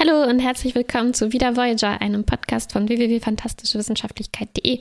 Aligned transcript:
Hallo 0.00 0.22
und 0.30 0.38
herzlich 0.38 0.76
willkommen 0.76 1.12
zu 1.12 1.32
Wieder 1.32 1.56
Voyager, 1.56 2.00
einem 2.00 2.22
Podcast 2.22 2.70
von 2.72 2.88
www.fantastischewissenschaftlichkeit.de. 2.88 4.78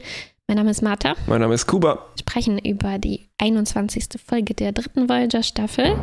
Mein 0.47 0.58
Name 0.58 0.70
ist 0.70 0.83
Martha. 0.83 1.16
Mein 1.25 1.42
Name 1.42 1.55
ist 1.55 1.66
Kuba. 1.66 1.96
Wir 2.13 2.20
sprechen 2.20 2.59
über 2.59 3.00
die 3.00 3.27
21. 3.40 4.09
Folge 4.24 4.53
der 4.53 4.74
dritten 4.74 5.09
Voyager-Staffel. 5.09 5.98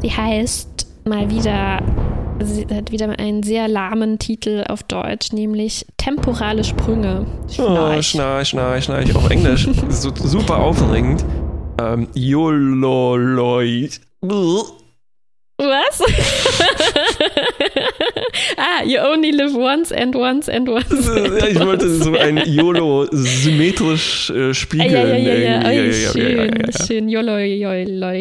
Sie 0.00 0.12
heißt 0.12 0.86
mal 1.06 1.28
wieder, 1.28 1.82
sie 2.40 2.68
hat 2.72 2.92
wieder 2.92 3.08
einen 3.18 3.42
sehr 3.42 3.66
lahmen 3.66 4.20
Titel 4.20 4.62
auf 4.68 4.84
Deutsch, 4.84 5.32
nämlich 5.32 5.84
Temporale 5.96 6.62
Sprünge. 6.62 7.26
Schnarch, 7.48 7.98
oh, 7.98 8.02
schnarch, 8.02 8.50
schnarch, 8.50 8.84
schnarch. 8.84 9.16
Auf 9.16 9.28
Englisch. 9.28 9.68
so, 9.88 10.14
super 10.14 10.58
aufregend. 10.58 11.24
Ähm, 11.80 12.06
Jololoid. 12.14 14.00
Was? 15.58 16.00
ah, 18.80 18.82
you 18.84 18.98
only 18.98 19.32
live 19.32 19.54
once 19.54 19.92
and 19.92 20.14
once 20.14 20.48
and 20.48 20.68
once. 20.68 21.06
Ja, 21.06 21.46
ich 21.46 21.58
wollte 21.58 21.88
so 22.02 22.14
ein 22.14 22.42
YOLO 22.44 23.06
symmetrisch 23.10 24.30
äh, 24.30 24.52
spiegeln. 24.54 24.90
Ja, 24.90 25.06
ja, 25.06 25.16
ja, 25.16 25.34
ja. 25.34 25.62
Oh, 25.64 25.70
ja, 25.70 25.92
schön, 25.92 26.36
ja, 26.36 26.44
ja, 26.44 26.86
schön. 26.86 27.08
YOLO, 27.08 27.38
YOLO. 27.38 28.12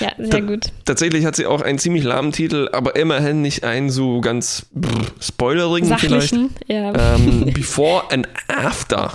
Ja, 0.00 0.12
sehr 0.16 0.30
Ta 0.30 0.40
gut. 0.40 0.66
Tatsächlich 0.84 1.24
hat 1.24 1.36
sie 1.36 1.46
auch 1.46 1.60
einen 1.60 1.78
ziemlich 1.78 2.04
lahmen 2.04 2.32
Titel, 2.32 2.68
aber 2.72 2.96
immerhin 2.96 3.42
nicht 3.42 3.64
einen 3.64 3.90
so 3.90 4.20
ganz 4.20 4.66
spoilerigen 5.20 5.96
vielleicht. 5.98 6.34
Ja. 6.68 7.16
Ähm, 7.16 7.50
before 7.54 8.04
and 8.10 8.28
After. 8.48 9.12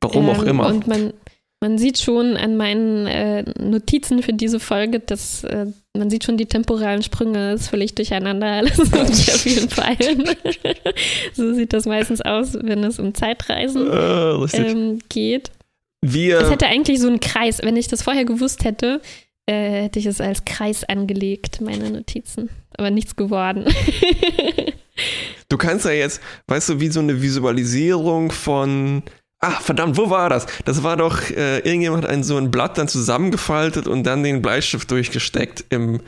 Warum 0.00 0.28
auch 0.28 0.42
immer. 0.42 0.66
Und 0.66 0.86
man, 0.86 1.14
man 1.60 1.78
sieht 1.78 1.98
schon 1.98 2.36
an 2.36 2.56
meinen 2.56 3.06
äh, 3.06 3.44
Notizen 3.58 4.22
für 4.22 4.32
diese 4.32 4.60
Folge, 4.60 5.00
dass 5.00 5.44
äh, 5.44 5.66
man 5.96 6.10
sieht 6.10 6.24
schon 6.24 6.36
die 6.36 6.46
temporalen 6.46 7.02
Sprünge, 7.02 7.52
ist 7.52 7.68
völlig 7.68 7.94
durcheinander 7.94 8.46
alles 8.52 8.76
sehr 8.76 9.34
vielen 9.34 9.68
Pfeilen. 9.68 10.28
so 11.32 11.54
sieht 11.54 11.72
das 11.72 11.86
meistens 11.86 12.20
aus, 12.20 12.54
wenn 12.54 12.82
es 12.84 12.98
um 12.98 13.14
Zeitreisen 13.14 13.90
äh, 13.90 14.56
ähm, 14.56 14.98
geht. 15.08 15.50
Wir 16.02 16.40
es 16.40 16.50
hätte 16.50 16.66
eigentlich 16.66 17.00
so 17.00 17.06
einen 17.06 17.20
Kreis, 17.20 17.60
wenn 17.62 17.76
ich 17.76 17.88
das 17.88 18.02
vorher 18.02 18.24
gewusst 18.24 18.64
hätte, 18.64 19.00
äh, 19.46 19.82
hätte 19.84 19.98
ich 19.98 20.06
es 20.06 20.20
als 20.20 20.44
Kreis 20.44 20.84
angelegt, 20.84 21.60
meine 21.60 21.90
Notizen. 21.90 22.50
Aber 22.76 22.90
nichts 22.90 23.16
geworden. 23.16 23.64
du 25.48 25.56
kannst 25.56 25.84
ja 25.86 25.92
jetzt, 25.92 26.20
weißt 26.48 26.70
du, 26.70 26.80
wie 26.80 26.88
so 26.88 27.00
eine 27.00 27.22
Visualisierung 27.22 28.32
von 28.32 29.02
Ah, 29.46 29.60
verdammt, 29.60 29.98
wo 29.98 30.08
war 30.08 30.30
das? 30.30 30.46
Das 30.64 30.82
war 30.82 30.96
doch, 30.96 31.20
äh, 31.30 31.58
irgendjemand 31.58 32.04
hat 32.04 32.10
ein, 32.10 32.24
so 32.24 32.38
ein 32.38 32.50
Blatt 32.50 32.78
dann 32.78 32.88
zusammengefaltet 32.88 33.86
und 33.86 34.04
dann 34.04 34.22
den 34.22 34.40
Bleistift 34.40 34.90
durchgesteckt, 34.90 35.66
im, 35.68 36.00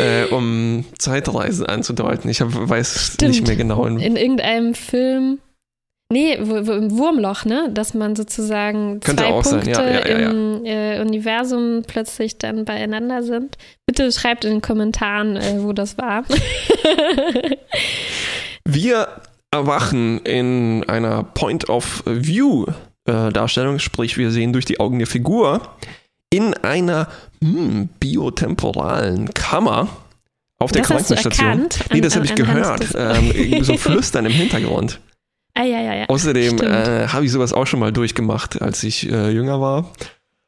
äh, 0.00 0.24
um 0.30 0.86
Zeitreisen 0.98 1.66
anzudeuten. 1.66 2.30
Ich 2.30 2.40
hab, 2.40 2.48
weiß 2.50 3.12
Stimmt. 3.12 3.32
nicht 3.32 3.46
mehr 3.46 3.56
genau. 3.56 3.84
In, 3.84 3.98
in 3.98 4.16
irgendeinem 4.16 4.74
Film. 4.74 5.38
Nee, 6.10 6.38
wo, 6.40 6.66
wo, 6.66 6.72
im 6.72 6.96
Wurmloch, 6.96 7.44
ne? 7.44 7.68
Dass 7.74 7.92
man 7.92 8.16
sozusagen 8.16 9.02
zwei 9.02 9.32
Punkte 9.32 9.70
ja, 9.70 9.86
ja, 9.86 10.08
ja, 10.08 10.30
im 10.30 10.64
äh, 10.64 11.02
Universum 11.02 11.82
plötzlich 11.86 12.38
dann 12.38 12.64
beieinander 12.64 13.22
sind. 13.22 13.58
Bitte 13.84 14.10
schreibt 14.12 14.46
in 14.46 14.52
den 14.52 14.62
Kommentaren, 14.62 15.36
äh, 15.36 15.56
wo 15.58 15.74
das 15.74 15.98
war. 15.98 16.24
Wir 18.64 19.08
erwachen 19.50 20.20
in 20.20 20.84
einer 20.88 21.22
Point-of-View-Darstellung, 21.22 23.76
äh, 23.76 23.80
sprich 23.80 24.18
wir 24.18 24.30
sehen 24.30 24.52
durch 24.52 24.64
die 24.64 24.80
Augen 24.80 24.98
der 24.98 25.06
Figur, 25.06 25.60
in 26.30 26.54
einer 26.54 27.08
hm, 27.42 27.88
biotemporalen 28.00 29.32
Kammer 29.34 29.88
auf 30.58 30.72
der 30.72 30.82
das 30.82 30.88
Krankenstation. 30.88 31.68
Nee, 31.92 32.00
das 32.00 32.16
habe 32.16 32.26
ich 32.26 32.34
gehört. 32.34 32.88
Ähm, 32.94 33.64
so 33.64 33.76
Flüstern 33.76 34.26
im 34.26 34.32
Hintergrund. 34.32 34.98
Ah, 35.54 35.64
ja, 35.64 35.80
ja, 35.80 35.94
ja. 35.94 36.08
Außerdem 36.08 36.60
äh, 36.60 37.08
habe 37.08 37.24
ich 37.24 37.32
sowas 37.32 37.52
auch 37.52 37.66
schon 37.66 37.80
mal 37.80 37.92
durchgemacht, 37.92 38.62
als 38.62 38.84
ich 38.84 39.10
äh, 39.10 39.30
jünger 39.30 39.60
war. 39.60 39.92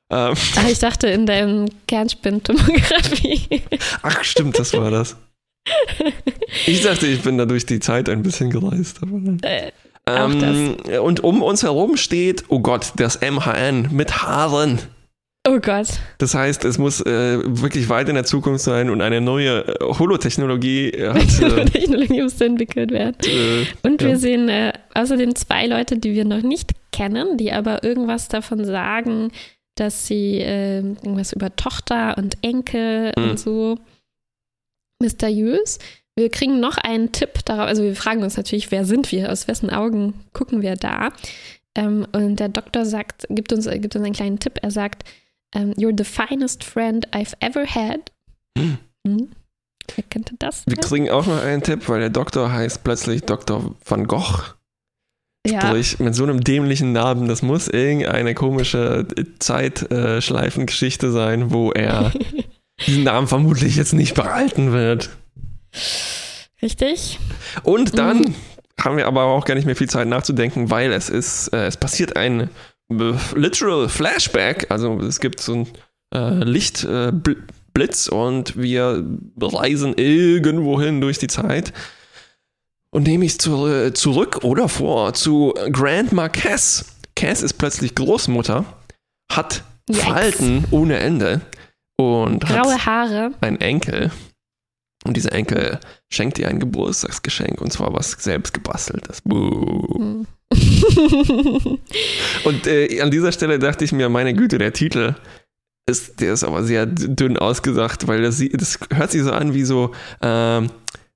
Ähm. 0.09 0.35
Ach, 0.57 0.69
ich 0.69 0.79
dachte 0.79 1.09
in 1.09 1.27
deinem 1.27 1.69
Kernspintomographie. 1.89 3.63
Ach, 4.03 4.23
stimmt, 4.23 4.61
das 4.61 4.73
war 4.73 4.93
das. 4.93 5.17
Ich 6.67 6.83
dachte, 6.83 7.07
ich 7.07 7.23
bin 7.23 7.39
da 7.39 7.47
durch 7.47 7.67
die 7.67 7.81
Zeit 7.81 8.09
ein 8.09 8.23
bisschen 8.23 8.51
gereist. 8.51 9.01
Äh, 9.43 9.71
ähm, 10.07 10.77
und 11.03 11.23
um 11.23 11.43
uns 11.43 11.63
herum 11.63 11.97
steht, 11.97 12.45
oh 12.49 12.61
Gott, 12.61 12.93
das 12.97 13.21
MHN 13.21 13.89
mit 13.93 14.23
Haaren. 14.23 14.81
Oh 15.49 15.59
Gott. 15.59 15.89
Das 16.19 16.35
heißt, 16.35 16.65
es 16.67 16.77
muss 16.77 17.01
äh, 17.01 17.39
wirklich 17.45 17.89
weit 17.89 18.09
in 18.11 18.15
der 18.15 18.25
Zukunft 18.25 18.63
sein 18.63 18.91
und 18.91 19.01
eine 19.01 19.23
neue 19.23 19.67
äh, 19.67 19.75
Holotechnologie 19.81 20.91
äh, 20.91 21.09
hat. 21.09 21.41
Äh, 21.41 21.65
Technologie 21.65 22.23
muss 22.23 22.39
entwickelt 22.41 22.91
werden. 22.91 23.17
Äh, 23.25 23.65
und 23.83 24.03
wir 24.03 24.11
ja. 24.11 24.17
sehen 24.17 24.73
außerdem 24.95 25.35
zwei 25.35 25.67
Leute, 25.67 25.97
die 25.97 26.13
wir 26.13 26.27
noch 26.27 26.43
nicht 26.43 26.73
kennen, 26.93 27.39
die 27.39 27.53
aber 27.53 27.83
irgendwas 27.85 28.29
davon 28.29 28.65
sagen, 28.67 29.33
dass 29.77 30.07
sie 30.07 30.41
irgendwas 30.41 31.33
über 31.33 31.57
Tochter 31.57 32.19
und 32.19 32.37
Enkel 32.43 33.13
hm. 33.17 33.31
und 33.31 33.39
so 33.39 33.79
mysteriös. 35.01 35.79
Wir 36.17 36.31
kriegen 36.31 36.61
noch 36.61 36.77
einen 36.77 37.13
Tipp 37.13 37.45
darauf, 37.45 37.67
also 37.67 37.83
wir 37.83 37.97
fragen 37.97 38.23
uns 38.23 38.37
natürlich, 38.37 38.71
wer 38.71 38.85
sind 38.85 39.11
wir, 39.13 39.31
aus 39.33 39.49
wessen 39.49 39.71
Augen 39.71 40.15
gucken 40.33 40.63
wir 40.63 40.77
da? 40.77 41.11
Ähm, 41.75 42.07
und 42.13 42.37
der 42.37 42.49
Doktor 42.49 42.85
sagt, 42.85 43.27
gibt 43.31 43.53
uns, 43.53 43.69
gibt 43.69 43.95
uns 43.97 44.05
einen 44.05 44.15
kleinen 44.15 44.39
Tipp. 44.39 44.59
Er 44.63 44.71
sagt, 44.71 45.05
um, 45.55 45.63
ähm, 45.63 45.73
You're 45.73 45.97
the 45.97 46.05
finest 46.05 46.65
friend 46.65 47.09
I've 47.13 47.35
ever 47.41 47.65
had. 47.67 48.13
Hm. 48.59 48.79
Hm. 49.07 49.29
Wer 49.97 50.05
könnte 50.09 50.35
das? 50.39 50.65
Wir 50.67 50.77
kriegen 50.77 51.11
auch 51.11 51.27
noch 51.27 51.43
einen 51.43 51.63
Tipp, 51.63 51.89
weil 51.89 52.01
der 52.01 52.11
Doktor 52.11 52.53
heißt 52.53 52.85
plötzlich 52.85 53.23
Dr. 53.23 53.75
van 53.85 54.07
Gogh. 54.07 54.55
Sprich, 55.47 55.97
ja. 55.99 56.05
mit 56.05 56.15
so 56.15 56.25
einem 56.25 56.43
dämlichen 56.43 56.93
Namen, 56.93 57.27
das 57.27 57.41
muss 57.41 57.67
irgendeine 57.67 58.35
komische 58.35 59.09
Zeitschleifengeschichte 59.39 61.11
sein, 61.11 61.51
wo 61.51 61.73
er 61.73 62.13
diesen 62.87 63.05
Namen 63.05 63.27
vermutlich 63.27 63.77
jetzt 63.77 63.93
nicht 63.93 64.15
behalten 64.15 64.73
wird. 64.73 65.11
Richtig. 66.63 67.19
Und 67.63 67.99
dann 67.99 68.19
mhm. 68.19 68.35
haben 68.79 68.97
wir 68.97 69.07
aber 69.07 69.25
auch 69.25 69.45
gar 69.45 69.55
nicht 69.55 69.67
mehr 69.67 69.77
viel 69.77 69.89
Zeit 69.89 70.09
nachzudenken, 70.09 70.71
weil 70.71 70.93
es 70.93 71.09
ist, 71.09 71.49
äh, 71.49 71.67
es 71.67 71.77
passiert 71.77 72.17
ein 72.17 72.51
äh, 72.91 73.15
literal 73.35 73.89
Flashback. 73.89 74.71
Also 74.71 74.99
es 75.01 75.21
gibt 75.21 75.41
so 75.41 75.55
ein 75.55 75.69
äh, 76.15 76.45
Lichtblitz 76.45 78.09
äh, 78.09 78.15
und 78.15 78.57
wir 78.57 79.05
reisen 79.41 79.95
irgendwohin 79.97 81.01
durch 81.01 81.19
die 81.19 81.29
Zeit. 81.29 81.73
Und 82.93 83.05
nehme 83.05 83.25
ich 83.25 83.39
zu, 83.39 83.93
zurück 83.93 84.43
oder 84.43 84.69
vor 84.69 85.15
zu 85.15 85.55
Grandma 85.71 86.29
Cass. 86.29 86.97
Cass 87.15 87.41
ist 87.43 87.55
plötzlich 87.55 87.95
Großmutter, 87.95 88.65
hat 89.31 89.63
Yikes. 89.89 90.03
Falten 90.03 90.65
ohne 90.73 90.99
Ende 90.99 91.41
und 92.01 92.45
graue 92.47 92.85
Haare. 92.85 93.33
Ein 93.41 93.61
Enkel. 93.61 94.11
Und 95.05 95.17
dieser 95.17 95.33
Enkel 95.33 95.79
schenkt 96.11 96.39
ihr 96.39 96.49
ein 96.49 96.61
Geburtstagsgeschenk 96.61 97.61
und 97.61 97.73
zwar 97.73 97.95
was 97.95 98.13
selbst 98.13 98.53
gebasteltes. 98.53 99.23
Hm. 99.27 100.27
und 102.45 102.67
äh, 102.67 103.01
an 103.01 103.11
dieser 103.11 103.33
Stelle 103.33 103.59
dachte 103.59 103.85
ich 103.85 103.93
mir, 103.93 104.09
meine 104.09 104.35
Güte, 104.35 104.59
der 104.59 104.73
Titel 104.73 105.15
ist, 105.89 106.21
der 106.21 106.35
ist 106.35 106.45
aber 106.45 106.65
sehr 106.65 106.87
dünn 106.87 107.39
ausgesagt, 107.39 108.09
weil 108.09 108.23
das, 108.23 108.43
das 108.53 108.79
hört 108.93 109.11
sich 109.11 109.23
so 109.23 109.33
an 109.33 109.55
wie 109.55 109.65
so 109.65 109.93
ähm, 110.21 110.71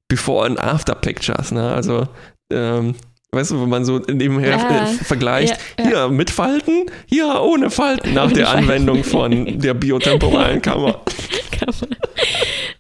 Before 0.08 0.46
and 0.46 0.58
After 0.58 0.94
Pictures, 0.94 1.52
ne? 1.52 1.72
Also 1.72 2.08
ähm, 2.50 2.94
Weißt 3.34 3.50
du, 3.50 3.60
wenn 3.60 3.68
man 3.68 3.84
so 3.84 3.98
nebenher 3.98 4.50
ja, 4.50 4.86
vergleicht, 5.02 5.58
ja, 5.78 5.84
ja. 5.84 5.90
hier 5.90 6.08
mit 6.08 6.30
Falten, 6.30 6.86
hier 7.06 7.40
ohne 7.40 7.70
Falten 7.70 8.14
nach 8.14 8.32
der 8.32 8.50
Anwendung 8.50 9.04
von 9.04 9.58
der 9.58 9.74
biotemporalen 9.74 10.62
Kammer. 10.62 11.00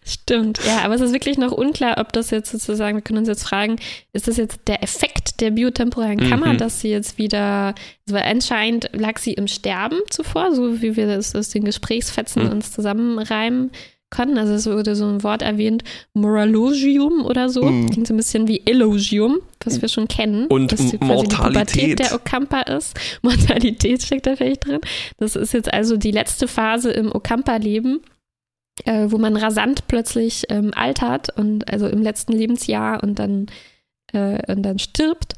Stimmt, 0.04 0.60
ja, 0.66 0.84
aber 0.84 0.94
es 0.94 1.00
ist 1.00 1.12
wirklich 1.12 1.38
noch 1.38 1.52
unklar, 1.52 1.98
ob 1.98 2.12
das 2.12 2.30
jetzt 2.30 2.50
sozusagen, 2.50 2.96
wir 2.96 3.02
können 3.02 3.18
uns 3.18 3.28
jetzt 3.28 3.44
fragen, 3.44 3.76
ist 4.12 4.28
das 4.28 4.36
jetzt 4.36 4.60
der 4.66 4.82
Effekt 4.82 5.40
der 5.40 5.50
biotemporalen 5.50 6.28
Kammer, 6.28 6.52
mhm. 6.52 6.58
dass 6.58 6.80
sie 6.80 6.90
jetzt 6.90 7.18
wieder, 7.18 7.74
also 8.06 8.18
anscheinend 8.18 8.90
lag 8.92 9.18
sie 9.18 9.32
im 9.32 9.48
Sterben 9.48 9.98
zuvor, 10.10 10.54
so 10.54 10.82
wie 10.82 10.96
wir 10.96 11.06
das 11.06 11.34
aus 11.34 11.48
den 11.50 11.64
Gesprächsfetzen 11.64 12.44
mhm. 12.44 12.50
uns 12.50 12.72
zusammenreimen 12.72 13.70
können. 14.10 14.38
Also 14.38 14.54
es 14.54 14.66
wurde 14.66 14.94
so 14.94 15.06
ein 15.06 15.22
Wort 15.22 15.42
erwähnt, 15.42 15.82
Moralogium 16.14 17.24
oder 17.24 17.48
so. 17.48 17.64
Mm. 17.64 17.90
Klingt 17.90 18.06
so 18.06 18.14
ein 18.14 18.18
bisschen 18.18 18.48
wie 18.48 18.62
Elogium, 18.64 19.38
was 19.64 19.82
wir 19.82 19.88
schon 19.88 20.08
kennen. 20.08 20.46
Und 20.46 20.72
dass 20.72 20.80
quasi 20.80 20.98
Mortalität. 21.00 21.90
Die 21.90 21.94
der 21.96 22.14
Okampa 22.14 22.60
ist. 22.60 22.98
Mortalität 23.22 24.02
steckt 24.02 24.26
da 24.26 24.36
vielleicht 24.36 24.66
drin. 24.66 24.80
Das 25.18 25.36
ist 25.36 25.52
jetzt 25.52 25.72
also 25.72 25.96
die 25.96 26.12
letzte 26.12 26.48
Phase 26.48 26.90
im 26.90 27.12
Okampa-Leben. 27.12 28.00
Äh, 28.86 29.12
wo 29.12 29.18
man 29.18 29.36
rasant 29.36 29.86
plötzlich 29.86 30.46
ähm, 30.48 30.72
altert 30.74 31.30
und 31.38 31.72
also 31.72 31.86
im 31.86 32.02
letzten 32.02 32.32
Lebensjahr 32.32 33.04
und 33.04 33.20
dann, 33.20 33.46
äh, 34.12 34.52
und 34.52 34.64
dann 34.64 34.80
stirbt. 34.80 35.34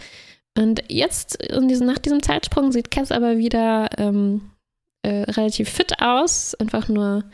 Und 0.56 0.82
jetzt, 0.88 1.42
in 1.44 1.68
diesem, 1.68 1.86
nach 1.86 1.98
diesem 1.98 2.22
Zeitsprung, 2.22 2.72
sieht 2.72 2.90
Cass 2.90 3.12
aber 3.12 3.36
wieder 3.36 3.90
ähm, 3.98 4.52
äh, 5.02 5.30
relativ 5.30 5.68
fit 5.68 6.00
aus, 6.00 6.54
einfach 6.54 6.88
nur 6.88 7.24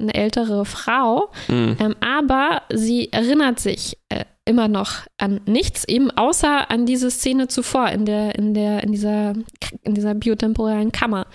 eine 0.00 0.14
ältere 0.14 0.64
Frau, 0.64 1.30
mhm. 1.48 1.76
ähm, 1.78 1.96
aber 2.00 2.62
sie 2.72 3.12
erinnert 3.12 3.60
sich 3.60 3.98
äh, 4.08 4.24
immer 4.44 4.68
noch 4.68 5.06
an 5.18 5.40
nichts, 5.46 5.84
eben 5.86 6.10
außer 6.10 6.70
an 6.70 6.86
diese 6.86 7.10
Szene 7.10 7.48
zuvor 7.48 7.88
in 7.88 8.04
der, 8.04 8.34
in 8.36 8.54
der, 8.54 8.82
in 8.82 8.92
dieser, 8.92 9.34
in 9.82 9.94
dieser 9.94 10.14
biotemporalen 10.14 10.92
Kammer. 10.92 11.26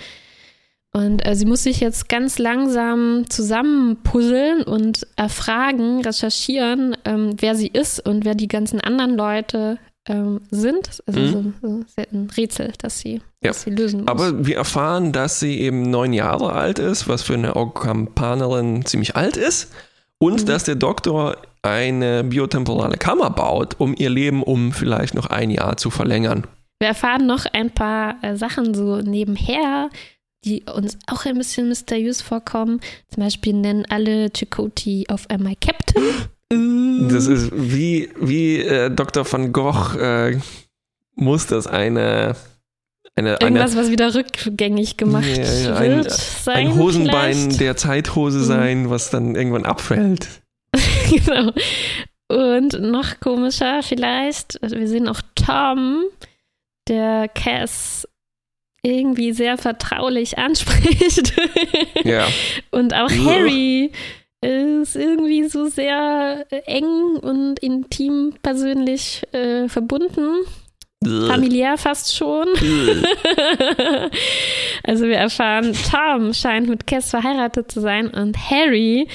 Und 0.96 1.28
äh, 1.28 1.36
sie 1.36 1.46
muss 1.46 1.64
sich 1.64 1.82
jetzt 1.82 2.08
ganz 2.08 2.40
langsam 2.40 3.26
zusammenpuzzeln 3.30 4.64
und 4.64 5.06
erfragen, 5.18 6.02
recherchieren, 6.02 6.96
ähm, 7.04 7.36
wer 7.38 7.56
sie 7.56 7.68
ist 7.68 8.00
und 8.06 8.24
wer 8.24 8.34
die 8.34 8.48
ganzen 8.48 8.80
anderen 8.80 9.16
Leute 9.16 9.78
ähm, 10.08 10.42
sind. 10.52 11.02
Also 11.06 11.20
mhm. 11.20 11.54
so, 11.62 11.84
so 11.96 12.04
ein 12.12 12.30
Rätsel, 12.36 12.74
das 12.78 13.00
sie, 13.00 13.16
ja. 13.42 13.50
das 13.50 13.64
sie 13.64 13.72
lösen 13.72 14.02
muss. 14.02 14.08
Aber 14.08 14.46
wir 14.46 14.58
erfahren, 14.58 15.12
dass 15.12 15.40
sie 15.40 15.60
eben 15.60 15.90
neun 15.90 16.14
Jahre 16.14 16.54
alt 16.54 16.80
ist, 16.80 17.08
was 17.08 17.24
für 17.24 17.34
eine 17.34 17.56
Okampanerin 17.56 18.86
ziemlich 18.86 19.16
alt 19.16 19.38
ist. 19.38 19.72
Und 20.18 20.44
mhm. 20.44 20.46
dass 20.46 20.64
der 20.64 20.76
Doktor 20.76 21.38
eine 21.62 22.24
biotemporale 22.24 22.98
Kammer 22.98 23.30
baut, 23.30 23.76
um 23.80 23.96
ihr 23.98 24.10
Leben 24.10 24.44
um 24.44 24.72
vielleicht 24.72 25.14
noch 25.16 25.28
ein 25.28 25.50
Jahr 25.50 25.78
zu 25.78 25.90
verlängern. 25.90 26.46
Wir 26.80 26.90
erfahren 26.90 27.26
noch 27.26 27.46
ein 27.46 27.72
paar 27.72 28.18
äh, 28.22 28.36
Sachen 28.36 28.74
so 28.74 28.98
nebenher, 28.98 29.90
die 30.44 30.64
uns 30.64 30.98
auch 31.08 31.26
ein 31.26 31.38
bisschen 31.38 31.68
mysteriös 31.70 32.22
vorkommen. 32.22 32.80
Zum 33.10 33.24
Beispiel 33.24 33.54
nennen 33.54 33.86
alle 33.90 34.30
Chakoti 34.32 35.06
auf 35.10 35.30
einmal 35.30 35.56
Captain. 35.60 36.04
Das 36.50 37.28
ist 37.28 37.52
wie, 37.54 38.10
wie 38.20 38.62
äh, 38.62 38.90
Dr. 38.90 39.30
van 39.30 39.52
Gogh 39.52 39.98
äh, 39.98 40.40
muss 41.16 41.48
das 41.48 41.68
eine 41.68 42.36
eine, 43.18 43.38
Irgendwas, 43.40 43.72
eine, 43.72 43.82
was 43.82 43.92
wieder 43.92 44.14
rückgängig 44.14 44.98
gemacht 44.98 45.26
ja, 45.26 45.76
ein, 45.76 46.04
wird. 46.04 46.12
Sein 46.12 46.68
ein 46.68 46.76
Hosenbein 46.76 47.34
vielleicht? 47.34 47.62
der 47.62 47.78
Zeithose 47.78 48.40
mhm. 48.40 48.44
sein, 48.44 48.90
was 48.90 49.10
dann 49.10 49.36
irgendwann 49.36 49.66
abfällt. 49.66 50.28
genau. 51.10 51.54
Und 52.28 52.80
noch 52.82 53.20
komischer 53.22 53.84
vielleicht, 53.84 54.62
also 54.62 54.78
wir 54.78 54.88
sehen 54.88 55.08
auch 55.08 55.22
Tom, 55.36 56.04
der 56.90 57.30
Cass 57.30 58.06
irgendwie 58.82 59.32
sehr 59.32 59.58
vertraulich 59.58 60.38
anspricht. 60.38 61.34
ja. 62.04 62.28
Und 62.72 62.94
auch 62.94 63.10
Harry 63.10 63.92
ist 64.46 64.96
irgendwie 64.96 65.48
so 65.48 65.68
sehr 65.68 66.46
eng 66.50 67.18
und 67.22 67.60
intim 67.60 68.34
persönlich 68.42 69.24
äh, 69.34 69.68
verbunden. 69.68 70.46
Familiär 71.04 71.78
fast 71.78 72.16
schon. 72.16 72.48
also 74.84 75.06
wir 75.06 75.18
erfahren, 75.18 75.76
Tom 75.92 76.34
scheint 76.34 76.68
mit 76.68 76.88
Cass 76.88 77.12
verheiratet 77.12 77.72
zu 77.72 77.80
sein 77.82 78.08
und 78.08 78.36
Harry 78.50 79.08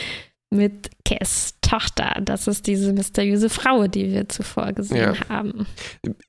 mit 0.50 0.90
Cass 1.04 1.54
Tochter. 1.60 2.20
Das 2.22 2.46
ist 2.46 2.66
diese 2.66 2.92
mysteriöse 2.92 3.48
Frau, 3.48 3.86
die 3.86 4.12
wir 4.12 4.28
zuvor 4.28 4.72
gesehen 4.72 5.14
ja. 5.14 5.28
haben. 5.28 5.66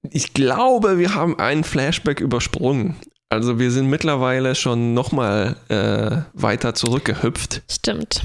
Ich 0.10 0.34
glaube, 0.34 0.98
wir 0.98 1.16
haben 1.16 1.38
einen 1.40 1.64
Flashback 1.64 2.20
übersprungen. 2.20 2.96
Also 3.30 3.60
wir 3.60 3.72
sind 3.72 3.88
mittlerweile 3.90 4.56
schon 4.56 4.94
nochmal 4.94 5.56
äh, 5.70 6.18
weiter 6.34 6.74
zurückgehüpft. 6.74 7.62
Stimmt. 7.70 8.22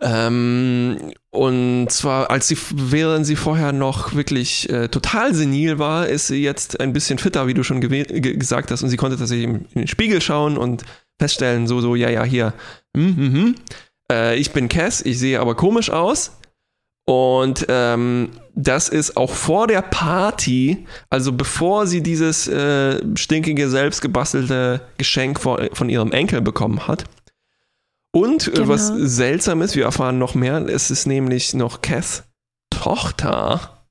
Ähm, 0.00 1.12
und 1.30 1.88
zwar, 1.90 2.30
als 2.30 2.48
sie, 2.48 2.56
während 2.72 3.26
sie 3.26 3.36
vorher 3.36 3.72
noch 3.72 4.14
wirklich 4.14 4.70
äh, 4.70 4.88
total 4.88 5.34
senil 5.34 5.78
war, 5.78 6.08
ist 6.08 6.28
sie 6.28 6.42
jetzt 6.42 6.80
ein 6.80 6.92
bisschen 6.92 7.18
fitter, 7.18 7.46
wie 7.46 7.54
du 7.54 7.64
schon 7.64 7.80
gesagt 7.80 8.70
hast. 8.70 8.82
Und 8.82 8.90
sie 8.90 8.96
konnte 8.96 9.18
tatsächlich 9.18 9.48
in 9.48 9.66
den 9.74 9.88
Spiegel 9.88 10.20
schauen 10.20 10.56
und 10.56 10.84
feststellen, 11.20 11.66
so, 11.66 11.80
so, 11.80 11.96
ja, 11.96 12.10
ja, 12.10 12.22
hier, 12.22 12.54
hm, 12.96 13.16
hm, 13.16 13.32
hm. 13.32 13.54
Äh, 14.10 14.36
ich 14.36 14.52
bin 14.52 14.68
Cass, 14.68 15.02
ich 15.02 15.18
sehe 15.18 15.40
aber 15.40 15.54
komisch 15.54 15.90
aus. 15.90 16.32
Und 17.08 17.64
ähm, 17.70 18.30
das 18.54 18.90
ist 18.90 19.16
auch 19.16 19.30
vor 19.30 19.66
der 19.66 19.80
Party, 19.80 20.86
also 21.08 21.32
bevor 21.32 21.86
sie 21.86 22.02
dieses 22.02 22.46
äh, 22.48 23.00
stinkige, 23.16 23.70
selbstgebastelte 23.70 24.82
Geschenk 24.98 25.40
von, 25.40 25.70
von 25.72 25.88
ihrem 25.88 26.12
Enkel 26.12 26.42
bekommen 26.42 26.86
hat. 26.86 27.04
Und 28.18 28.48
äh, 28.48 28.52
genau. 28.52 28.68
was 28.68 28.88
seltsam 28.88 29.62
ist, 29.62 29.76
wir 29.76 29.84
erfahren 29.84 30.18
noch 30.18 30.34
mehr, 30.34 30.56
es 30.66 30.90
ist 30.90 31.06
nämlich 31.06 31.54
noch 31.54 31.82
Cass 31.82 32.24
Tochter 32.70 33.86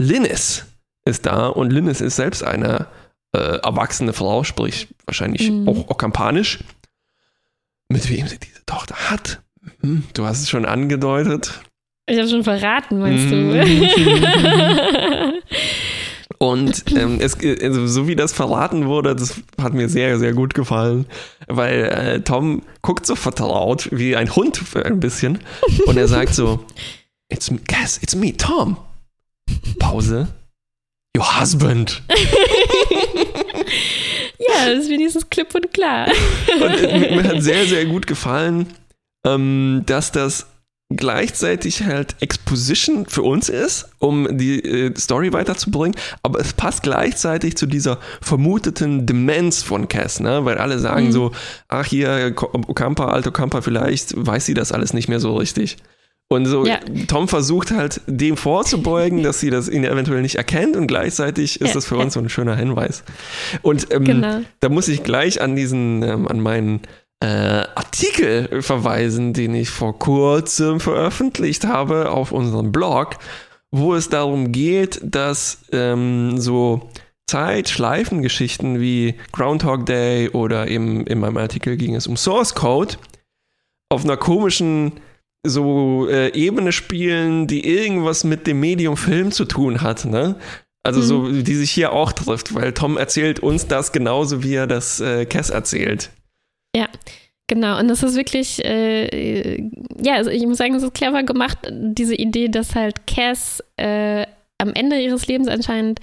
Linnis 0.00 0.66
ist 1.04 1.26
da 1.26 1.48
und 1.48 1.70
Linnis 1.70 2.00
ist 2.00 2.16
selbst 2.16 2.42
eine 2.42 2.86
äh, 3.32 3.58
erwachsene 3.58 4.12
Frau, 4.12 4.44
sprich 4.44 4.88
wahrscheinlich 5.06 5.50
mhm. 5.50 5.68
auch 5.68 5.88
okampanisch. 5.88 6.60
Mit 7.88 8.08
wem 8.08 8.26
sie 8.28 8.38
diese 8.38 8.64
Tochter 8.66 8.94
hat. 9.10 9.42
Hm, 9.80 10.04
du 10.14 10.24
hast 10.24 10.40
es 10.40 10.48
schon 10.48 10.64
angedeutet. 10.64 11.60
Ich 12.06 12.18
habe 12.18 12.28
schon 12.28 12.44
verraten, 12.44 12.98
meinst 12.98 13.26
mhm. 13.26 13.52
du? 13.52 13.58
Und 16.42 16.84
ähm, 16.96 17.18
es, 17.20 17.36
also, 17.38 17.86
so 17.86 18.08
wie 18.08 18.16
das 18.16 18.32
verraten 18.32 18.86
wurde, 18.86 19.14
das 19.14 19.42
hat 19.60 19.74
mir 19.74 19.90
sehr, 19.90 20.18
sehr 20.18 20.32
gut 20.32 20.54
gefallen, 20.54 21.04
weil 21.48 21.84
äh, 21.84 22.20
Tom 22.22 22.62
guckt 22.80 23.04
so 23.04 23.14
vertraut 23.14 23.90
wie 23.92 24.16
ein 24.16 24.34
Hund 24.34 24.56
für 24.56 24.86
ein 24.86 25.00
bisschen 25.00 25.40
und 25.84 25.98
er 25.98 26.08
sagt 26.08 26.34
so, 26.34 26.64
it's, 27.28 27.52
guess, 27.68 27.98
it's 28.02 28.14
me, 28.16 28.34
Tom. 28.34 28.78
Pause. 29.78 30.28
Your 31.14 31.40
husband. 31.40 32.02
ja, 34.38 34.66
das 34.66 34.84
ist 34.84 34.90
wenigstens 34.90 35.28
klipp 35.28 35.54
und 35.54 35.74
klar. 35.74 36.08
und 36.54 36.62
äh, 36.62 37.16
mir 37.16 37.24
hat 37.24 37.42
sehr, 37.42 37.66
sehr 37.66 37.84
gut 37.84 38.06
gefallen, 38.06 38.66
ähm, 39.26 39.82
dass 39.84 40.10
das 40.10 40.46
gleichzeitig 40.90 41.84
halt 41.84 42.16
Exposition 42.20 43.06
für 43.06 43.22
uns 43.22 43.48
ist, 43.48 43.88
um 43.98 44.36
die 44.36 44.62
äh, 44.62 44.94
Story 44.98 45.32
weiterzubringen, 45.32 45.96
aber 46.22 46.40
es 46.40 46.52
passt 46.52 46.82
gleichzeitig 46.82 47.56
zu 47.56 47.66
dieser 47.66 47.98
vermuteten 48.20 49.06
Demenz 49.06 49.62
von 49.62 49.88
Cass, 49.88 50.20
ne? 50.20 50.44
weil 50.44 50.58
alle 50.58 50.78
sagen 50.78 51.06
mhm. 51.06 51.12
so, 51.12 51.32
ach 51.68 51.86
hier, 51.86 52.34
Okampa, 52.36 53.06
Alto 53.06 53.30
Kampa, 53.30 53.62
vielleicht 53.62 54.14
weiß 54.16 54.46
sie 54.46 54.54
das 54.54 54.72
alles 54.72 54.92
nicht 54.92 55.08
mehr 55.08 55.20
so 55.20 55.36
richtig. 55.36 55.76
Und 56.32 56.46
so, 56.46 56.64
ja. 56.64 56.78
Tom 57.08 57.26
versucht 57.26 57.72
halt 57.72 58.00
dem 58.06 58.36
vorzubeugen, 58.36 59.22
dass 59.24 59.40
sie 59.40 59.50
das 59.50 59.68
ihn 59.68 59.84
eventuell 59.84 60.22
nicht 60.22 60.36
erkennt 60.36 60.76
und 60.76 60.86
gleichzeitig 60.86 61.60
ist 61.60 61.68
ja, 61.68 61.74
das 61.74 61.86
für 61.86 61.96
ja. 61.96 62.04
uns 62.04 62.14
so 62.14 62.20
ein 62.20 62.28
schöner 62.28 62.54
Hinweis. 62.54 63.02
Und 63.62 63.92
ähm, 63.92 64.04
genau. 64.04 64.40
da 64.60 64.68
muss 64.68 64.86
ich 64.86 65.02
gleich 65.02 65.40
an 65.40 65.56
diesen, 65.56 66.04
ähm, 66.04 66.28
an 66.28 66.40
meinen 66.40 66.82
äh, 67.20 67.26
Artikel 67.74 68.62
verweisen, 68.62 69.32
den 69.32 69.54
ich 69.54 69.70
vor 69.70 69.98
kurzem 69.98 70.80
veröffentlicht 70.80 71.66
habe 71.66 72.10
auf 72.10 72.32
unserem 72.32 72.72
Blog, 72.72 73.18
wo 73.70 73.94
es 73.94 74.08
darum 74.08 74.52
geht, 74.52 75.00
dass 75.02 75.62
ähm, 75.72 76.38
so 76.38 76.88
Zeitschleifengeschichten 77.30 78.80
wie 78.80 79.14
Groundhog 79.32 79.86
Day 79.86 80.30
oder 80.30 80.68
eben 80.68 81.06
in 81.06 81.20
meinem 81.20 81.36
Artikel 81.36 81.76
ging 81.76 81.94
es 81.94 82.06
um 82.06 82.16
Source 82.16 82.54
Code 82.54 82.96
auf 83.88 84.04
einer 84.04 84.16
komischen 84.16 85.00
so 85.46 86.08
äh, 86.08 86.32
Ebene 86.34 86.72
spielen, 86.72 87.46
die 87.46 87.66
irgendwas 87.66 88.24
mit 88.24 88.46
dem 88.46 88.60
Medium 88.60 88.96
Film 88.96 89.30
zu 89.30 89.44
tun 89.44 89.80
hat, 89.80 90.04
ne? 90.04 90.36
Also 90.82 91.00
mhm. 91.00 91.04
so, 91.04 91.42
die 91.42 91.54
sich 91.54 91.70
hier 91.70 91.92
auch 91.92 92.12
trifft, 92.12 92.54
weil 92.54 92.72
Tom 92.72 92.96
erzählt 92.96 93.40
uns 93.40 93.66
das 93.66 93.92
genauso, 93.92 94.42
wie 94.42 94.54
er 94.54 94.66
das 94.66 95.00
äh, 95.00 95.26
Cass 95.26 95.50
erzählt. 95.50 96.10
Ja, 96.74 96.88
genau. 97.50 97.78
Und 97.78 97.88
das 97.88 98.02
ist 98.02 98.14
wirklich, 98.14 98.64
äh, 98.64 99.60
ja, 100.00 100.14
also 100.14 100.30
ich 100.30 100.46
muss 100.46 100.56
sagen, 100.56 100.74
es 100.74 100.82
ist 100.82 100.94
clever 100.94 101.24
gemacht, 101.24 101.58
diese 101.70 102.14
Idee, 102.14 102.48
dass 102.48 102.74
halt 102.76 103.06
Cass 103.06 103.62
äh, 103.76 104.24
am 104.58 104.72
Ende 104.72 104.98
ihres 104.98 105.26
Lebens 105.26 105.48
anscheinend 105.48 106.00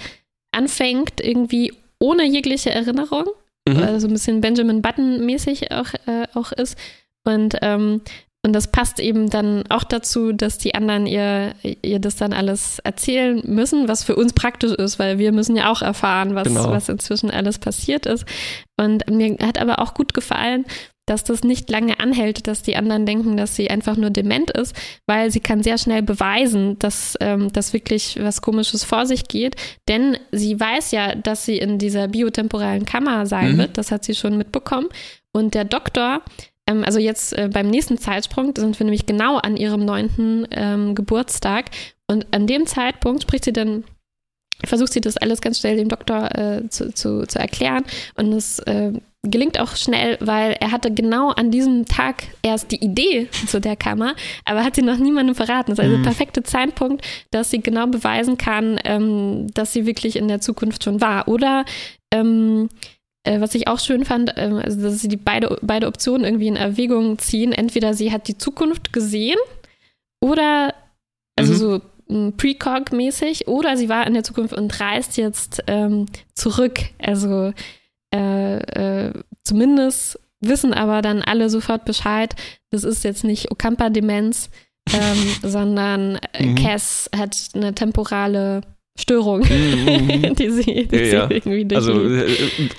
anfängt, 0.51 1.21
irgendwie 1.21 1.73
ohne 1.99 2.25
jegliche 2.25 2.69
Erinnerung, 2.69 3.25
mhm. 3.67 3.77
also 3.77 4.07
ein 4.07 4.13
bisschen 4.13 4.41
Benjamin 4.41 4.81
Button-mäßig 4.81 5.71
auch, 5.71 5.93
äh, 6.05 6.27
auch 6.33 6.51
ist. 6.51 6.77
Und 7.23 7.55
ähm, 7.61 8.01
und 8.43 8.53
das 8.53 8.71
passt 8.71 9.01
eben 9.01 9.29
dann 9.29 9.63
auch 9.67 9.83
dazu, 9.83 10.31
dass 10.31 10.57
die 10.57 10.73
anderen 10.73 11.05
ihr, 11.05 11.53
ihr 11.81 11.99
das 11.99 12.15
dann 12.15 12.31
alles 12.31 12.79
erzählen 12.79 13.41
müssen, 13.45 13.89
was 13.89 14.05
für 14.05 14.15
uns 14.15 14.31
praktisch 14.31 14.71
ist, 14.71 14.99
weil 14.99 15.17
wir 15.17 15.33
müssen 15.33 15.57
ja 15.57 15.69
auch 15.69 15.81
erfahren, 15.81 16.33
was, 16.33 16.47
genau. 16.47 16.71
was 16.71 16.87
inzwischen 16.87 17.29
alles 17.29 17.59
passiert 17.59 18.05
ist. 18.05 18.25
Und 18.77 19.09
mir 19.09 19.35
hat 19.41 19.59
aber 19.59 19.79
auch 19.79 19.93
gut 19.95 20.13
gefallen, 20.13 20.65
dass 21.07 21.23
das 21.23 21.43
nicht 21.43 21.69
lange 21.69 21.99
anhält, 21.99 22.47
dass 22.47 22.61
die 22.61 22.75
anderen 22.75 23.05
denken, 23.05 23.37
dass 23.37 23.55
sie 23.55 23.69
einfach 23.69 23.97
nur 23.97 24.11
dement 24.11 24.51
ist, 24.51 24.75
weil 25.07 25.31
sie 25.31 25.39
kann 25.39 25.63
sehr 25.63 25.77
schnell 25.77 26.03
beweisen, 26.03 26.77
dass 26.79 27.17
ähm, 27.21 27.51
das 27.51 27.73
wirklich 27.73 28.19
was 28.21 28.41
Komisches 28.41 28.83
vor 28.83 29.07
sich 29.07 29.27
geht. 29.27 29.55
Denn 29.87 30.17
sie 30.31 30.59
weiß 30.59 30.91
ja, 30.91 31.15
dass 31.15 31.45
sie 31.45 31.57
in 31.57 31.79
dieser 31.79 32.09
biotemporalen 32.09 32.85
Kammer 32.85 33.25
sein 33.25 33.53
mhm. 33.53 33.57
wird. 33.57 33.77
Das 33.77 33.91
hat 33.91 34.03
sie 34.03 34.13
schon 34.13 34.37
mitbekommen. 34.37 34.89
Und 35.31 35.55
der 35.55 35.65
Doktor 35.65 36.21
ähm, 36.67 36.83
also 36.83 36.99
jetzt 36.99 37.33
äh, 37.33 37.49
beim 37.51 37.69
nächsten 37.69 37.97
Zeitsprung 37.97 38.53
sind 38.55 38.77
wir 38.77 38.83
nämlich 38.83 39.05
genau 39.05 39.37
an 39.37 39.57
ihrem 39.57 39.85
neunten 39.85 40.45
ähm, 40.51 40.93
Geburtstag. 40.93 41.71
Und 42.07 42.27
an 42.31 42.45
dem 42.45 42.67
Zeitpunkt 42.67 43.23
spricht 43.23 43.45
sie 43.45 43.53
dann 43.53 43.83
versucht 44.65 44.91
sie 44.91 45.01
das 45.01 45.17
alles 45.17 45.41
ganz 45.41 45.59
schnell 45.59 45.77
dem 45.77 45.87
Doktor 45.87 46.35
äh, 46.35 46.69
zu, 46.69 46.93
zu, 46.93 47.27
zu, 47.27 47.39
erklären. 47.39 47.83
Und 48.15 48.33
es 48.33 48.59
äh, 48.59 48.91
gelingt 49.29 49.59
auch 49.59 49.75
schnell, 49.75 50.17
weil 50.19 50.53
er 50.59 50.71
hatte 50.71 50.93
genau 50.93 51.29
an 51.29 51.51
diesem 51.51 51.85
Tag 51.85 52.23
erst 52.41 52.71
die 52.71 52.83
Idee 52.83 53.29
zu 53.47 53.59
der 53.59 53.75
Kammer, 53.75 54.15
aber 54.45 54.63
hat 54.63 54.75
sie 54.75 54.81
noch 54.81 54.97
niemandem 54.97 55.35
verraten. 55.35 55.71
Das 55.71 55.79
ist 55.79 55.83
also 55.83 55.91
der 55.91 55.99
mhm. 55.99 56.03
perfekte 56.03 56.43
Zeitpunkt, 56.43 57.05
dass 57.31 57.49
sie 57.49 57.61
genau 57.61 57.87
beweisen 57.87 58.37
kann, 58.37 58.79
ähm, 58.83 59.47
dass 59.53 59.73
sie 59.73 59.85
wirklich 59.85 60.15
in 60.15 60.27
der 60.27 60.41
Zukunft 60.41 60.83
schon 60.83 61.01
war. 61.01 61.27
Oder 61.27 61.65
ähm, 62.11 62.69
äh, 63.23 63.41
was 63.41 63.55
ich 63.55 63.67
auch 63.67 63.79
schön 63.79 64.05
fand, 64.05 64.37
äh, 64.37 64.51
also 64.63 64.81
dass 64.81 64.99
sie 64.99 65.09
die 65.09 65.17
beide, 65.17 65.57
beide 65.61 65.87
Optionen 65.87 66.25
irgendwie 66.25 66.47
in 66.47 66.55
Erwägung 66.55 67.19
ziehen. 67.19 67.51
Entweder 67.51 67.93
sie 67.93 68.11
hat 68.11 68.27
die 68.27 68.37
Zukunft 68.37 68.93
gesehen 68.93 69.39
oder 70.21 70.73
also 71.35 71.53
mhm. 71.53 71.57
so 71.57 71.81
Precog-mäßig 72.09 73.47
oder 73.47 73.75
sie 73.75 73.89
war 73.89 74.07
in 74.07 74.13
der 74.13 74.23
Zukunft 74.23 74.53
und 74.53 74.79
reist 74.79 75.17
jetzt 75.17 75.63
ähm, 75.67 76.05
zurück. 76.33 76.79
Also 76.99 77.53
äh, 78.17 79.07
äh, 79.07 79.13
zumindest 79.43 80.19
wissen 80.39 80.73
aber 80.73 81.01
dann 81.01 81.21
alle 81.21 81.49
sofort 81.49 81.85
Bescheid, 81.85 82.35
das 82.69 82.83
ist 82.83 83.03
jetzt 83.03 83.23
nicht 83.23 83.51
Okampa-Demenz, 83.51 84.49
ähm, 84.93 85.27
sondern 85.49 86.19
äh, 86.33 86.45
mhm. 86.45 86.55
Cass 86.55 87.09
hat 87.15 87.35
eine 87.53 87.73
temporale 87.73 88.61
Störung, 88.99 89.41
mhm. 89.41 90.35
die 90.39 90.49
sie, 90.49 90.87
die 90.87 90.95
ja, 90.95 91.27
sie 91.27 91.35
irgendwie 91.35 91.65
durch. 91.65 91.77
Also, 91.77 92.03
äh, 92.03 92.25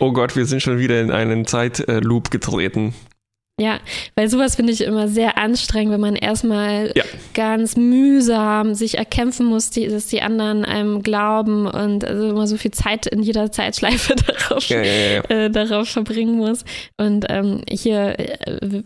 oh 0.00 0.12
Gott, 0.12 0.36
wir 0.36 0.46
sind 0.46 0.62
schon 0.62 0.78
wieder 0.78 1.00
in 1.00 1.10
einen 1.10 1.46
Zeitloop 1.46 2.30
getreten. 2.30 2.94
Ja, 3.58 3.80
weil 4.14 4.28
sowas 4.28 4.54
finde 4.54 4.72
ich 4.72 4.82
immer 4.82 5.08
sehr 5.08 5.36
anstrengend, 5.36 5.92
wenn 5.92 6.00
man 6.00 6.14
erstmal 6.14 6.92
ja. 6.94 7.02
ganz 7.34 7.76
mühsam 7.76 8.74
sich 8.74 8.96
erkämpfen 8.98 9.46
muss, 9.46 9.70
die, 9.70 9.88
dass 9.88 10.06
die 10.06 10.22
anderen 10.22 10.64
einem 10.64 11.02
glauben 11.02 11.66
und 11.66 12.04
also 12.04 12.30
immer 12.30 12.46
so 12.46 12.56
viel 12.56 12.70
Zeit 12.70 13.06
in 13.06 13.20
jeder 13.20 13.50
Zeitschleife 13.50 14.14
darauf, 14.26 14.64
ja, 14.68 14.82
ja, 14.82 15.20
äh, 15.24 15.50
darauf 15.50 15.88
verbringen 15.88 16.36
muss. 16.36 16.64
Und 16.98 17.26
ähm, 17.28 17.62
hier 17.68 18.16
äh, 18.18 18.82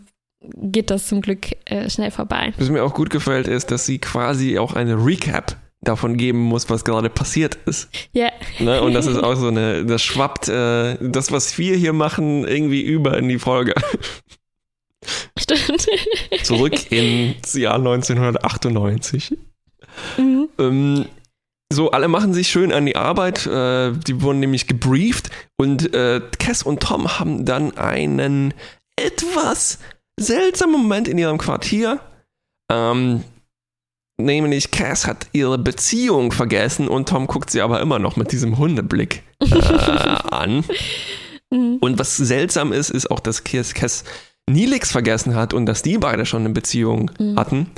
geht 0.54 0.90
das 0.90 1.06
zum 1.06 1.20
Glück 1.20 1.48
äh, 1.66 1.90
schnell 1.90 2.10
vorbei. 2.10 2.54
Was 2.56 2.70
mir 2.70 2.82
auch 2.82 2.94
gut 2.94 3.10
gefällt, 3.10 3.48
ist, 3.48 3.70
dass 3.70 3.84
sie 3.84 3.98
quasi 3.98 4.58
auch 4.58 4.72
eine 4.74 4.94
Recap 5.04 5.56
davon 5.82 6.16
geben 6.16 6.38
muss, 6.38 6.70
was 6.70 6.84
gerade 6.84 7.10
passiert 7.10 7.58
ist. 7.66 7.90
Ja. 8.12 8.30
Ne? 8.58 8.80
Und 8.80 8.94
das 8.94 9.06
ist 9.06 9.18
auch 9.22 9.34
so 9.34 9.48
eine, 9.48 9.84
das 9.84 10.02
schwappt 10.02 10.48
äh, 10.48 10.96
das, 11.00 11.30
was 11.30 11.58
wir 11.58 11.76
hier 11.76 11.92
machen, 11.92 12.46
irgendwie 12.46 12.82
über 12.82 13.18
in 13.18 13.28
die 13.28 13.38
Folge. 13.38 13.74
Stimmt. 15.38 15.86
Zurück 16.42 16.92
ins 16.92 17.54
Jahr 17.54 17.76
1998. 17.76 19.36
Mhm. 20.16 20.48
Ähm, 20.58 21.06
so, 21.72 21.90
alle 21.90 22.08
machen 22.08 22.34
sich 22.34 22.48
schön 22.48 22.72
an 22.72 22.86
die 22.86 22.96
Arbeit. 22.96 23.46
Äh, 23.46 23.92
die 23.92 24.20
wurden 24.20 24.40
nämlich 24.40 24.66
gebrieft 24.66 25.30
und 25.56 25.94
äh, 25.94 26.20
Cass 26.38 26.62
und 26.62 26.80
Tom 26.80 27.18
haben 27.18 27.44
dann 27.44 27.76
einen 27.76 28.54
etwas 28.96 29.78
seltsamen 30.18 30.80
Moment 30.80 31.08
in 31.08 31.18
ihrem 31.18 31.38
Quartier. 31.38 32.00
Ähm, 32.70 33.24
nämlich 34.18 34.70
Cass 34.70 35.06
hat 35.06 35.28
ihre 35.32 35.58
Beziehung 35.58 36.32
vergessen 36.32 36.88
und 36.88 37.08
Tom 37.08 37.26
guckt 37.26 37.50
sie 37.50 37.62
aber 37.62 37.80
immer 37.80 37.98
noch 37.98 38.16
mit 38.16 38.32
diesem 38.32 38.58
Hundeblick 38.58 39.22
äh, 39.40 39.54
an. 40.30 40.64
Mhm. 41.50 41.78
Und 41.80 41.98
was 41.98 42.16
seltsam 42.16 42.72
ist, 42.72 42.90
ist 42.90 43.10
auch, 43.10 43.20
dass 43.20 43.44
Cass, 43.44 43.74
Cass 43.74 44.04
Nilix 44.50 44.90
vergessen 44.90 45.34
hat 45.34 45.54
und 45.54 45.66
dass 45.66 45.82
die 45.82 45.98
beide 45.98 46.26
schon 46.26 46.44
eine 46.44 46.54
Beziehung 46.54 47.10
mhm. 47.18 47.38
hatten. 47.38 47.70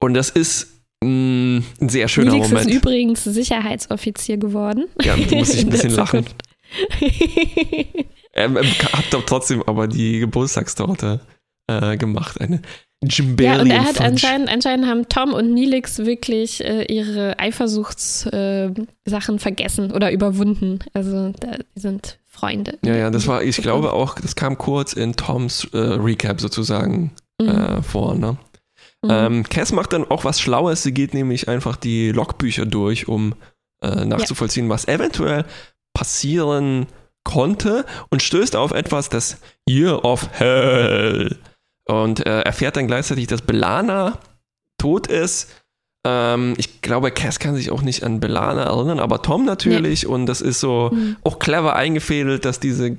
Und 0.00 0.14
das 0.14 0.30
ist 0.30 0.68
mh, 1.02 1.08
mm, 1.08 1.64
ein 1.80 1.88
sehr 1.88 2.08
schöner 2.08 2.32
Nilix 2.32 2.48
Moment. 2.48 2.70
ist 2.70 2.76
übrigens 2.76 3.24
Sicherheitsoffizier 3.24 4.36
geworden. 4.36 4.86
Ja, 5.02 5.16
du 5.16 5.36
musst 5.36 5.54
dich 5.54 5.60
ein 5.64 5.70
bisschen 5.70 5.94
lachen. 5.94 6.26
er 8.32 8.50
hat 8.50 9.06
doch 9.10 9.24
trotzdem 9.24 9.62
aber 9.66 9.88
die 9.88 10.20
Geburtstagstorte 10.20 11.20
äh, 11.66 11.96
gemacht. 11.96 12.40
Eine 12.40 12.62
Jimberian 13.02 13.56
Ja, 13.56 13.62
und 13.62 13.70
er 13.70 13.84
hat 13.84 14.00
anscheinend, 14.00 14.48
anscheinend 14.48 14.86
haben 14.86 15.08
Tom 15.08 15.32
und 15.32 15.54
Nilix 15.54 15.98
wirklich 15.98 16.64
äh, 16.64 16.84
ihre 16.84 17.38
Eifersuchtssachen 17.38 18.86
äh, 19.36 19.38
vergessen 19.38 19.92
oder 19.92 20.10
überwunden. 20.10 20.80
Also 20.94 21.32
da, 21.38 21.58
die 21.58 21.80
sind 21.80 22.18
Freunde. 22.38 22.78
Ja, 22.84 22.94
ja, 22.94 23.10
das 23.10 23.26
war, 23.26 23.42
ich 23.42 23.56
glaube 23.56 23.92
auch, 23.92 24.14
das 24.16 24.36
kam 24.36 24.58
kurz 24.58 24.92
in 24.92 25.14
Toms 25.14 25.68
äh, 25.72 25.78
Recap 25.78 26.40
sozusagen 26.40 27.12
mhm. 27.40 27.48
äh, 27.48 27.82
vor, 27.82 28.14
ne? 28.14 28.36
Mhm. 29.02 29.10
Ähm, 29.10 29.42
Cass 29.44 29.72
macht 29.72 29.92
dann 29.92 30.08
auch 30.10 30.24
was 30.24 30.40
Schlaues. 30.40 30.82
Sie 30.82 30.92
geht 30.92 31.14
nämlich 31.14 31.48
einfach 31.48 31.76
die 31.76 32.10
Logbücher 32.10 32.66
durch, 32.66 33.08
um 33.08 33.34
äh, 33.82 34.04
nachzuvollziehen, 34.04 34.66
ja. 34.66 34.70
was 34.70 34.88
eventuell 34.88 35.44
passieren 35.94 36.86
konnte 37.24 37.84
und 38.10 38.22
stößt 38.22 38.56
auf 38.56 38.72
etwas, 38.72 39.08
das 39.08 39.38
Year 39.68 40.04
of 40.04 40.28
Hell. 40.32 41.38
Und 41.84 42.26
äh, 42.26 42.42
erfährt 42.42 42.76
dann 42.76 42.86
gleichzeitig, 42.86 43.28
dass 43.28 43.42
Belana 43.42 44.18
tot 44.78 45.06
ist 45.06 45.48
ähm, 46.08 46.54
ich 46.56 46.80
glaube, 46.80 47.10
Cass 47.10 47.38
kann 47.38 47.54
sich 47.54 47.70
auch 47.70 47.82
nicht 47.82 48.02
an 48.02 48.20
Belana 48.20 48.64
erinnern, 48.64 48.98
aber 48.98 49.22
Tom 49.22 49.44
natürlich. 49.44 50.04
Nee. 50.04 50.08
Und 50.08 50.26
das 50.26 50.40
ist 50.40 50.60
so 50.60 50.90
mhm. 50.92 51.16
auch 51.24 51.38
clever 51.38 51.76
eingefädelt, 51.76 52.44
dass 52.44 52.60
diese 52.60 52.96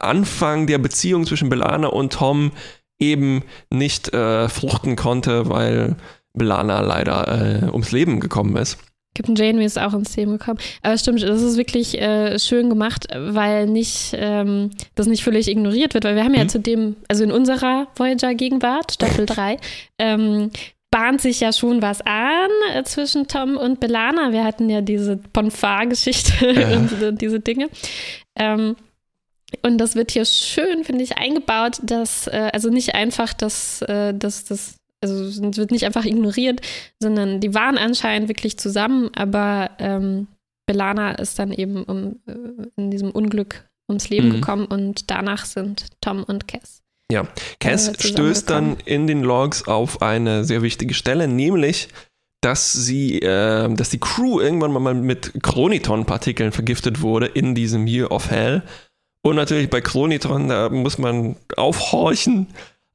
Anfang 0.00 0.66
der 0.66 0.78
Beziehung 0.78 1.26
zwischen 1.26 1.48
Belana 1.48 1.88
und 1.88 2.12
Tom 2.12 2.52
eben 2.98 3.44
nicht 3.70 4.12
äh, 4.12 4.48
fruchten 4.48 4.96
konnte, 4.96 5.48
weil 5.48 5.96
Belana 6.34 6.80
leider 6.80 7.62
äh, 7.62 7.68
ums 7.70 7.92
Leben 7.92 8.20
gekommen 8.20 8.56
ist. 8.56 8.78
Captain 9.14 9.34
Janeway 9.34 9.64
ist 9.64 9.78
auch 9.78 9.94
ins 9.94 10.14
Leben 10.16 10.32
gekommen. 10.32 10.58
Aber 10.82 10.96
stimmt, 10.96 11.22
das 11.22 11.42
ist 11.42 11.56
wirklich 11.56 12.00
äh, 12.00 12.38
schön 12.38 12.68
gemacht, 12.68 13.08
weil 13.16 13.66
nicht 13.66 14.14
ähm, 14.16 14.70
das 14.94 15.06
nicht 15.06 15.24
völlig 15.24 15.48
ignoriert 15.48 15.94
wird, 15.94 16.04
weil 16.04 16.14
wir 16.14 16.24
haben 16.24 16.34
ja 16.34 16.44
mhm. 16.44 16.48
zudem, 16.48 16.96
also 17.08 17.24
in 17.24 17.32
unserer 17.32 17.88
Voyager-Gegenwart, 17.96 18.92
Staffel 18.92 19.26
3, 19.26 19.56
ähm, 19.98 20.50
bahnt 20.90 21.20
sich 21.20 21.40
ja 21.40 21.52
schon 21.52 21.82
was 21.82 22.00
an 22.02 22.50
äh, 22.72 22.82
zwischen 22.84 23.26
Tom 23.28 23.56
und 23.56 23.80
Belana. 23.80 24.32
Wir 24.32 24.44
hatten 24.44 24.70
ja 24.70 24.80
diese 24.80 25.16
Ponfar-Geschichte 25.16 26.52
ja. 26.60 26.76
und 26.76 27.02
äh, 27.02 27.12
diese 27.12 27.40
Dinge. 27.40 27.68
Ähm, 28.36 28.76
und 29.62 29.78
das 29.78 29.94
wird 29.94 30.10
hier 30.10 30.24
schön, 30.24 30.84
finde 30.84 31.04
ich, 31.04 31.16
eingebaut, 31.16 31.78
dass, 31.82 32.26
äh, 32.26 32.50
also 32.52 32.70
nicht 32.70 32.94
einfach, 32.94 33.32
dass, 33.32 33.82
äh, 33.82 34.14
dass 34.14 34.44
das, 34.44 34.76
also 35.02 35.24
es 35.24 35.56
wird 35.56 35.70
nicht 35.70 35.84
einfach 35.84 36.04
ignoriert, 36.04 36.60
sondern 37.00 37.40
die 37.40 37.54
waren 37.54 37.78
anscheinend 37.78 38.28
wirklich 38.28 38.58
zusammen, 38.58 39.10
aber 39.14 39.70
ähm, 39.78 40.28
Belana 40.66 41.12
ist 41.12 41.38
dann 41.38 41.52
eben 41.52 41.82
um, 41.84 42.20
äh, 42.26 42.68
in 42.76 42.90
diesem 42.90 43.10
Unglück 43.10 43.68
ums 43.88 44.10
Leben 44.10 44.28
mhm. 44.28 44.32
gekommen 44.34 44.66
und 44.66 45.10
danach 45.10 45.46
sind 45.46 45.86
Tom 46.02 46.24
und 46.24 46.46
Cass 46.46 46.82
ja, 47.10 47.26
Cass 47.58 47.92
stößt 47.98 48.50
dann 48.50 48.76
in 48.84 49.06
den 49.06 49.22
Logs 49.22 49.66
auf 49.66 50.02
eine 50.02 50.44
sehr 50.44 50.62
wichtige 50.62 50.92
Stelle, 50.92 51.26
nämlich, 51.26 51.88
dass 52.42 52.72
sie, 52.72 53.20
äh, 53.20 53.72
dass 53.72 53.88
die 53.90 53.98
Crew 53.98 54.40
irgendwann 54.40 54.72
mal 54.72 54.94
mit 54.94 55.32
Chroniton-Partikeln 55.42 56.52
vergiftet 56.52 57.00
wurde 57.00 57.26
in 57.26 57.54
diesem 57.54 57.86
Year 57.86 58.10
of 58.12 58.30
Hell. 58.30 58.62
Und 59.22 59.36
natürlich 59.36 59.70
bei 59.70 59.80
Chroniton, 59.80 60.48
da 60.48 60.68
muss 60.68 60.98
man 60.98 61.36
aufhorchen. 61.56 62.48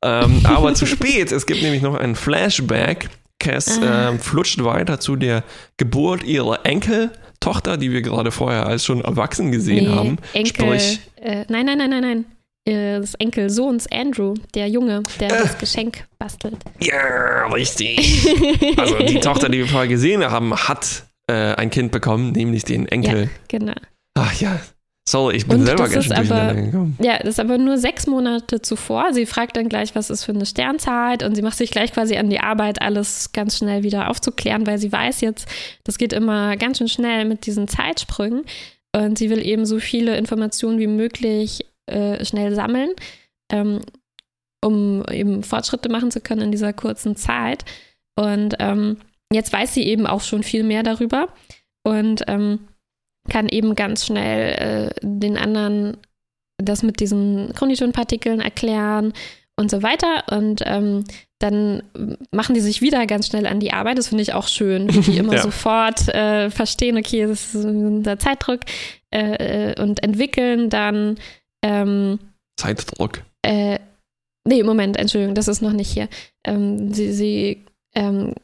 Ähm, 0.04 0.42
aber 0.46 0.74
zu 0.76 0.86
spät. 0.86 1.32
Es 1.32 1.46
gibt 1.46 1.62
nämlich 1.62 1.82
noch 1.82 1.96
einen 1.96 2.16
Flashback. 2.16 3.10
Cass 3.40 3.78
äh, 3.80 4.18
flutscht 4.20 4.64
weiter 4.64 5.00
zu 5.00 5.16
der 5.16 5.44
Geburt 5.78 6.24
ihrer 6.24 6.66
Enkeltochter, 6.66 7.78
die 7.78 7.92
wir 7.92 8.02
gerade 8.02 8.32
vorher 8.32 8.68
als 8.68 8.86
schon 8.86 9.02
erwachsen 9.02 9.52
gesehen 9.52 9.86
nee, 9.86 9.96
haben. 9.96 10.18
Enkel, 10.34 10.80
Sprich, 10.80 11.00
äh, 11.18 11.44
nein, 11.50 11.66
nein, 11.66 11.78
nein, 11.78 11.90
nein, 11.90 12.02
nein. 12.02 12.26
Äh, 12.66 13.02
des 13.02 13.16
Enkelsohns 13.16 13.92
Andrew, 13.92 14.36
der 14.56 14.70
Junge, 14.70 15.04
der 15.20 15.32
äh. 15.32 15.42
das 15.42 15.58
Geschenk 15.58 16.06
bastelt. 16.18 16.56
Ja, 16.80 17.48
richtig. 17.48 18.26
also 18.78 19.00
die 19.00 19.20
Tochter, 19.20 19.50
die 19.50 19.58
wir 19.58 19.68
vorher 19.68 19.90
gesehen 19.90 20.24
haben, 20.24 20.56
hat 20.56 21.04
äh, 21.28 21.56
ein 21.56 21.70
Kind 21.70 21.92
bekommen, 21.92 22.32
nämlich 22.32 22.64
den 22.64 22.88
Enkel. 22.88 23.24
Ja, 23.24 23.30
genau. 23.50 23.74
Ach 24.14 24.34
ja, 24.40 24.62
sorry, 25.06 25.36
ich 25.36 25.46
bin 25.46 25.60
Und 25.60 25.66
selber 25.66 25.90
ganz 25.90 26.06
schön 26.06 26.14
aber, 26.14 26.54
gekommen. 26.54 26.98
Ja, 27.02 27.18
das 27.18 27.30
ist 27.32 27.40
aber 27.42 27.58
nur 27.58 27.78
sechs 27.78 28.08
Monate 28.08 28.62
zuvor. 28.62 29.12
Sie 29.12 29.26
fragt 29.26 29.58
dann 29.58 29.68
gleich, 29.68 29.94
was 29.94 30.10
ist 30.10 30.24
für 30.24 30.32
eine 30.32 30.46
Sternzeit 30.46 31.22
und 31.22 31.36
sie 31.36 31.42
macht 31.42 31.58
sich 31.58 31.70
gleich 31.70 31.92
quasi 31.92 32.16
an 32.16 32.30
die 32.30 32.40
Arbeit, 32.40 32.82
alles 32.82 33.34
ganz 33.34 33.58
schnell 33.58 33.84
wieder 33.84 34.10
aufzuklären, 34.10 34.66
weil 34.66 34.78
sie 34.78 34.92
weiß 34.92 35.20
jetzt, 35.20 35.50
das 35.84 35.98
geht 35.98 36.14
immer 36.14 36.56
ganz 36.56 36.78
schön 36.78 36.88
schnell 36.88 37.26
mit 37.26 37.46
diesen 37.46 37.68
Zeitsprüngen. 37.68 38.46
Und 38.96 39.18
sie 39.18 39.30
will 39.30 39.46
eben 39.46 39.66
so 39.66 39.80
viele 39.80 40.16
Informationen 40.18 40.80
wie 40.80 40.88
möglich 40.88 41.66
äh, 41.88 42.24
schnell 42.26 42.56
sammeln, 42.56 42.90
ähm, 43.52 43.82
um 44.64 45.04
eben 45.12 45.44
Fortschritte 45.44 45.90
machen 45.90 46.12
zu 46.12 46.22
können 46.22 46.42
in 46.42 46.52
dieser 46.52 46.74
kurzen 46.74 47.16
Zeit. 47.16 47.66
Und 48.16 48.56
ähm, 48.60 48.98
jetzt 49.32 49.52
weiß 49.52 49.74
sie 49.74 49.84
eben 49.84 50.08
auch 50.08 50.22
schon 50.22 50.44
viel 50.44 50.64
mehr 50.64 50.84
darüber 50.84 51.30
und 51.84 52.24
ähm, 52.28 52.68
kann 53.30 53.50
eben 53.50 53.76
ganz 53.76 54.06
schnell 54.06 54.92
äh, 54.94 55.00
den 55.02 55.38
anderen 55.38 55.98
das 56.58 56.84
mit 56.84 57.00
diesen 57.00 57.52
Chroniton-Partikeln 57.54 58.40
erklären 58.40 59.14
und 59.56 59.72
so 59.72 59.84
weiter. 59.84 60.24
Und 60.32 60.62
ähm, 60.66 61.04
dann 61.40 61.84
machen 62.32 62.56
die 62.56 62.62
sich 62.62 62.82
wieder 62.82 63.06
ganz 63.06 63.28
schnell 63.28 63.48
an 63.48 63.60
die 63.60 63.74
Arbeit. 63.74 63.98
Das 63.98 64.10
finde 64.10 64.22
ich 64.22 64.34
auch 64.34 64.48
schön, 64.48 64.94
wie 64.94 65.12
die 65.12 65.18
immer 65.20 65.34
ja. 65.34 65.42
sofort 65.42 66.08
äh, 66.10 66.50
verstehen, 66.50 66.98
okay, 66.98 67.26
das 67.26 67.54
ist 67.54 67.66
der 67.66 68.20
Zeitdruck 68.20 68.62
äh, 69.12 69.72
äh, 69.72 69.82
und 69.82 70.04
entwickeln 70.04 70.70
dann 70.70 71.18
ähm, 71.64 72.20
Zeitdruck. 72.58 73.24
Äh, 73.42 73.80
nee, 74.48 74.62
Moment, 74.64 74.96
Entschuldigung, 74.98 75.34
das 75.36 75.48
ist 75.48 75.62
noch 75.62 75.74
nicht 75.74 75.90
hier. 75.92 76.08
Ähm, 76.46 76.94
sie 76.94 77.12
sie 77.14 77.66
ähm, 77.96 78.36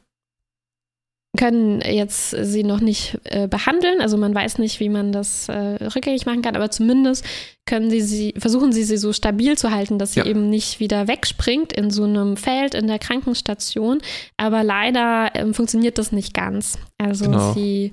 können 1.38 1.80
jetzt 1.80 2.30
sie 2.30 2.64
noch 2.64 2.80
nicht 2.80 3.16
äh, 3.24 3.46
behandeln, 3.46 4.00
also 4.00 4.16
man 4.16 4.34
weiß 4.34 4.58
nicht, 4.58 4.80
wie 4.80 4.88
man 4.88 5.12
das 5.12 5.48
äh, 5.48 5.52
rückgängig 5.94 6.26
machen 6.26 6.42
kann, 6.42 6.56
aber 6.56 6.72
zumindest 6.72 7.24
können 7.66 7.88
sie 7.88 8.00
sie, 8.00 8.34
versuchen 8.36 8.72
sie 8.72 8.82
sie 8.82 8.96
so 8.96 9.12
stabil 9.12 9.56
zu 9.56 9.70
halten, 9.70 9.98
dass 10.00 10.14
sie 10.14 10.20
Ja. 10.20 10.26
eben 10.26 10.50
nicht 10.50 10.80
wieder 10.80 11.06
wegspringt 11.06 11.72
in 11.72 11.92
so 11.92 12.02
einem 12.02 12.36
Feld 12.36 12.74
in 12.74 12.88
der 12.88 12.98
Krankenstation. 12.98 14.00
Aber 14.38 14.64
leider 14.64 15.30
ähm, 15.34 15.54
funktioniert 15.54 15.98
das 15.98 16.10
nicht 16.10 16.34
ganz. 16.34 16.78
Also 16.98 17.26
Genau. 17.26 17.52
sie 17.52 17.92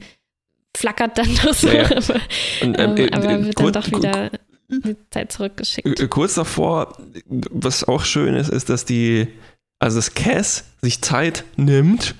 flackert 0.76 1.20
dann 1.20 1.28
so, 1.54 1.68
Ja, 1.68 1.74
ja. 1.84 1.86
aber, 1.98 2.16
Und, 2.64 2.80
ähm, 2.80 2.98
äh, 2.98 3.12
aber 3.12 3.30
äh, 3.30 3.46
wird 3.46 3.60
dann 3.60 3.72
doch 3.74 3.88
wieder 3.92 4.32
die 4.70 4.96
Zeit 5.12 5.32
zurückgeschickt. 5.32 6.00
Äh, 6.00 6.08
Kurz 6.08 6.36
davor, 6.36 6.98
was 7.28 7.84
auch 7.84 8.04
schön 8.04 8.36
ist, 8.36 8.50
ist, 8.50 8.70
dass 8.70 8.86
die, 8.86 9.28
also 9.80 9.98
das 9.98 10.14
Cass 10.14 10.66
sich 10.82 11.02
Zeit 11.02 11.44
nimmt, 11.56 12.16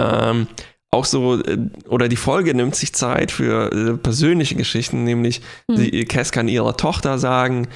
ähm, 0.00 0.46
auch 0.90 1.04
so, 1.04 1.40
äh, 1.42 1.58
oder 1.88 2.08
die 2.08 2.16
Folge 2.16 2.54
nimmt 2.54 2.74
sich 2.74 2.92
Zeit 2.94 3.30
für 3.30 3.72
äh, 3.72 3.96
persönliche 3.96 4.54
Geschichten, 4.54 5.04
nämlich 5.04 5.40
Hm. 5.70 5.76
sie, 5.76 6.04
Cass 6.04 6.32
kann 6.32 6.48
ihrer 6.48 6.76
Tochter 6.76 7.18
sagen, 7.18 7.68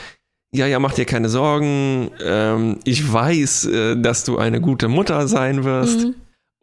ja, 0.55 0.67
ja, 0.67 0.79
mach 0.79 0.93
dir 0.93 1.07
keine 1.07 1.29
Sorgen, 1.31 2.11
ähm, 2.23 2.79
ich 2.85 3.11
weiß, 3.11 3.65
äh, 3.67 3.97
dass 3.97 4.25
du 4.25 4.37
eine 4.39 4.61
gute 4.61 4.89
Mutter 4.89 5.27
sein 5.27 5.65
wirst. 5.65 6.01
Mhm. 6.07 6.15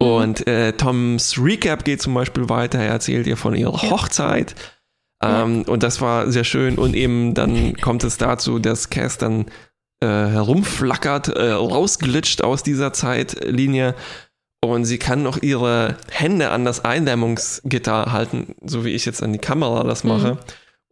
Und 0.02 0.46
äh, 0.46 0.72
Toms 0.72 1.36
Recap 1.38 1.84
geht 1.84 2.00
zum 2.00 2.14
Beispiel 2.14 2.48
weiter. 2.48 2.78
Er 2.78 2.88
erzählt 2.92 3.26
ihr 3.26 3.36
von 3.36 3.54
ihrer 3.54 3.82
Ja. 3.84 3.90
Hochzeit. 3.90 4.54
Ähm, 5.22 5.62
Und 5.66 5.82
das 5.82 6.00
war 6.00 6.30
sehr 6.30 6.44
schön. 6.44 6.78
Und 6.78 6.94
eben 6.94 7.34
dann 7.34 7.76
kommt 7.76 8.04
es 8.04 8.16
dazu, 8.16 8.58
dass 8.58 8.90
Cass 8.90 9.18
dann 9.18 9.46
äh, 10.00 10.06
herumflackert, 10.06 11.28
äh, 11.28 11.50
rausglitscht 11.50 12.42
aus 12.42 12.62
dieser 12.62 12.92
Zeitlinie. 12.92 13.94
Und 14.62 14.84
sie 14.84 14.98
kann 14.98 15.22
noch 15.22 15.42
ihre 15.42 15.96
Hände 16.10 16.50
an 16.50 16.64
das 16.64 16.84
Eindämmungsgitter 16.84 18.12
halten, 18.12 18.54
so 18.62 18.84
wie 18.84 18.90
ich 18.90 19.06
jetzt 19.06 19.22
an 19.22 19.32
die 19.32 19.38
Kamera 19.38 19.84
das 19.84 20.04
mache. 20.04 20.38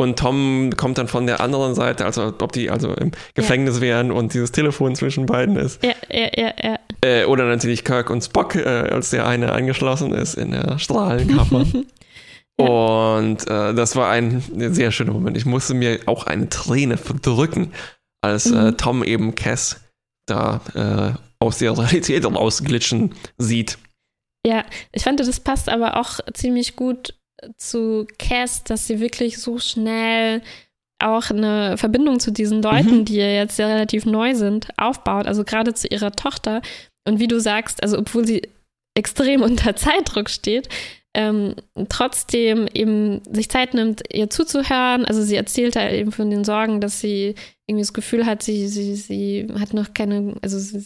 Und 0.01 0.19
Tom 0.19 0.71
kommt 0.77 0.97
dann 0.97 1.09
von 1.09 1.27
der 1.27 1.41
anderen 1.41 1.75
Seite, 1.75 2.05
also 2.07 2.33
ob 2.39 2.53
die 2.53 2.71
also 2.71 2.95
im 2.95 3.11
Gefängnis 3.35 3.81
wären 3.81 4.13
und 4.13 4.33
dieses 4.33 4.53
Telefon 4.53 4.95
zwischen 4.95 5.27
beiden 5.27 5.57
ist. 5.57 5.83
Ja, 5.83 5.93
ja, 6.09 6.29
ja, 6.37 6.53
ja. 6.63 6.79
Äh, 7.05 7.25
oder 7.25 7.45
natürlich 7.47 7.85
Kirk 7.85 8.09
und 8.09 8.23
Spock, 8.23 8.55
äh, 8.55 8.65
als 8.65 9.11
der 9.11 9.27
eine 9.27 9.53
eingeschlossen 9.53 10.15
ist 10.15 10.35
in 10.35 10.53
der 10.53 10.79
Strahlenkammer. 10.79 11.67
Und 12.61 13.47
äh, 13.49 13.73
das 13.75 13.95
war 13.97 14.11
ein 14.11 14.43
sehr 14.75 14.91
schöner 14.91 15.13
Moment. 15.13 15.37
Ich 15.37 15.47
musste 15.47 15.75
mir 15.75 16.01
auch 16.07 16.25
eine 16.27 16.49
Träne 16.49 16.97
verdrücken, 16.97 17.73
als 18.21 18.47
äh, 18.51 18.73
Mhm. 18.73 18.77
Tom 18.77 19.05
eben 19.05 19.35
Cass 19.35 19.81
da 20.27 20.61
äh, 20.75 21.45
aus 21.45 21.59
der 21.59 21.77
Realität 21.79 22.25
rausglitschen 22.27 23.15
sieht. 23.39 23.79
Ja, 24.47 24.65
ich 24.93 25.03
fand, 25.05 25.21
das 25.21 25.41
passt 25.41 25.69
aber 25.69 25.99
auch 26.01 26.21
ziemlich 26.35 26.75
gut 26.77 27.15
zu 27.57 28.07
Cass, 28.19 28.65
dass 28.65 28.87
sie 28.89 28.99
wirklich 29.01 29.39
so 29.39 29.59
schnell 29.59 30.43
auch 31.01 31.31
eine 31.31 31.77
Verbindung 31.79 32.19
zu 32.19 32.33
diesen 32.33 32.61
Leuten, 32.61 32.99
Mhm. 32.99 33.05
die 33.05 33.15
ja 33.17 33.29
jetzt 33.29 33.59
ja 33.59 33.69
relativ 33.69 34.05
neu 34.05 34.35
sind, 34.35 34.69
aufbaut. 34.77 35.27
Also 35.27 35.45
gerade 35.45 35.75
zu 35.75 35.87
ihrer 35.87 36.11
Tochter. 36.11 36.61
Und 37.07 37.21
wie 37.21 37.29
du 37.29 37.39
sagst, 37.41 37.83
also 37.85 37.99
obwohl 37.99 38.27
sie 38.27 38.43
extrem 38.97 39.43
unter 39.49 39.77
Zeitdruck 39.77 40.29
steht, 40.29 40.69
ähm, 41.19 41.57
trotzdem 41.89 42.69
eben 42.73 43.21
sich 43.29 43.51
Zeit 43.51 43.75
nimmt, 43.75 44.03
ihr 44.13 44.31
zuzuhören. 44.31 45.05
Also 45.05 45.21
sie 45.23 45.35
erzählt 45.35 45.75
da 45.75 45.91
eben 45.91 46.13
von 46.13 46.31
den 46.31 46.45
Sorgen, 46.45 46.81
dass 46.81 47.01
sie 47.01 47.35
irgendwie 47.67 47.83
das 47.83 47.93
Gefühl 47.93 48.25
hat, 48.25 48.45
sie, 48.45 48.69
sie, 48.69 48.95
sie 48.95 49.49
hat 49.59 49.75
noch 49.75 49.95
keine, 49.95 50.37
also 50.43 50.61
sie, 50.61 50.79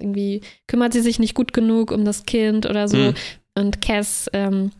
irgendwie 0.00 0.40
kümmert 0.68 0.94
sie 0.94 1.02
sich 1.02 1.18
nicht 1.18 1.34
gut 1.34 1.52
genug 1.52 1.92
um 1.92 2.06
das 2.06 2.24
Kind 2.24 2.64
oder 2.64 2.88
so. 2.88 2.96
Mhm. 2.96 3.14
Und 3.56 3.82
Cass 3.82 4.30
ähm, 4.32 4.72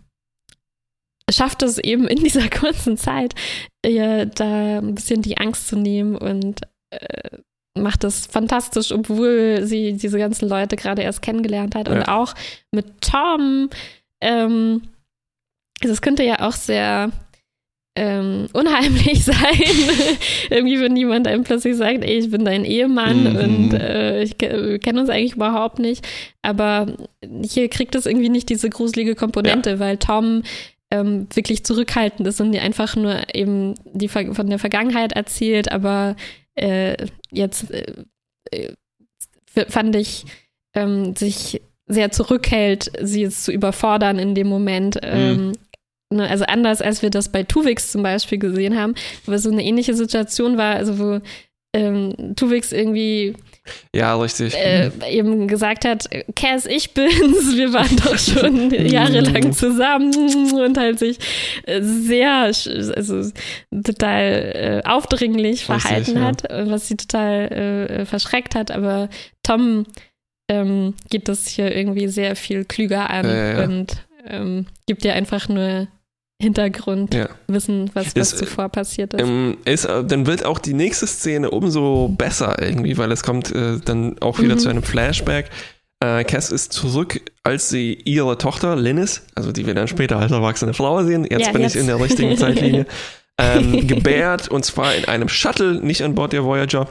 schafft 1.31 1.63
es 1.63 1.77
eben 1.77 2.09
in 2.09 2.25
dieser 2.25 2.49
kurzen 2.49 2.97
Zeit, 2.97 3.35
ihr 3.85 4.25
da 4.25 4.79
ein 4.79 4.95
bisschen 4.95 5.21
die 5.21 5.37
Angst 5.37 5.69
zu 5.69 5.77
nehmen 5.77 6.17
und 6.17 6.63
äh, 6.89 7.39
macht 7.79 8.05
das 8.05 8.25
fantastisch, 8.25 8.91
obwohl 8.91 9.65
sie 9.65 9.93
diese 9.99 10.17
ganzen 10.17 10.49
Leute 10.49 10.77
gerade 10.77 11.03
erst 11.03 11.21
kennengelernt 11.21 11.75
hat. 11.75 11.91
Und 11.91 11.99
Ja. 11.99 12.17
auch 12.17 12.35
mit 12.73 13.03
Tom, 13.03 13.69
ähm, 14.23 14.81
das 15.81 16.01
könnte 16.03 16.23
ja 16.25 16.41
auch 16.47 16.53
sehr 16.53 17.11
ähm, 17.97 18.47
unheimlich 18.53 19.25
sein. 19.25 19.61
Irgendwie, 20.51 20.81
wenn 20.81 20.97
jemand 20.97 21.29
einem 21.29 21.45
plötzlich 21.45 21.77
sagt, 21.77 22.03
ey, 22.05 22.19
ich 22.19 22.31
bin 22.31 22.45
dein 22.45 22.65
Ehemann 22.65 23.33
Mhm. 23.33 23.37
und 23.37 23.75
äh, 23.75 24.23
ich 24.23 24.37
ke- 24.39 24.71
wir 24.71 24.79
kennen 24.81 24.99
uns 24.99 25.11
eigentlich 25.11 25.35
überhaupt 25.35 25.79
nicht. 25.79 26.05
Aber 26.43 26.87
hier 27.45 27.69
kriegt 27.69 27.95
es 27.95 28.07
irgendwie 28.07 28.29
nicht 28.31 28.49
diese 28.49 28.69
gruselige 28.71 29.15
Komponente, 29.15 29.79
weil 29.79 29.99
Tom 29.99 30.43
ähm, 30.91 31.29
wirklich 31.35 31.65
zurückhaltend 31.65 32.27
ist 32.29 32.41
und 32.41 32.53
dir 32.53 32.63
einfach 32.63 32.97
nur 32.97 33.35
eben 33.35 33.75
die 33.85 34.09
von 34.09 34.49
der 34.51 34.59
Vergangenheit 34.59 35.13
erzählt, 35.13 35.71
aber 35.73 36.15
äh, 36.57 37.07
jetzt 37.31 37.71
äh, 37.71 38.05
äh, 38.51 38.73
fand 39.69 39.95
ich 39.97 40.25
ähm, 40.75 41.15
sich 41.17 41.61
sehr 41.87 42.11
zurückhält, 42.11 42.91
sie 43.03 43.23
jetzt 43.23 43.45
zu 43.45 43.53
überfordern 43.53 44.19
in 44.19 44.35
dem 44.35 44.47
Moment. 44.49 44.99
Ähm, 45.03 45.53
ne, 46.11 46.29
also 46.29 46.45
anders, 46.45 46.81
als 46.81 47.03
wir 47.03 47.11
das 47.11 47.31
bei 47.31 47.43
Tuvix 47.43 47.93
zum 47.93 48.03
Beispiel 48.03 48.39
gesehen 48.39 48.79
haben, 48.79 48.95
wo 49.27 49.33
es 49.33 49.43
so 49.43 49.51
eine 49.51 49.65
ähnliche 49.65 49.95
Situation 49.95 50.57
war, 50.57 50.77
also 50.77 50.99
wo 50.99 51.21
ähm, 51.75 52.35
Tuvix 52.37 52.73
irgendwie 52.73 53.35
Ja, 53.95 54.17
richtig. 54.17 54.55
äh, 54.55 54.91
eben 55.11 55.49
gesagt 55.49 55.85
hat, 55.85 56.09
Cass, 56.37 56.67
ich 56.67 56.95
bin's, 56.95 57.57
wir 57.57 57.73
waren 57.73 57.97
doch 57.97 58.17
schon 58.17 58.71
jahrelang 58.87 59.53
zusammen 59.53 60.55
und 60.55 60.79
halt 60.79 61.01
sich 61.01 61.19
äh, 61.65 61.83
sehr, 61.83 62.45
also 62.45 63.31
total 63.73 64.23
äh, 64.85 64.89
aufdringlich 64.89 65.69
Richtig, 65.69 65.83
verhalten 65.83 66.17
ja. 66.17 66.23
hat, 66.23 66.45
was 66.49 66.89
sie 66.89 66.97
total 66.97 67.49
äh, 67.53 68.07
verschreckt 68.07 68.55
hat, 68.55 68.71
aber 68.71 69.09
Tom 69.43 69.85
ähm, 70.49 70.95
geht 71.11 71.29
das 71.29 71.47
hier 71.47 71.75
irgendwie 71.75 72.09
sehr 72.09 72.37
viel 72.37 72.65
klüger 72.65 73.11
an 73.11 73.27
Ja, 73.27 73.53
ja, 73.61 73.65
und 73.65 74.05
ähm, 74.27 74.67
gibt 74.87 75.05
dir 75.05 75.15
einfach 75.15 75.49
nur 75.49 75.87
Hintergrundwissen, 76.41 77.91
was, 77.95 78.07
was 78.07 78.13
Es, 78.17 78.33
äh, 78.35 78.37
zuvor 78.45 78.69
passiert 78.69 79.15
ist. 79.15 79.21
Ähm, 79.23 79.57
ist, 79.65 79.85
äh, 79.85 80.05
dann 80.05 80.27
wird 80.27 80.45
auch 80.45 80.59
die 80.59 80.75
nächste 80.75 81.07
Szene 81.07 81.51
umso 81.51 82.09
besser 82.09 82.61
irgendwie, 82.61 82.97
weil 82.99 83.13
es 83.13 83.23
kommt 83.23 83.55
äh, 83.55 83.79
dann 83.85 84.17
auch 84.21 84.39
wieder 84.41 84.55
Mhm. 84.55 84.59
zu 84.59 84.69
einem 84.69 84.83
Flashback. 84.83 85.51
Äh, 86.01 86.25
Cass 86.25 86.51
ist 86.51 86.73
zurück, 86.73 87.21
als 87.45 87.69
sie 87.69 87.95
ihre 88.05 88.37
Tochter 88.37 88.77
Linnis, 88.77 89.23
also 89.35 89.53
die 89.53 89.67
wir 89.67 89.75
dann 89.75 89.89
später 89.89 90.19
als 90.19 90.33
erwachsene 90.33 90.75
Frau 90.75 91.03
sehen, 91.05 91.25
jetzt 91.29 91.47
Ja, 91.47 91.53
bin 91.53 91.63
jetzt. 91.63 91.75
ich 91.77 91.81
in 91.81 91.87
der 91.87 92.01
richtigen 92.01 92.37
Zeitlinie, 92.37 92.87
ähm, 93.39 93.87
gebärt 93.87 94.49
und 94.49 94.65
zwar 94.65 94.95
in 94.95 95.05
einem 95.07 95.29
Shuttle, 95.29 95.75
nicht 95.81 96.03
an 96.03 96.15
Bord 96.15 96.33
der 96.33 96.45
Voyager. 96.45 96.89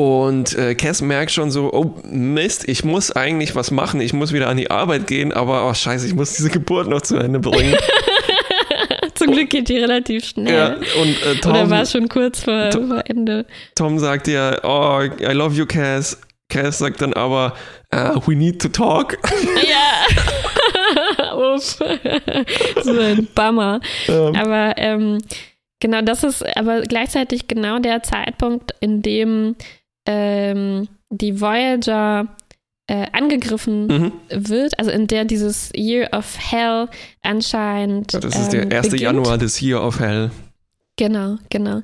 Und 0.00 0.56
äh, 0.56 0.74
Cass 0.74 1.02
merkt 1.02 1.30
schon 1.30 1.50
so, 1.50 1.70
oh 1.74 1.94
Mist, 2.04 2.66
ich 2.66 2.84
muss 2.84 3.10
eigentlich 3.12 3.54
was 3.54 3.70
machen, 3.70 4.00
ich 4.00 4.14
muss 4.14 4.32
wieder 4.32 4.48
an 4.48 4.56
die 4.56 4.70
Arbeit 4.70 5.06
gehen, 5.06 5.30
aber 5.30 5.68
oh 5.68 5.74
scheiße, 5.74 6.06
ich 6.06 6.14
muss 6.14 6.32
diese 6.34 6.48
Geburt 6.48 6.88
noch 6.88 7.02
zu 7.02 7.16
Ende 7.18 7.38
bringen. 7.38 7.76
Zum 9.14 9.32
Glück 9.32 9.50
geht 9.50 9.68
die 9.68 9.76
relativ 9.76 10.24
schnell. 10.24 10.54
ja, 10.54 10.68
und 11.02 11.22
äh, 11.22 11.34
Tom, 11.42 11.52
Oder 11.52 11.68
war 11.68 11.84
schon 11.84 12.08
kurz 12.08 12.40
vor, 12.44 12.70
Tom- 12.70 12.88
vor 12.88 13.02
Ende? 13.06 13.44
Tom 13.74 13.98
sagt 13.98 14.26
ja, 14.28 14.56
oh, 14.64 15.02
I 15.02 15.32
love 15.32 15.54
you, 15.54 15.66
Cass. 15.66 16.18
Cass 16.48 16.78
sagt 16.78 17.02
dann 17.02 17.12
aber, 17.12 17.52
uh, 17.94 18.18
we 18.26 18.34
need 18.34 18.60
to 18.62 18.68
talk. 18.68 19.18
Ja. 19.68 21.36
Uff. 21.54 21.78
so 22.82 22.98
ein 23.00 23.28
Bummer. 23.34 23.80
Ähm, 24.08 24.34
Aber 24.34 24.74
ähm, 24.78 25.18
genau, 25.78 26.00
das 26.02 26.24
ist 26.24 26.44
aber 26.56 26.80
gleichzeitig 26.82 27.46
genau 27.48 27.78
der 27.78 28.02
Zeitpunkt, 28.02 28.72
in 28.80 29.02
dem 29.02 29.54
ähm, 30.06 30.88
die 31.10 31.40
Voyager 31.40 32.28
äh, 32.86 33.06
angegriffen 33.12 33.86
mhm. 33.86 34.12
wird, 34.30 34.78
also 34.78 34.90
in 34.90 35.06
der 35.06 35.24
dieses 35.24 35.70
Year 35.76 36.08
of 36.12 36.36
Hell 36.38 36.88
anscheinend. 37.22 38.12
ja, 38.12 38.20
das 38.20 38.36
ist 38.36 38.52
ähm, 38.52 38.68
der 38.68 38.78
1. 38.78 38.86
beginnt. 38.86 39.02
Januar 39.02 39.38
des 39.38 39.60
Year 39.62 39.82
of 39.82 40.00
Hell. 40.00 40.30
Genau, 40.96 41.36
genau. 41.50 41.82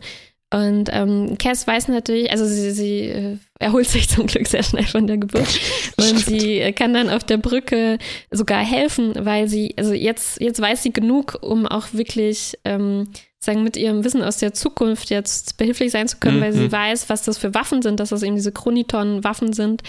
Und 0.53 0.91
ähm, 0.93 1.37
Cass 1.39 1.67
weiß 1.67 1.89
natürlich, 1.89 2.31
also 2.31 2.47
sie, 2.47 2.71
sie 2.71 3.01
äh, 3.09 3.37
erholt 3.59 3.89
sich 3.89 4.09
zum 4.11 4.27
Glück 4.27 4.47
sehr 4.47 4.63
schnell 4.63 4.87
von 4.87 5.07
der 5.07 5.19
Geburt 5.19 5.61
und 5.97 6.19
sie 6.19 6.61
äh, 6.61 6.73
kann 6.73 6.95
dann 6.95 7.11
auf 7.11 7.25
der 7.25 7.39
Brücke 7.39 7.99
sogar 8.31 8.65
helfen, 8.65 9.13
weil 9.19 9.49
sie, 9.49 9.75
also 9.77 9.93
jetzt, 9.93 10.41
jetzt 10.41 10.61
weiß 10.61 10.83
sie 10.83 10.93
genug, 10.93 11.39
um 11.41 11.67
auch 11.67 11.93
wirklich 11.93 12.59
ähm, 12.65 13.09
sagen, 13.47 13.63
mit 13.65 13.77
ihrem 13.77 14.05
Wissen 14.05 14.23
aus 14.23 14.37
der 14.39 14.53
Zukunft 14.53 15.09
jetzt 15.11 15.57
behilflich 15.57 15.91
sein 15.93 16.07
zu 16.09 16.19
können, 16.19 16.37
Mhm. 16.39 16.43
weil 16.43 16.53
sie 16.53 16.71
weiß, 16.71 17.09
was 17.09 17.23
das 17.23 17.39
für 17.39 17.55
Waffen 17.55 17.81
sind, 17.83 17.99
dass 18.01 18.11
das 18.11 18.23
eben 18.23 18.35
diese 18.37 18.53
Chroniton-Waffen 18.53 19.53
sind. 19.55 19.83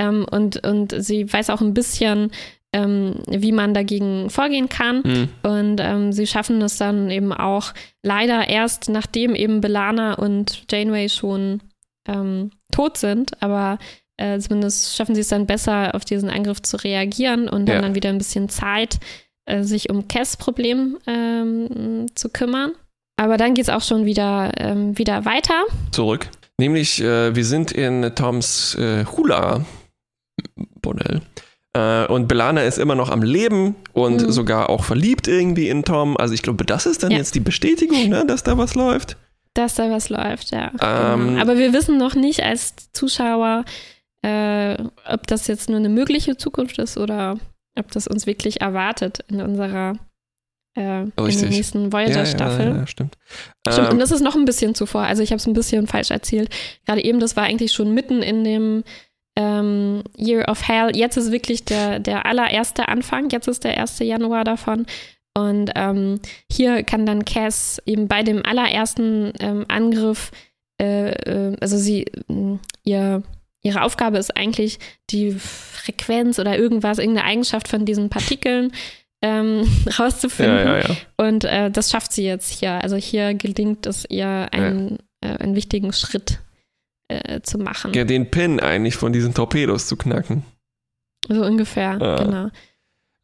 Ähm, 0.00 0.24
und, 0.30 0.64
und 0.66 0.94
sie 1.02 1.30
weiß 1.32 1.50
auch 1.50 1.60
ein 1.60 1.74
bisschen, 1.74 2.30
ähm, 2.72 3.16
wie 3.26 3.50
man 3.52 3.74
dagegen 3.74 4.30
vorgehen 4.30 4.68
kann. 4.68 5.02
Mhm. 5.04 5.28
Und 5.42 5.80
ähm, 5.80 6.12
sie 6.12 6.26
schaffen 6.26 6.62
es 6.62 6.76
dann 6.76 7.10
eben 7.10 7.32
auch 7.32 7.72
leider 8.04 8.48
erst, 8.48 8.88
nachdem 8.90 9.34
eben 9.34 9.60
Belana 9.60 10.14
und 10.14 10.64
Janeway 10.70 11.08
schon 11.08 11.60
ähm, 12.06 12.50
tot 12.70 12.96
sind, 12.98 13.42
aber 13.42 13.78
äh, 14.18 14.38
zumindest 14.38 14.96
schaffen 14.96 15.14
sie 15.14 15.20
es 15.22 15.28
dann 15.28 15.46
besser, 15.46 15.94
auf 15.94 16.04
diesen 16.04 16.28
Angriff 16.30 16.60
zu 16.62 16.76
reagieren 16.76 17.48
und 17.48 17.66
dann, 17.66 17.76
Ja. 17.76 17.82
dann 17.82 17.94
wieder 17.94 18.08
ein 18.10 18.18
bisschen 18.18 18.48
Zeit, 18.48 18.98
äh, 19.46 19.62
sich 19.62 19.88
um 19.90 20.06
Cass 20.08 20.36
Problem 20.36 20.98
ähm, 21.06 22.06
zu 22.14 22.28
kümmern. 22.28 22.72
Aber 23.18 23.36
dann 23.36 23.54
geht 23.54 23.64
es 23.64 23.68
auch 23.68 23.82
schon 23.82 24.04
wieder, 24.06 24.52
ähm, 24.56 24.96
wieder 24.96 25.24
weiter. 25.24 25.64
Zurück. 25.90 26.28
Nämlich, 26.58 27.02
äh, 27.02 27.34
wir 27.34 27.44
sind 27.44 27.72
in 27.72 28.14
Toms 28.14 28.76
äh, 28.76 29.04
Hula-Bordell. 29.06 31.22
Äh, 31.76 32.06
und 32.06 32.28
Belana 32.28 32.62
ist 32.62 32.78
immer 32.78 32.94
noch 32.94 33.10
am 33.10 33.22
Leben 33.22 33.74
und 33.92 34.22
Mhm. 34.22 34.30
sogar 34.30 34.70
auch 34.70 34.84
verliebt 34.84 35.28
irgendwie 35.28 35.68
in 35.68 35.84
Tom. 35.84 36.16
Also 36.16 36.34
ich 36.34 36.42
glaube, 36.42 36.64
das 36.64 36.86
ist 36.86 37.02
dann 37.02 37.10
Ja. 37.10 37.18
jetzt 37.18 37.34
die 37.34 37.40
Bestätigung, 37.40 38.08
ne, 38.08 38.24
dass 38.26 38.42
da 38.42 38.56
was 38.56 38.74
läuft. 38.74 39.16
dass 39.54 39.74
da 39.74 39.90
was 39.90 40.08
läuft, 40.08 40.52
ja. 40.52 40.70
Ähm, 40.80 41.30
genau. 41.30 41.40
Aber 41.42 41.58
wir 41.58 41.72
wissen 41.72 41.98
noch 41.98 42.14
nicht 42.14 42.44
als 42.44 42.92
Zuschauer, 42.92 43.64
äh, 44.22 44.76
ob 45.08 45.26
das 45.26 45.48
jetzt 45.48 45.68
nur 45.68 45.78
eine 45.78 45.88
mögliche 45.88 46.36
Zukunft 46.36 46.78
ist 46.78 46.96
oder 46.96 47.38
ob 47.76 47.90
das 47.90 48.06
uns 48.06 48.26
wirklich 48.26 48.60
erwartet 48.60 49.24
in 49.28 49.40
unserer 49.40 49.94
äh, 50.74 51.02
in 51.02 51.12
der 51.16 51.48
nächsten 51.50 51.92
Voyager-Staffel. 51.92 52.66
Ja, 52.66 52.72
ja, 52.72 52.76
ja, 52.78 52.86
stimmt. 52.86 53.16
Stimmt, 53.68 53.88
und 53.88 53.92
Ähm, 53.94 53.98
das 53.98 54.10
ist 54.10 54.22
noch 54.22 54.36
ein 54.36 54.44
bisschen 54.44 54.74
zuvor. 54.74 55.02
Also 55.02 55.22
ich 55.22 55.30
habe 55.30 55.38
es 55.38 55.46
ein 55.46 55.54
bisschen 55.54 55.86
falsch 55.86 56.10
erzählt. 56.10 56.50
Gerade 56.86 57.04
eben, 57.04 57.20
das 57.20 57.36
war 57.36 57.44
eigentlich 57.44 57.72
schon 57.72 57.92
mitten 57.94 58.22
in 58.22 58.44
dem 58.44 58.84
ähm, 59.36 60.02
Year 60.16 60.48
of 60.48 60.66
Hell. 60.66 60.96
Jetzt 60.96 61.16
ist 61.16 61.32
wirklich 61.32 61.64
der, 61.64 62.00
der 62.00 62.26
allererste 62.26 62.88
Anfang. 62.88 63.30
Jetzt 63.30 63.48
ist 63.48 63.64
der 63.64 63.78
1. 63.78 64.00
Januar 64.00 64.44
davon. 64.44 64.86
Und 65.34 65.70
ähm, 65.76 66.20
hier 66.50 66.82
kann 66.82 67.06
dann 67.06 67.24
Cass 67.24 67.80
eben 67.86 68.08
bei 68.08 68.22
dem 68.22 68.44
allerersten 68.44 69.32
ähm, 69.38 69.64
Angriff, 69.68 70.32
äh, 70.80 71.10
äh, 71.10 71.56
also 71.60 71.76
sie, 71.76 72.06
mh, 72.26 72.58
ihr, 72.82 73.22
ihre 73.62 73.82
Aufgabe 73.82 74.18
ist 74.18 74.36
eigentlich 74.36 74.80
die 75.10 75.30
Frequenz 75.32 76.40
oder 76.40 76.58
irgendwas, 76.58 76.98
irgendeine 76.98 77.28
Eigenschaft 77.28 77.68
von 77.68 77.84
diesen 77.84 78.08
Partikeln 78.08 78.72
ähm, 79.22 79.66
rauszufinden. 79.98 80.56
ja, 80.56 80.78
ja, 80.78 80.88
ja. 80.88 80.96
Und 81.16 81.44
äh, 81.44 81.70
das 81.70 81.90
schafft 81.90 82.12
sie 82.12 82.24
jetzt 82.24 82.50
hier. 82.52 82.72
Also 82.82 82.96
hier 82.96 83.34
gelingt 83.34 83.86
es 83.86 84.04
ihr, 84.08 84.48
einen, 84.52 84.98
äh, 85.20 85.28
einen 85.38 85.54
wichtigen 85.54 85.92
Schritt 85.92 86.38
äh, 87.08 87.40
zu 87.40 87.58
machen. 87.58 87.92
ja. 87.94 88.04
Den 88.04 88.30
Pin 88.30 88.60
eigentlich 88.60 88.96
von 88.96 89.12
diesen 89.12 89.34
Torpedos 89.34 89.86
zu 89.88 89.96
knacken. 89.96 90.44
So 91.28 91.44
ungefähr, 91.44 91.98
Ja. 92.00 92.16
genau. 92.16 92.50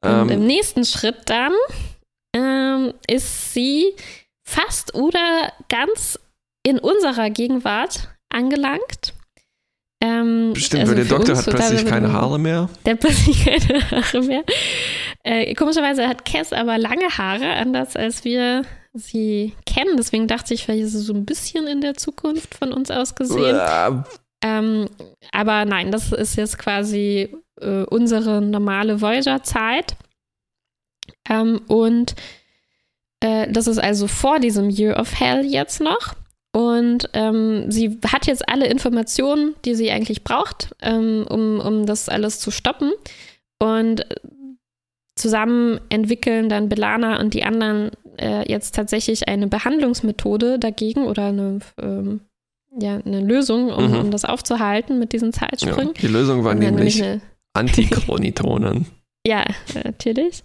Und 0.02 0.30
im 0.30 0.40
Ähm, 0.40 0.46
nächsten 0.46 0.84
Schritt 0.84 1.16
dann 1.26 1.52
ähm, 2.34 2.92
ist 3.06 3.54
sie 3.54 3.94
fast 4.46 4.94
oder 4.94 5.52
ganz 5.68 6.18
in 6.66 6.78
unserer 6.78 7.30
Gegenwart 7.30 8.08
angelangt. 8.28 9.14
Ähm, 10.04 10.52
Bestimmt, 10.52 10.82
also 10.82 10.92
weil 10.92 11.04
der 11.04 11.16
Doktor 11.16 11.36
hat 11.36 11.46
plötzlich 11.46 11.86
keine 11.86 12.12
Haare 12.12 12.38
mehr. 12.38 12.68
Der 12.84 12.94
hat 12.94 13.00
plötzlich 13.00 13.44
keine 13.68 13.90
Haare 13.90 14.22
mehr. 14.22 14.44
Äh, 15.22 15.54
komischerweise 15.54 16.06
hat 16.06 16.26
Cass 16.26 16.52
aber 16.52 16.76
lange 16.76 17.08
Haare, 17.16 17.54
anders 17.54 17.96
als 17.96 18.24
wir 18.24 18.64
sie 18.92 19.54
kennen. 19.64 19.96
Deswegen 19.96 20.28
dachte 20.28 20.52
ich, 20.52 20.64
vielleicht 20.64 20.84
ist 20.84 20.94
es 20.94 21.06
so 21.06 21.14
ein 21.14 21.24
bisschen 21.24 21.66
in 21.66 21.80
der 21.80 21.94
Zukunft 21.94 22.54
von 22.54 22.72
uns 22.72 22.90
aus 22.90 23.14
gesehen. 23.14 23.58
Ähm, 24.42 24.90
aber 25.32 25.64
nein, 25.64 25.90
das 25.90 26.12
ist 26.12 26.36
jetzt 26.36 26.58
quasi 26.58 27.34
äh, 27.60 27.84
unsere 27.84 28.42
normale 28.42 29.00
Voyager-Zeit. 29.00 29.96
Ähm, 31.30 31.62
und 31.66 32.14
äh, 33.20 33.50
das 33.50 33.68
ist 33.68 33.78
also 33.78 34.06
vor 34.06 34.38
diesem 34.38 34.68
Year 34.68 34.98
of 34.98 35.18
Hell 35.18 35.46
jetzt 35.46 35.80
noch. 35.80 36.14
Und 36.54 37.08
ähm, 37.14 37.70
sie 37.70 37.98
hat 38.06 38.26
jetzt 38.26 38.48
alle 38.48 38.66
Informationen, 38.68 39.54
die 39.64 39.74
sie 39.74 39.90
eigentlich 39.90 40.22
braucht, 40.22 40.74
ähm, 40.82 41.26
um, 41.28 41.58
um 41.60 41.84
das 41.84 42.08
alles 42.08 42.38
zu 42.38 42.50
stoppen. 42.52 42.92
Und 43.60 44.08
äh, 44.10 44.14
zusammen 45.16 45.80
entwickeln 45.88 46.48
dann 46.48 46.68
Belana 46.68 47.20
und 47.20 47.34
die 47.34 47.44
anderen 47.44 47.90
äh, 48.18 48.48
jetzt 48.50 48.74
tatsächlich 48.74 49.28
eine 49.28 49.46
Behandlungsmethode 49.48 50.58
dagegen 50.58 51.04
oder 51.06 51.26
eine, 51.26 51.58
ähm, 51.80 52.20
ja, 52.78 52.98
eine 53.04 53.20
Lösung, 53.20 53.70
um, 53.72 53.90
Mhm. 53.90 53.98
um 53.98 54.10
das 54.10 54.24
aufzuhalten 54.24 54.98
mit 54.98 55.12
diesen 55.12 55.30
Ja, 55.32 55.38
Zeitsprüngen. 55.40 55.94
die 55.94 56.06
Lösung 56.08 56.44
war 56.44 56.54
nämlich 56.54 57.02
eine, 57.02 57.20
Antichronitonen. 57.54 58.86
ja, 59.26 59.44
natürlich. 59.84 60.42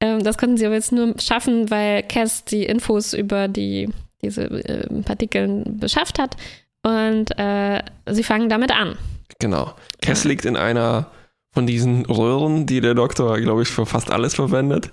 Ähm, 0.00 0.22
das 0.24 0.38
konnten 0.38 0.56
sie 0.56 0.66
aber 0.66 0.74
jetzt 0.76 0.92
nur 0.92 1.14
schaffen, 1.20 1.70
weil 1.70 2.02
Cass 2.04 2.44
die 2.44 2.64
Infos 2.64 3.12
über 3.14 3.48
die, 3.48 3.88
diese 4.22 4.42
ähm, 4.42 5.02
Partikeln 5.04 5.78
beschafft 5.78 6.18
hat. 6.18 6.36
Und 6.82 7.38
äh, 7.38 7.82
sie 8.10 8.22
fangen 8.24 8.48
damit 8.48 8.72
an. 8.72 8.96
Genau. 9.38 9.74
Cass 10.00 10.24
liegt 10.24 10.44
in 10.44 10.56
einer 10.56 11.10
von 11.52 11.66
diesen 11.66 12.06
Röhren, 12.06 12.66
die 12.66 12.80
der 12.80 12.94
Doktor, 12.94 13.38
glaube 13.40 13.62
ich, 13.62 13.68
für 13.68 13.86
fast 13.86 14.10
alles 14.10 14.34
verwendet. 14.34 14.90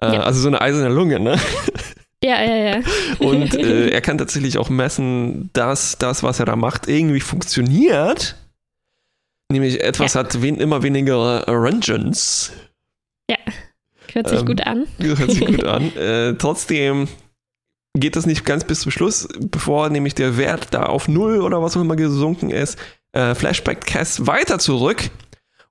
Äh, 0.00 0.14
Ja. 0.14 0.20
Also 0.22 0.40
so 0.40 0.48
eine 0.48 0.60
eiserne 0.60 0.92
Lunge, 0.92 1.20
ne? 1.20 1.38
Ja, 2.22 2.42
ja, 2.42 2.56
ja. 2.56 2.80
Und 3.18 3.54
äh, 3.58 3.90
er 3.90 4.00
kann 4.00 4.18
tatsächlich 4.18 4.58
auch 4.58 4.70
messen, 4.70 5.50
dass 5.52 5.98
das, 5.98 6.22
was 6.22 6.40
er 6.40 6.46
da 6.46 6.56
macht, 6.56 6.88
irgendwie 6.88 7.20
funktioniert. 7.20 8.36
Nämlich 9.50 9.82
etwas 9.82 10.14
hat 10.14 10.42
wen 10.42 10.56
immer 10.56 10.82
weniger 10.82 11.44
Rangens. 11.46 12.52
Hört 14.12 14.28
sich 14.28 14.40
ähm, 14.40 14.46
gut 14.46 14.66
an. 14.66 14.86
Hört 14.98 15.30
sich 15.30 15.46
gut 15.46 15.64
an. 15.64 15.96
Äh, 15.96 16.34
trotzdem 16.34 17.08
geht 17.96 18.16
das 18.16 18.26
nicht 18.26 18.44
ganz 18.44 18.64
bis 18.64 18.80
zum 18.80 18.92
Schluss, 18.92 19.28
bevor 19.38 19.88
nämlich 19.90 20.14
der 20.14 20.36
Wert 20.36 20.68
da 20.70 20.84
auf 20.84 21.08
Null 21.08 21.40
oder 21.40 21.62
was 21.62 21.76
auch 21.76 21.80
immer 21.80 21.96
gesunken 21.96 22.50
ist, 22.50 22.78
äh, 23.12 23.34
Flashback 23.34 23.84
Cass 23.86 24.26
weiter 24.26 24.58
zurück. 24.58 25.10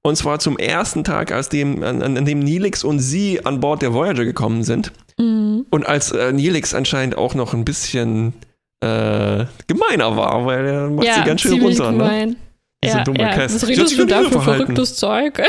Und 0.01 0.15
zwar 0.15 0.39
zum 0.39 0.57
ersten 0.57 1.03
Tag, 1.03 1.31
als 1.31 1.49
dem, 1.49 1.83
an, 1.83 2.01
an 2.01 2.25
dem 2.25 2.39
Neelix 2.39 2.83
und 2.83 2.99
sie 2.99 3.45
an 3.45 3.59
Bord 3.59 3.81
der 3.81 3.93
Voyager 3.93 4.23
gekommen 4.23 4.63
sind. 4.63 4.93
Mhm. 5.17 5.65
Und 5.69 5.85
als 5.85 6.11
äh, 6.11 6.31
Neelix 6.31 6.73
anscheinend 6.73 7.17
auch 7.17 7.35
noch 7.35 7.53
ein 7.53 7.65
bisschen 7.65 8.33
äh, 8.81 9.45
gemeiner 9.67 10.15
war, 10.15 10.45
weil 10.45 10.65
er 10.65 10.89
macht 10.89 11.13
sie 11.13 11.23
ganz 11.23 11.41
schön 11.41 11.61
runter. 11.61 11.91
Ne? 11.91 11.97
gemein. 11.97 12.35
Diese 12.81 12.97
Ja, 12.99 13.03
dumme 13.03 13.19
ja. 13.19 13.35
Cass. 13.35 13.55
Was 13.55 13.67
redest 13.67 13.97
du 13.97 14.05
da 14.05 14.23
für 14.23 14.31
verhalten. 14.31 14.63
verrücktes 14.63 14.95
Zeug? 14.95 15.41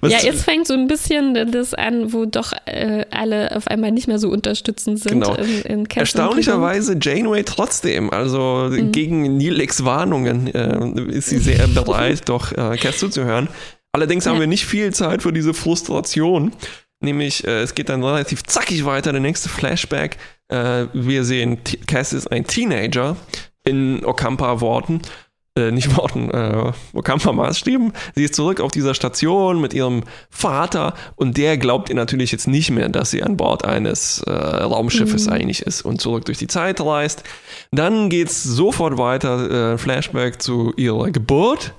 Was- 0.00 0.12
ja, 0.12 0.18
jetzt 0.20 0.44
fängt 0.44 0.66
so 0.66 0.74
ein 0.74 0.86
bisschen 0.86 1.50
das 1.50 1.74
an, 1.74 2.12
wo 2.12 2.24
doch 2.24 2.52
äh, 2.66 3.04
alle 3.10 3.54
auf 3.56 3.66
einmal 3.68 3.90
nicht 3.92 4.08
mehr 4.08 4.18
so 4.18 4.28
unterstützend 4.28 4.98
sind 5.00 5.20
Genau. 5.20 5.34
in, 5.34 5.62
in 5.62 5.88
Cass 5.88 6.00
Erstaunlicherweise 6.00 6.96
Janeway 7.00 7.42
trotzdem, 7.44 8.10
also 8.10 8.68
Mhm. 8.70 8.92
gegen 8.92 9.36
Neelix 9.36 9.84
Warnungen 9.84 10.46
äh, 10.54 11.12
ist 11.12 11.28
sie 11.30 11.38
sehr 11.38 11.66
bereit, 11.74 12.28
doch 12.28 12.52
äh, 12.52 12.76
Cass 12.76 12.98
zuzuhören. 12.98 13.48
Allerdings 13.92 14.26
haben 14.26 14.34
Ja. 14.34 14.40
wir 14.40 14.46
nicht 14.46 14.66
viel 14.66 14.92
Zeit 14.92 15.22
für 15.22 15.32
diese 15.32 15.54
Frustration. 15.54 16.52
Nämlich, 17.00 17.46
äh, 17.46 17.62
es 17.62 17.74
geht 17.74 17.88
dann 17.88 18.02
relativ 18.02 18.42
zackig 18.44 18.84
weiter, 18.84 19.12
der 19.12 19.20
nächste 19.20 19.48
Flashback. 19.48 20.16
Äh, 20.48 20.86
wir 20.92 21.24
sehen, 21.24 21.58
Cass 21.86 22.12
ist 22.12 22.26
ein 22.30 22.44
Teenager 22.46 23.16
in 23.64 24.04
Okampa-Worten. 24.04 25.02
Äh, 25.58 25.72
nicht 25.72 25.96
Worten, 25.96 26.30
äh, 26.30 26.72
Okampa-Maßstäben. 26.94 27.92
Sie 28.14 28.24
ist 28.24 28.34
zurück 28.34 28.60
auf 28.60 28.70
dieser 28.70 28.94
Station 28.94 29.60
mit 29.60 29.74
ihrem 29.74 30.04
Vater 30.30 30.94
und 31.16 31.36
der 31.36 31.58
glaubt 31.58 31.88
ihr 31.88 31.96
natürlich 31.96 32.30
jetzt 32.32 32.46
nicht 32.46 32.70
mehr, 32.70 32.88
dass 32.88 33.10
sie 33.10 33.22
an 33.22 33.36
Bord 33.36 33.64
eines 33.64 34.22
äh, 34.26 34.30
Raumschiffes 34.30 35.26
Mhm. 35.26 35.32
eigentlich 35.32 35.62
ist 35.62 35.82
und 35.82 36.00
zurück 36.00 36.24
durch 36.26 36.38
die 36.38 36.46
Zeit 36.46 36.80
reist. 36.80 37.24
Dann 37.72 38.08
geht's 38.08 38.42
sofort 38.44 38.98
weiter, 38.98 39.72
äh, 39.74 39.78
Flashback 39.78 40.40
zu 40.40 40.72
ihrer 40.76 41.10
Geburt. 41.10 41.72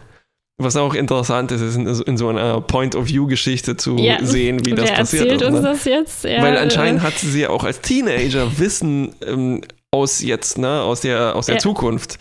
Was 0.61 0.75
auch 0.75 0.93
interessant 0.93 1.53
ist, 1.53 1.61
ist 1.61 1.77
in, 1.77 1.87
in 1.87 2.17
so 2.17 2.27
einer 2.27 2.59
Point-of-View-Geschichte 2.59 3.77
zu 3.77 3.95
Ja. 3.95 4.17
sehen, 4.21 4.65
wie 4.65 4.71
das 4.75 4.91
passiert 4.91 5.27
erzählt 5.27 5.41
ist. 5.41 5.47
uns 5.47 5.61
ne? 5.61 5.69
das 5.69 5.85
jetzt? 5.85 6.23
Ja, 6.25 6.41
Weil 6.41 6.57
anscheinend 6.57 7.01
äh, 7.01 7.05
hat 7.05 7.17
sie 7.17 7.47
auch 7.47 7.63
als 7.63 7.79
Teenager 7.79 8.59
Wissen 8.59 9.13
ähm, 9.25 9.61
aus 9.91 10.21
jetzt, 10.21 10.57
ne, 10.57 10.81
aus 10.81 10.99
der, 11.01 11.35
aus 11.37 11.45
der 11.45 11.55
Ja. 11.55 11.59
Zukunft. 11.61 12.19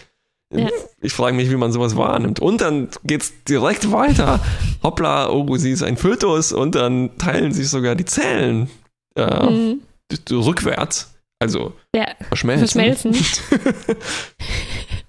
Ja. 0.52 0.68
Ich 1.00 1.12
frage 1.12 1.37
mich, 1.37 1.50
wie 1.50 1.56
man 1.56 1.72
sowas 1.72 1.96
wahrnimmt. 1.96 2.40
Und 2.40 2.61
dann 2.61 2.88
geht's 3.04 3.32
direkt 3.48 3.92
weiter. 3.92 4.40
Hoppla, 4.82 5.28
oh, 5.30 5.56
sie 5.56 5.72
ist 5.72 5.82
ein 5.82 5.96
Fötus 5.96 6.52
und 6.52 6.74
dann 6.74 7.18
teilen 7.18 7.52
sich 7.52 7.68
sogar 7.68 7.94
die 7.94 8.06
Zellen 8.06 8.70
äh, 9.14 9.50
mhm. 9.50 9.82
rückwärts. 10.30 11.14
Also 11.40 11.74
Ja, 11.94 12.06
verschmelzen. 12.28 12.66
verschmelzen. 13.14 13.14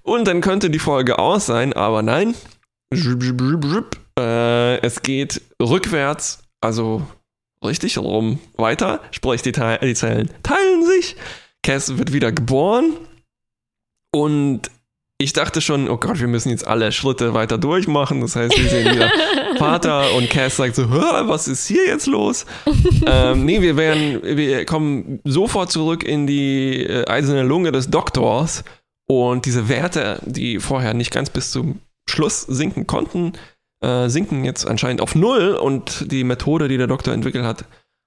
Und 0.02 0.26
dann 0.26 0.40
könnte 0.40 0.70
die 0.70 0.78
Folge 0.78 1.18
aus 1.18 1.46
sein, 1.46 1.72
aber 1.72 2.02
nein. 2.02 2.34
Äh, 4.18 4.78
es 4.80 5.02
geht 5.02 5.40
rückwärts, 5.62 6.42
also 6.60 7.06
richtig 7.64 7.98
rum 7.98 8.40
weiter, 8.56 9.00
sprich 9.12 9.42
die, 9.42 9.52
Teil, 9.52 9.78
die 9.82 9.94
Zellen 9.94 10.30
teilen 10.42 10.84
sich. 10.84 11.16
Cass 11.62 11.96
wird 11.98 12.12
wieder 12.12 12.32
geboren 12.32 12.96
und 14.12 14.70
ich 15.20 15.34
dachte 15.34 15.60
schon, 15.60 15.90
oh 15.90 15.98
Gott, 15.98 16.18
wir 16.18 16.28
müssen 16.28 16.48
jetzt 16.48 16.66
alle 16.66 16.92
Schritte 16.92 17.34
weiter 17.34 17.58
durchmachen. 17.58 18.22
Das 18.22 18.36
heißt, 18.36 18.56
wir 18.56 18.70
sehen 18.70 18.94
wieder 18.94 19.12
Vater 19.58 20.14
und 20.14 20.30
Cass 20.30 20.56
sagt 20.56 20.76
so, 20.76 20.90
was 20.90 21.46
ist 21.46 21.66
hier 21.66 21.86
jetzt 21.86 22.06
los? 22.06 22.46
ähm, 23.06 23.44
nee, 23.44 23.60
wir 23.60 23.76
werden, 23.76 24.22
wir 24.22 24.64
kommen 24.64 25.20
sofort 25.24 25.70
zurück 25.70 26.04
in 26.04 26.26
die 26.26 26.84
äh, 26.86 27.06
eiserne 27.06 27.42
Lunge 27.42 27.70
des 27.70 27.90
Doktors 27.90 28.64
und 29.06 29.44
diese 29.44 29.68
Werte, 29.68 30.20
die 30.24 30.58
vorher 30.58 30.94
nicht 30.94 31.12
ganz 31.12 31.28
bis 31.28 31.50
zum 31.50 31.80
Schluss 32.08 32.40
sinken 32.40 32.86
konnten, 32.86 33.34
äh, 33.84 34.08
sinken 34.08 34.44
jetzt 34.44 34.66
anscheinend 34.66 35.02
auf 35.02 35.14
Null 35.14 35.52
und 35.52 36.10
die 36.10 36.24
Methode, 36.24 36.66
die 36.66 36.78
der 36.78 36.86
Doktor 36.86 37.12
entwickelt 37.12 37.44
hat, 37.44 37.66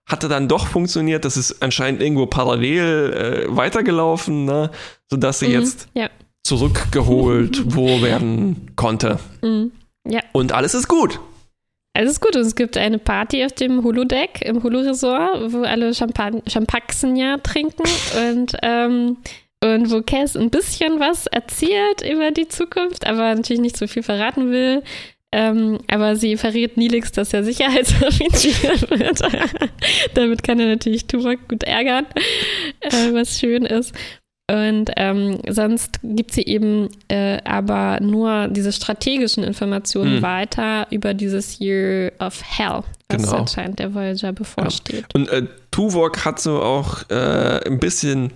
hatte 0.10 0.30
dann 0.30 0.47
doch 0.47 0.65
funktioniert. 0.65 1.26
Das 1.26 1.38
ist 1.38 1.62
anscheinend 1.62 2.02
irgendwo 2.02 2.26
parallel 2.26 3.45
äh, 3.49 3.56
weitergelaufen, 3.56 4.45
ne? 4.45 4.71
sodass 5.12 5.38
sie 5.38 5.49
mhm, 5.49 5.54
jetzt 5.54 5.89
ja 5.93 6.10
zurückgeholt, 6.44 7.62
wo 7.76 8.02
werden 8.02 8.72
konnte. 8.76 9.20
Mhm. 9.42 9.72
Ja. 10.08 10.22
Und 10.34 10.52
alles 10.52 10.74
ist 10.74 10.88
gut. 10.88 11.20
Alles 11.94 12.14
ist 12.14 12.22
gut. 12.22 12.36
Und 12.36 12.42
es 12.42 12.56
gibt 12.56 12.78
eine 12.78 13.00
Party 13.00 13.46
auf 13.46 13.54
dem 13.54 13.84
Holodeck 13.84 14.42
im 14.42 14.64
Holo-Resort, 14.64 15.54
wo 15.54 15.62
alle 15.62 15.94
Champan 15.94 16.42
ja 17.16 17.38
trinken 17.38 17.84
und, 18.18 18.58
ähm, 18.64 19.18
und 19.64 19.92
wo 19.92 20.02
Cass 20.02 20.36
ein 20.36 20.50
bisschen 20.50 21.00
was 21.00 21.28
erzählt 21.28 22.02
über 22.02 22.32
die 22.32 22.48
Zukunft, 22.48 23.08
aber 23.08 23.34
natürlich 23.36 23.62
nicht 23.62 23.78
so 23.78 23.88
viel 23.88 24.04
verraten 24.04 24.52
will. 24.52 24.84
Ähm, 25.36 25.80
aber 25.88 26.16
sie 26.16 26.38
verrät 26.38 26.78
Nilix, 26.78 27.12
dass 27.12 27.34
er 27.34 27.44
Sicherheitsoffizier 27.44 28.54
wird. 28.92 29.20
Damit 30.14 30.44
kann 30.44 30.60
er 30.60 30.68
natürlich 30.68 31.08
Tuvok 31.08 31.48
gut 31.48 31.64
ärgern, 31.64 32.06
äh, 32.82 33.14
was 33.14 33.40
schön 33.40 33.66
ist. 33.66 33.94
Und 34.52 34.92
ähm, 34.98 35.40
sonst 35.50 36.00
gibt 36.04 36.34
sie 36.34 36.44
eben 36.44 36.90
äh, 37.08 37.42
aber 37.46 38.00
nur 38.02 38.50
diese 38.50 38.74
strategischen 38.74 39.44
Informationen 39.44 40.18
mhm. 40.18 40.22
weiter 40.22 40.88
über 40.92 41.14
dieses 41.14 41.60
Year 41.60 42.12
of 42.20 42.42
Hell, 42.44 42.84
was 43.08 43.24
genau. 43.24 43.38
anscheinend 43.38 43.80
der 43.80 43.94
Voyager 43.94 44.34
bevorsteht. 44.34 45.02
Ja. 45.02 45.08
Und 45.14 45.30
äh, 45.30 45.48
Tuvok 45.72 46.26
hat 46.26 46.42
so 46.42 46.62
auch 46.62 47.10
äh, 47.10 47.66
ein 47.66 47.80
bisschen 47.80 48.34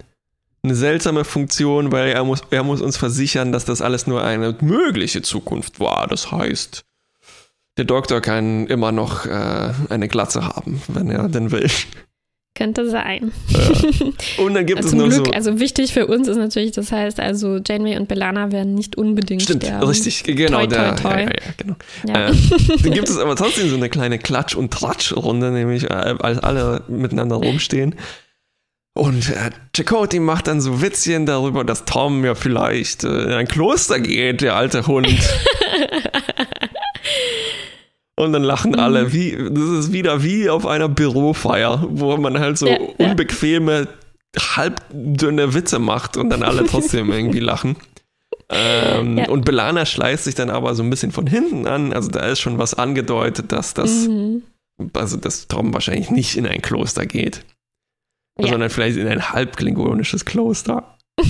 eine 0.64 0.76
seltsame 0.76 1.26
Funktion, 1.26 1.92
weil 1.92 2.10
er 2.10 2.24
muss, 2.24 2.42
er 2.52 2.64
muss 2.64 2.82
uns 2.82 2.96
versichern, 2.96 3.52
dass 3.52 3.66
das 3.66 3.82
alles 3.82 4.08
nur 4.08 4.24
eine 4.24 4.56
mögliche 4.62 5.22
Zukunft 5.22 5.82
war. 5.82 6.08
Das 6.08 6.32
heißt, 6.32 6.86
der 7.78 7.86
Doktor 7.86 8.22
kann 8.22 8.68
immer 8.68 8.94
noch 8.94 9.26
äh, 9.26 9.74
eine 9.90 10.08
Glatze 10.08 10.46
haben, 10.46 10.82
wenn 10.88 11.12
er 11.12 11.28
denn 11.28 11.52
will. 11.52 11.70
Könnte 12.58 12.90
sein. 12.90 13.32
Ja. 13.50 14.44
Und 14.44 14.56
dann 14.56 14.66
gibt 14.66 14.84
also 14.84 14.90
es 14.90 14.96
noch 14.96 15.10
Glück, 15.10 15.28
so. 15.28 15.32
Also 15.32 15.60
wichtig 15.60 15.94
für 15.94 16.08
uns 16.08 16.28
ist 16.28 16.38
natürlich, 16.38 16.72
das 16.72 16.92
heißt, 16.92 17.20
also 17.20 17.60
Janeway 17.64 17.98
und 17.98 18.08
Belana 18.08 18.52
werden 18.52 18.74
nicht 18.74 18.98
unbedingt 18.98 19.44
Stimmt, 19.44 19.64
sterben. 19.64 19.86
richtig, 19.88 20.24
genau. 20.24 20.66
Toi, 20.66 20.68
toi, 20.68 20.92
toi. 20.96 21.10
Ja, 21.10 21.20
ja, 21.20 21.30
genau. 21.56 21.76
Ähm, 22.08 22.36
dann 22.82 22.92
gibt 22.94 23.10
es 23.10 23.20
aber 23.20 23.36
trotzdem 23.36 23.70
so 23.70 23.76
eine 23.76 23.90
kleine 23.90 24.18
Klatsch- 24.18 24.56
und 24.56 24.74
Tratsch-Runde, 24.74 25.52
nämlich 25.52 25.84
äh, 25.84 25.94
als 25.94 26.40
alle 26.40 26.82
miteinander 26.88 27.36
rumstehen. 27.36 27.94
Und 28.96 29.30
äh, 29.30 29.52
Chakotay 29.76 30.20
macht 30.20 30.48
dann 30.48 30.60
so 30.60 30.82
Witzchen 30.82 31.28
darüber, 31.28 31.64
dass 31.64 31.86
Tom 31.86 32.26
ja 32.26 32.34
vielleicht 32.34 33.04
äh, 33.04 33.26
in 33.26 33.34
ein 33.34 33.48
Kloster 33.48 34.00
geht, 34.00 34.42
der 34.42 34.56
alte 34.56 34.88
Hund. 34.88 35.08
Und 38.20 38.34
dann 38.34 38.44
lachen 38.44 38.72
mhm. 38.72 38.80
alle. 38.80 39.14
Wie, 39.14 39.32
das 39.32 39.70
ist 39.70 39.94
wieder 39.94 40.24
wie 40.24 40.50
auf 40.50 40.66
einer 40.66 40.90
Bürofeier, 40.90 41.86
wo 41.88 42.18
man 42.18 42.40
halt 42.40 42.58
so 42.58 42.68
ja, 42.68 42.80
unbequeme, 42.98 43.88
halbdünne 44.36 45.54
Witze 45.54 45.78
macht 45.78 46.18
und 46.18 46.32
dann 46.32 46.42
alle 46.42 46.66
trotzdem 46.66 47.12
irgendwie 47.14 47.40
lachen. 47.40 47.76
Ähm, 48.50 49.20
ja. 49.20 49.30
Und 49.30 49.46
Belana 49.46 49.86
schleißt 49.86 50.24
sich 50.24 50.34
dann 50.34 50.50
aber 50.50 50.74
so 50.74 50.82
ein 50.82 50.90
bisschen 50.90 51.12
von 51.12 51.28
hinten 51.28 51.68
an. 51.68 51.94
Also 51.94 52.10
da 52.10 52.22
ist 52.22 52.40
schon 52.40 52.58
was 52.58 52.74
angedeutet, 52.74 53.52
dass 53.52 53.76
das, 53.76 54.08
mhm. 54.08 54.42
also 54.94 55.18
dass 55.18 55.48
Tom 55.48 55.74
wahrscheinlich 55.74 56.10
nicht 56.10 56.38
in 56.38 56.48
ein 56.48 56.62
Kloster 56.64 57.06
geht, 57.06 57.46
ja. 58.40 58.48
sondern 58.48 58.72
vielleicht 58.72 58.98
in 58.98 59.08
ein 59.08 59.30
halbklingonisches 59.30 60.26
Kloster. 60.26 60.98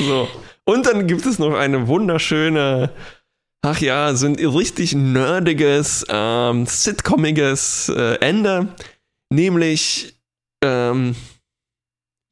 so. 0.00 0.28
Und 0.64 0.86
dann 0.86 1.06
gibt 1.06 1.24
es 1.24 1.38
noch 1.38 1.54
eine 1.54 1.86
wunderschöne 1.86 2.90
ach 3.62 3.80
ja, 3.80 4.14
so 4.14 4.26
ein 4.26 4.36
richtig 4.36 4.94
nerdiges, 4.94 6.04
ähm, 6.08 6.66
sitcomiges 6.66 7.88
äh, 7.88 8.16
Ende. 8.20 8.68
Nämlich, 9.32 10.14
ähm, 10.64 11.14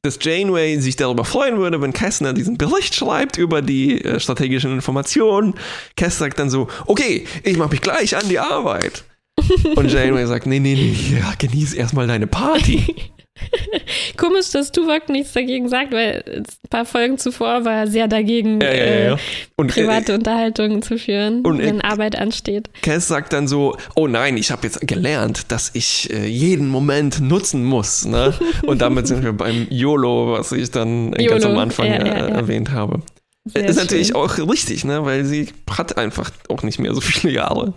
dass 0.03 0.19
Janeway 0.21 0.79
sich 0.79 0.95
darüber 0.95 1.25
freuen 1.25 1.57
würde, 1.57 1.81
wenn 1.81 1.93
Kessner 1.93 2.33
diesen 2.33 2.57
Bericht 2.57 2.95
schreibt 2.95 3.37
über 3.37 3.61
die 3.61 4.03
äh, 4.03 4.19
strategischen 4.19 4.73
Informationen. 4.73 5.55
Kess 5.95 6.17
sagt 6.17 6.39
dann 6.39 6.49
so, 6.49 6.67
okay, 6.85 7.25
ich 7.43 7.57
mache 7.57 7.71
mich 7.71 7.81
gleich 7.81 8.15
an 8.15 8.27
die 8.29 8.39
Arbeit. 8.39 9.03
Und 9.75 9.91
Janeway 9.91 10.25
sagt, 10.25 10.45
nee, 10.45 10.59
nee, 10.59 10.75
nee, 10.75 11.17
ja, 11.19 11.33
genieß 11.37 11.73
erstmal 11.73 12.07
deine 12.07 12.27
Party. 12.27 13.11
Komisch, 14.17 14.51
dass 14.51 14.71
Tuvok 14.71 15.09
nichts 15.09 15.33
dagegen 15.33 15.69
sagt, 15.69 15.91
weil 15.91 16.23
ein 16.27 16.45
paar 16.69 16.85
Folgen 16.85 17.17
zuvor 17.17 17.65
war 17.65 17.73
er 17.73 17.87
sehr 17.87 18.07
dagegen, 18.07 18.61
ja, 18.61 18.73
ja, 18.73 18.99
ja. 18.99 19.17
Und, 19.55 19.69
äh, 19.69 19.81
private 19.81 20.11
äh, 20.11 20.15
Unterhaltungen 20.15 20.81
zu 20.81 20.97
führen, 20.97 21.41
und, 21.41 21.59
wenn 21.59 21.81
äh, 21.81 21.83
Arbeit 21.83 22.17
ansteht. 22.17 22.69
Cass 22.81 23.07
sagt 23.07 23.33
dann 23.33 23.47
so, 23.47 23.75
oh 23.95 24.07
nein, 24.07 24.37
ich 24.37 24.51
habe 24.51 24.63
jetzt 24.63 24.85
gelernt, 24.87 25.51
dass 25.51 25.71
ich 25.73 26.11
äh, 26.13 26.25
jeden 26.27 26.67
Moment 26.67 27.21
nutzen 27.21 27.63
muss. 27.63 28.05
Ne? 28.05 28.33
Und 28.65 28.81
damit 28.81 29.07
sind 29.07 29.23
wir 29.23 29.33
beim 29.33 29.67
YOLO, 29.69 30.33
was 30.33 30.51
ich 30.51 30.71
dann 30.71 31.13
YOLO. 31.13 31.29
ganz 31.29 31.45
am 31.45 31.57
Anfang 31.57 31.87
äh, 31.87 32.29
erwähnt 32.29 32.71
habe. 32.71 33.01
Sehr 33.45 33.65
ist 33.65 33.77
natürlich 33.77 34.07
schön. 34.07 34.15
auch 34.15 34.37
richtig, 34.37 34.85
ne? 34.85 35.05
weil 35.05 35.25
sie 35.25 35.47
hat 35.69 35.97
einfach 35.97 36.31
auch 36.49 36.63
nicht 36.63 36.79
mehr 36.79 36.93
so 36.93 37.01
viele 37.01 37.33
Jahre. 37.33 37.73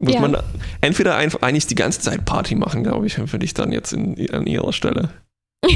Muss 0.00 0.14
ja. 0.14 0.20
man 0.20 0.36
entweder 0.80 1.16
einfach 1.16 1.42
eigentlich 1.42 1.66
die 1.66 1.74
ganze 1.74 2.00
Zeit 2.00 2.24
Party 2.24 2.54
machen, 2.54 2.84
glaube 2.84 3.06
ich, 3.06 3.14
für 3.14 3.38
dich 3.38 3.54
dann 3.54 3.72
jetzt 3.72 3.92
in, 3.92 4.30
an 4.30 4.46
ihrer 4.46 4.72
Stelle. 4.72 5.10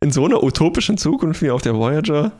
in 0.00 0.10
so 0.10 0.24
einer 0.24 0.42
utopischen 0.42 0.96
Zukunft 0.96 1.42
wie 1.42 1.50
auf 1.50 1.60
der 1.60 1.74
Voyager 1.74 2.32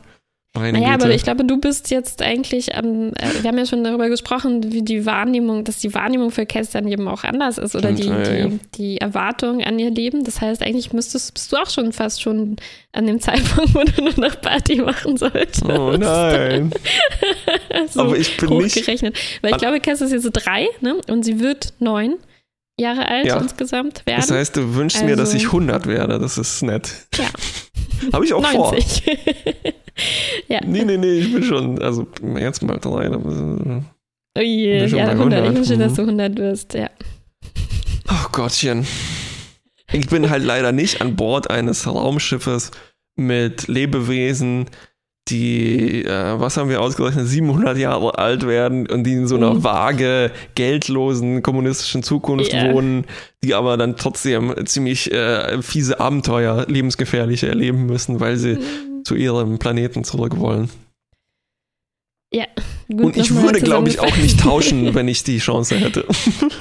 meine 0.55 0.79
naja, 0.79 0.93
Güte. 0.93 1.05
aber 1.05 1.13
ich 1.13 1.23
glaube, 1.23 1.45
du 1.45 1.57
bist 1.59 1.91
jetzt 1.91 2.23
eigentlich, 2.23 2.71
ähm, 2.73 3.11
wir 3.41 3.47
haben 3.47 3.57
ja 3.57 3.67
schon 3.67 3.83
darüber 3.83 4.09
gesprochen, 4.09 4.71
wie 4.71 4.81
die 4.81 5.05
Wahrnehmung, 5.05 5.63
dass 5.63 5.77
die 5.77 5.93
Wahrnehmung 5.93 6.31
für 6.31 6.47
Cass 6.47 6.71
dann 6.71 6.87
eben 6.87 7.07
auch 7.07 7.23
anders 7.23 7.59
ist 7.59 7.75
oder 7.75 7.91
die, 7.91 8.07
ja, 8.07 8.23
ja. 8.23 8.47
die, 8.47 8.59
die, 8.75 8.97
Erwartung 8.97 9.63
an 9.63 9.77
ihr 9.77 9.91
Leben. 9.91 10.23
Das 10.23 10.41
heißt, 10.41 10.63
eigentlich 10.63 10.91
müsstest, 10.91 11.35
bist 11.35 11.51
du 11.51 11.57
auch 11.57 11.69
schon 11.69 11.93
fast 11.93 12.23
schon 12.23 12.55
an 12.93 13.05
dem 13.05 13.21
Zeitpunkt, 13.21 13.73
wo 13.75 13.83
du 13.83 14.01
nur 14.01 14.27
noch 14.27 14.41
Party 14.41 14.77
machen 14.77 15.17
solltest. 15.17 15.65
Oh 15.65 15.95
nein. 15.95 16.71
so 17.89 18.01
aber 18.01 18.17
ich 18.17 18.35
bin 18.37 18.57
nicht. 18.57 18.87
Weil 18.87 19.51
ich 19.51 19.57
glaube, 19.57 19.79
Cass 19.79 20.01
ist 20.01 20.11
jetzt 20.11 20.31
drei 20.31 20.67
ne? 20.81 20.95
und 21.07 21.23
sie 21.23 21.39
wird 21.39 21.73
neun. 21.79 22.15
Jahre 22.79 23.09
alt 23.09 23.25
ja. 23.25 23.37
insgesamt 23.37 24.05
werden. 24.05 24.21
Das 24.21 24.31
heißt, 24.31 24.55
du 24.55 24.73
wünschst 24.75 25.01
also, 25.01 25.09
mir, 25.09 25.17
dass 25.17 25.33
ich 25.33 25.47
100 25.47 25.75
also 25.75 25.89
werde. 25.89 26.17
Das 26.17 26.37
ist 26.37 26.63
nett. 26.63 27.07
Ja. 27.17 27.25
Habe 28.13 28.25
ich 28.25 28.33
auch 28.33 28.41
90. 28.41 29.03
vor. 29.03 29.73
Ja. 30.47 30.59
Nee, 30.65 30.85
nee, 30.85 30.97
nee, 30.97 31.19
ich 31.19 31.33
bin 31.33 31.43
schon, 31.43 31.81
also 31.81 32.07
jetzt 32.37 32.61
mal 32.61 32.77
drei. 32.77 33.09
Oh 33.09 34.41
je, 34.41 34.85
ja, 34.85 35.07
100. 35.07 35.09
100. 35.09 35.47
Ich 35.47 35.55
wünsche, 35.55 35.77
dass 35.77 35.93
du 35.95 36.01
100 36.01 36.37
wirst, 36.37 36.73
ja. 36.73 36.89
Oh 38.09 38.29
Gottchen. 38.31 38.85
Ich 39.91 40.07
bin 40.07 40.29
halt 40.29 40.43
leider 40.43 40.71
nicht 40.71 41.01
an 41.01 41.15
Bord 41.15 41.49
eines 41.49 41.87
Raumschiffes 41.87 42.71
mit 43.15 43.67
Lebewesen, 43.67 44.67
die, 45.29 46.05
äh, 46.05 46.39
was 46.39 46.57
haben 46.57 46.69
wir 46.69 46.81
ausgerechnet, 46.81 47.27
700 47.27 47.77
Jahre 47.77 48.17
alt 48.17 48.47
werden 48.47 48.87
und 48.87 49.03
die 49.03 49.13
in 49.13 49.27
so 49.27 49.35
einer 49.35 49.53
mhm. 49.55 49.63
vage, 49.63 50.31
geldlosen, 50.55 51.43
kommunistischen 51.43 52.03
Zukunft 52.03 52.53
yeah. 52.53 52.73
wohnen, 52.73 53.05
die 53.43 53.53
aber 53.53 53.77
dann 53.77 53.95
trotzdem 53.95 54.53
ziemlich 54.65 55.11
äh, 55.11 55.61
fiese 55.61 55.99
Abenteuer, 55.99 56.65
lebensgefährliche 56.67 57.47
erleben 57.47 57.85
müssen, 57.85 58.19
weil 58.19 58.37
sie 58.37 58.55
mhm. 58.55 58.88
Zu 59.09 59.15
ihrem 59.15 59.57
Planeten 59.57 60.03
zurück 60.03 60.37
wollen. 60.37 60.69
Ja. 62.31 62.45
Gut, 62.87 63.05
und 63.05 63.17
ich 63.17 63.33
würde, 63.33 63.59
glaube 63.59 63.89
ich, 63.89 63.99
auch 63.99 64.15
nicht 64.17 64.39
tauschen, 64.39 64.93
wenn 64.93 65.07
ich 65.07 65.23
die 65.23 65.39
Chance 65.39 65.77
hätte. 65.77 66.05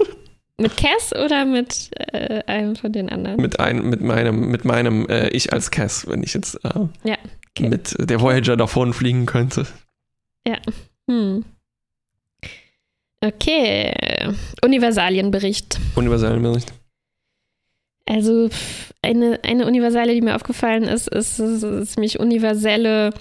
Mit 0.61 0.76
Cass 0.76 1.12
oder 1.12 1.44
mit 1.44 1.90
äh, 2.12 2.42
einem 2.46 2.74
von 2.74 2.90
den 2.90 3.08
anderen? 3.11 3.40
Mit, 3.40 3.61
ein, 3.61 3.88
mit 3.88 4.00
meinem, 4.00 4.50
mit 4.50 4.64
meinem 4.64 5.06
äh, 5.08 5.28
Ich 5.28 5.52
als 5.52 5.70
Cass, 5.70 6.08
wenn 6.08 6.24
ich 6.24 6.34
jetzt 6.34 6.56
äh, 6.64 6.70
ja 7.04 7.16
okay. 7.50 7.68
mit 7.68 7.94
der 7.96 8.20
Voyager 8.20 8.56
davon 8.56 8.92
fliegen 8.92 9.24
könnte. 9.24 9.68
Ja. 10.44 10.56
Hm. 11.08 11.44
Okay. 13.20 14.34
Universalienbericht. 14.64 15.78
Universalienbericht. 15.94 16.72
Also 18.09 18.49
eine, 19.03 19.40
eine 19.44 19.66
Universale, 19.66 20.14
die 20.14 20.21
mir 20.21 20.35
aufgefallen 20.35 20.85
ist, 20.85 21.09
ist, 21.09 21.38
dass 21.38 21.62
es 21.62 21.92
ziemlich 21.92 22.18
universelle 22.18 23.12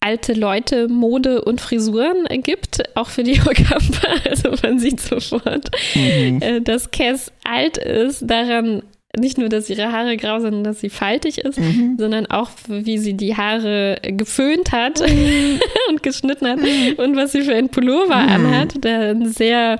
alte 0.00 0.34
Leute 0.34 0.88
Mode 0.88 1.42
und 1.42 1.62
Frisuren 1.62 2.26
gibt, 2.42 2.82
auch 2.94 3.08
für 3.08 3.22
die 3.22 3.40
Okampa. 3.46 4.08
Also 4.28 4.50
man 4.62 4.78
sieht 4.78 5.00
sofort, 5.00 5.70
mhm. 5.94 6.42
Äh, 6.42 6.60
dass 6.60 6.90
Cass 6.90 7.32
alt 7.42 7.78
ist. 7.78 8.22
Daran 8.28 8.82
nicht 9.16 9.38
nur, 9.38 9.48
dass 9.48 9.70
ihre 9.70 9.92
Haare 9.92 10.16
grau 10.16 10.40
sind, 10.40 10.64
dass 10.64 10.80
sie 10.80 10.90
faltig 10.90 11.38
ist, 11.38 11.58
mhm. 11.58 11.96
sondern 11.98 12.26
auch, 12.26 12.50
wie 12.68 12.98
sie 12.98 13.14
die 13.14 13.36
Haare 13.36 13.98
geföhnt 14.02 14.72
hat 14.72 15.00
mhm. 15.00 15.60
und 15.88 16.02
geschnitten 16.02 16.48
hat 16.48 16.58
mhm. 16.58 16.94
und 16.96 17.16
was 17.16 17.32
sie 17.32 17.42
für 17.42 17.54
ein 17.54 17.68
Pullover 17.68 18.16
mhm. 18.16 18.28
anhat, 18.28 18.84
der 18.84 19.10
ein 19.10 19.26
sehr 19.26 19.78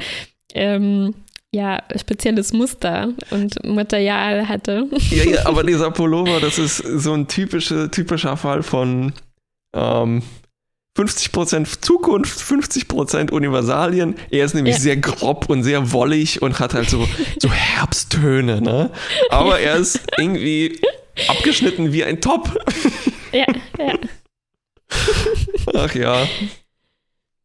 ähm, 0.55 1.15
ja, 1.55 1.83
spezielles 1.97 2.53
Muster 2.53 3.13
und 3.31 3.65
Material 3.65 4.49
hatte. 4.49 4.89
Ja, 5.11 5.25
ja, 5.25 5.47
aber 5.47 5.63
dieser 5.65 5.93
Pullover, 5.93 6.41
das 6.41 6.59
ist 6.59 6.79
so 6.79 7.13
ein 7.13 7.29
typische, 7.29 7.91
typischer 7.91 8.37
Fall 8.37 8.65
von 8.65 9.13
ähm, 9.73 10.23
50% 10.99 11.81
Zukunft, 11.81 12.41
50% 12.41 13.31
Universalien. 13.31 14.17
Er 14.31 14.45
ist 14.45 14.55
nämlich 14.55 14.75
ja. 14.75 14.81
sehr 14.81 14.97
grob 14.97 15.49
und 15.49 15.63
sehr 15.63 15.93
wollig 15.93 16.43
und 16.43 16.59
hat 16.59 16.75
halt 16.75 16.91
so, 16.91 17.07
so 17.39 17.51
Herbsttöne, 17.51 18.61
ne? 18.61 18.91
Aber 19.31 19.61
er 19.61 19.77
ist 19.77 20.01
irgendwie 20.19 20.81
abgeschnitten 21.29 21.93
wie 21.93 22.03
ein 22.05 22.21
Top. 22.21 22.51
Ja, 23.33 23.47
ja. 23.79 23.95
Ach 25.75 25.95
ja. 25.95 26.27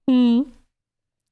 Hm. 0.10 0.46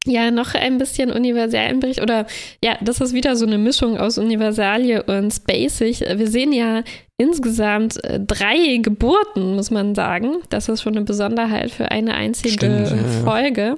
Ja, 0.07 0.31
noch 0.31 0.55
ein 0.55 0.77
bisschen 0.77 1.11
Universalbericht 1.11 2.01
oder 2.01 2.25
ja, 2.63 2.77
das 2.81 3.01
ist 3.01 3.13
wieder 3.13 3.35
so 3.35 3.45
eine 3.45 3.57
Mischung 3.57 3.97
aus 3.97 4.17
Universalie 4.17 5.03
und 5.03 5.31
Spacig. 5.31 5.99
Wir 5.99 6.27
sehen 6.27 6.53
ja 6.53 6.83
insgesamt 7.17 8.03
äh, 8.03 8.19
drei 8.19 8.77
Geburten, 8.77 9.55
muss 9.55 9.71
man 9.71 9.95
sagen. 9.95 10.37
Das 10.49 10.69
ist 10.69 10.81
schon 10.81 10.95
eine 10.95 11.05
Besonderheit 11.05 11.71
für 11.71 11.91
eine 11.91 12.13
einzige 12.13 12.53
Stimmt, 12.53 12.89
ja, 12.89 12.97
Folge. 13.23 13.77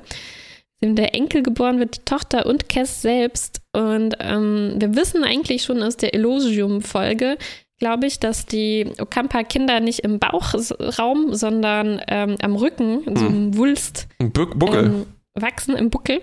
Der 0.81 1.13
Enkel 1.13 1.43
geboren 1.43 1.79
wird, 1.79 1.97
die 1.97 2.05
Tochter 2.05 2.45
und 2.45 2.69
Cass 2.69 3.01
selbst. 3.01 3.61
Und 3.73 4.15
ähm, 4.19 4.75
wir 4.77 4.95
wissen 4.95 5.23
eigentlich 5.23 5.63
schon 5.63 5.83
aus 5.83 5.97
der 5.97 6.13
Elogium-Folge, 6.13 7.37
glaube 7.79 8.07
ich, 8.07 8.19
dass 8.19 8.45
die 8.45 8.87
Okampa-Kinder 8.99 9.79
nicht 9.79 9.99
im 9.99 10.19
Bauchraum, 10.19 11.33
sondern 11.33 12.01
ähm, 12.07 12.35
am 12.41 12.55
Rücken, 12.55 13.03
in 13.03 13.15
so 13.15 13.25
hm. 13.25 13.33
einem 13.33 13.57
Wulst. 13.57 14.07
Buckel. 14.19 14.85
Ähm, 14.85 15.05
wachsen 15.41 15.75
im 15.75 15.89
Buckel. 15.89 16.21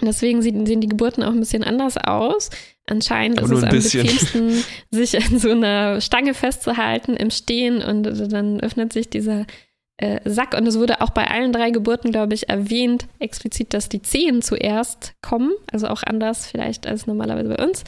Deswegen 0.00 0.42
sehen, 0.42 0.64
die 0.64 0.88
Geburten 0.88 1.22
auch 1.22 1.32
ein 1.32 1.40
bisschen 1.40 1.62
anders 1.62 1.96
aus. 1.96 2.50
Anscheinend 2.86 3.40
ist 3.40 3.50
es 3.50 3.62
am 3.62 3.68
bisschen. 3.70 4.02
bequemsten, 4.02 4.64
sich 4.90 5.16
an 5.16 5.38
so 5.38 5.50
einer 5.50 6.00
Stange 6.00 6.34
festzuhalten 6.34 7.14
im 7.14 7.30
Stehen 7.30 7.82
und 7.82 8.04
dann 8.32 8.60
öffnet 8.60 8.92
sich 8.92 9.08
dieser 9.08 9.46
äh, 9.96 10.18
Sack. 10.28 10.54
Und 10.54 10.66
es 10.66 10.78
wurde 10.78 11.00
auch 11.00 11.10
bei 11.10 11.30
allen 11.30 11.52
drei 11.52 11.70
Geburten, 11.70 12.10
glaube 12.10 12.34
ich, 12.34 12.48
erwähnt, 12.48 13.06
explizit, 13.20 13.72
dass 13.72 13.88
die 13.88 14.02
Zehen 14.02 14.42
zuerst 14.42 15.14
kommen. 15.22 15.52
Also 15.70 15.86
auch 15.86 16.02
anders 16.02 16.46
vielleicht 16.46 16.86
als 16.86 17.06
normalerweise 17.06 17.54
bei 17.54 17.64
uns. 17.64 17.84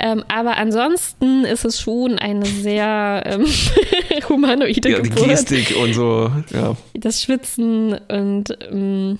Ähm, 0.00 0.24
aber 0.28 0.56
ansonsten 0.56 1.44
ist 1.44 1.64
es 1.64 1.80
schon 1.80 2.18
eine 2.18 2.44
sehr 2.44 3.22
ähm, 3.26 3.46
humanoide 4.28 4.90
ja, 4.90 4.98
Geburt. 4.98 5.20
Die 5.20 5.28
Gestik 5.28 5.76
und 5.80 5.94
so, 5.94 6.30
ja. 6.52 6.76
Das 6.94 7.22
Schwitzen 7.22 7.94
und 8.08 8.58
ähm, 8.70 9.18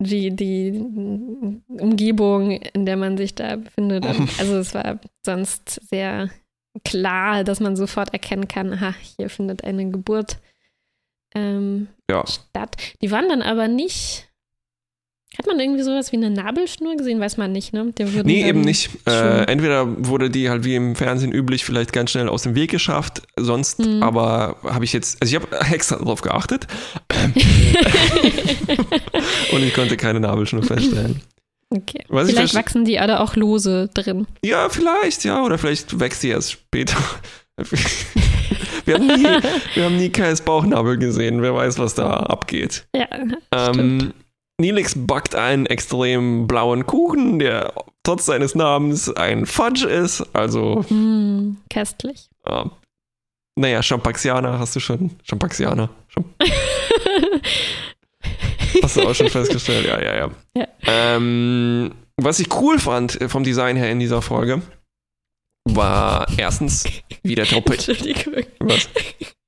die, 0.00 0.34
die 0.34 0.80
Umgebung, 1.68 2.52
in 2.52 2.86
der 2.86 2.96
man 2.96 3.16
sich 3.16 3.34
da 3.34 3.56
befindet. 3.56 4.04
Also 4.38 4.56
es 4.56 4.74
war 4.74 4.98
sonst 5.24 5.80
sehr 5.88 6.30
klar, 6.84 7.44
dass 7.44 7.60
man 7.60 7.76
sofort 7.76 8.12
erkennen 8.12 8.48
kann, 8.48 8.72
aha, 8.72 8.94
hier 9.16 9.28
findet 9.28 9.64
eine 9.64 9.90
Geburt 9.90 10.38
ähm, 11.34 11.88
ja. 12.10 12.26
statt. 12.26 12.76
Die 13.02 13.10
waren 13.10 13.28
dann 13.28 13.42
aber 13.42 13.68
nicht 13.68 14.29
hat 15.38 15.46
man 15.46 15.60
irgendwie 15.60 15.82
sowas 15.82 16.10
wie 16.10 16.16
eine 16.16 16.28
Nabelschnur 16.30 16.96
gesehen? 16.96 17.20
Weiß 17.20 17.36
man 17.36 17.52
nicht, 17.52 17.72
ne? 17.72 17.92
nee, 18.24 18.48
eben 18.48 18.62
nicht. 18.62 18.90
Äh, 19.06 19.44
entweder 19.44 19.86
wurde 20.06 20.28
die 20.28 20.50
halt 20.50 20.64
wie 20.64 20.74
im 20.74 20.96
Fernsehen 20.96 21.32
üblich 21.32 21.64
vielleicht 21.64 21.92
ganz 21.92 22.10
schnell 22.10 22.28
aus 22.28 22.42
dem 22.42 22.56
Weg 22.56 22.70
geschafft, 22.70 23.22
sonst 23.36 23.78
mhm. 23.78 24.02
aber 24.02 24.56
habe 24.64 24.84
ich 24.84 24.92
jetzt, 24.92 25.22
also 25.22 25.36
ich 25.36 25.40
habe 25.40 25.56
extra 25.72 25.96
darauf 25.96 26.20
geachtet 26.22 26.66
und 29.52 29.62
ich 29.62 29.72
konnte 29.72 29.96
keine 29.96 30.18
Nabelschnur 30.18 30.64
feststellen. 30.64 31.22
Okay. 31.72 32.04
Was 32.08 32.28
vielleicht 32.28 32.54
wachsen 32.54 32.84
die 32.84 32.98
alle 32.98 33.20
auch 33.20 33.36
lose 33.36 33.88
drin. 33.94 34.26
Ja, 34.44 34.68
vielleicht, 34.68 35.22
ja, 35.22 35.44
oder 35.44 35.56
vielleicht 35.56 36.00
wächst 36.00 36.24
die 36.24 36.30
erst 36.30 36.50
später. 36.50 36.98
wir, 38.84 38.94
haben 38.94 39.06
nie, 39.06 39.26
wir 39.74 39.84
haben 39.84 39.96
nie 39.96 40.10
Kais 40.10 40.40
Bauchnabel 40.40 40.98
gesehen. 40.98 41.40
Wer 41.42 41.54
weiß, 41.54 41.78
was 41.78 41.94
da 41.94 42.10
abgeht. 42.10 42.86
Ja, 42.96 43.06
ähm, 43.52 43.72
stimmt. 43.72 44.14
Nilix 44.60 44.94
backt 44.96 45.34
einen 45.34 45.66
extrem 45.66 46.46
blauen 46.46 46.86
Kuchen, 46.86 47.38
der 47.38 47.72
trotz 48.02 48.26
seines 48.26 48.54
Namens 48.54 49.12
ein 49.14 49.46
Fudge 49.46 49.88
ist. 49.88 50.22
Also. 50.34 50.84
Mm, 50.88 51.56
köstlich. 51.72 52.28
Äh, 52.44 52.64
naja, 53.56 53.82
Champaxianer 53.82 54.58
hast 54.58 54.76
du 54.76 54.80
schon. 54.80 55.10
Champaxianer. 55.24 55.90
Champ 56.08 56.26
hast 58.82 58.96
du 58.96 59.02
auch 59.02 59.14
schon 59.14 59.28
festgestellt? 59.28 59.86
Ja, 59.86 60.00
ja, 60.00 60.16
ja. 60.16 60.30
ja. 60.56 60.68
Ähm, 60.86 61.92
was 62.16 62.38
ich 62.40 62.54
cool 62.60 62.78
fand 62.78 63.20
äh, 63.20 63.28
vom 63.28 63.44
Design 63.44 63.76
her 63.76 63.90
in 63.90 63.98
dieser 63.98 64.22
Folge, 64.22 64.62
war 65.64 66.26
erstens 66.36 66.84
wie 67.22 67.34
der 67.34 67.46
Topic. 67.46 67.90
Entschuldigung. 67.90 68.44
Was? 68.60 68.88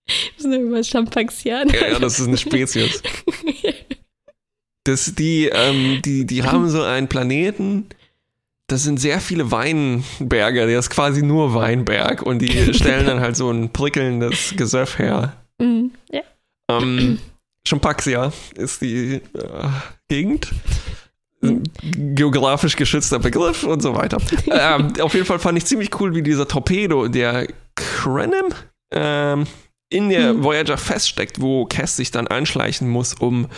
Das 0.07 0.43
sind 0.43 0.53
immer 0.53 0.83
Champaxianer. 0.83 1.73
Ja, 1.75 1.89
ja, 1.93 1.99
das 1.99 2.19
ist 2.19 2.27
eine 2.27 2.37
Spezies. 2.37 3.03
Das, 4.85 5.15
die, 5.15 5.47
ähm, 5.47 6.03
die, 6.05 6.27
die 6.27 6.43
haben 6.43 6.69
so 6.69 6.83
einen 6.83 7.09
Planeten, 7.09 7.87
das 8.67 8.83
sind 8.83 8.99
sehr 8.99 9.21
viele 9.21 9.51
Weinberge, 9.51 10.67
der 10.67 10.79
ist 10.79 10.91
quasi 10.91 11.23
nur 11.23 11.55
Weinberg 11.55 12.23
und 12.23 12.41
die 12.41 12.75
stellen 12.75 13.07
dann 13.07 13.21
halt 13.21 13.37
so 13.37 13.51
ein 13.51 13.71
prickelndes 13.73 14.55
Gesöff 14.57 14.99
her. 14.99 15.37
Mm, 15.59 15.87
ja. 16.11 16.23
Ähm, 16.71 17.19
Champaxia 17.67 18.33
ist 18.57 18.83
die 18.83 19.15
äh, 19.15 19.21
Gegend. 20.09 20.53
Mhm. 21.43 21.65
Geografisch 22.15 22.77
geschützter 22.77 23.19
Begriff 23.19 23.65
und 23.65 23.83
so 23.83 23.95
weiter. 23.95 24.19
ähm, 24.51 24.93
auf 25.01 25.15
jeden 25.15 25.27
Fall 25.27 25.39
fand 25.39 25.59
ich 25.59 25.67
ziemlich 25.67 26.01
cool, 26.01 26.15
wie 26.15 26.23
dieser 26.23 26.47
Torpedo, 26.47 27.09
der 27.09 27.49
Krenem, 27.75 28.55
ähm, 28.93 29.47
in 29.91 30.09
der 30.09 30.35
mhm. 30.35 30.45
Voyager 30.45 30.79
feststeckt, 30.79 31.41
wo 31.41 31.67
Cass 31.67 31.97
sich 31.97 32.11
dann 32.11 32.27
einschleichen 32.27 32.89
muss, 32.89 33.15
um 33.15 33.49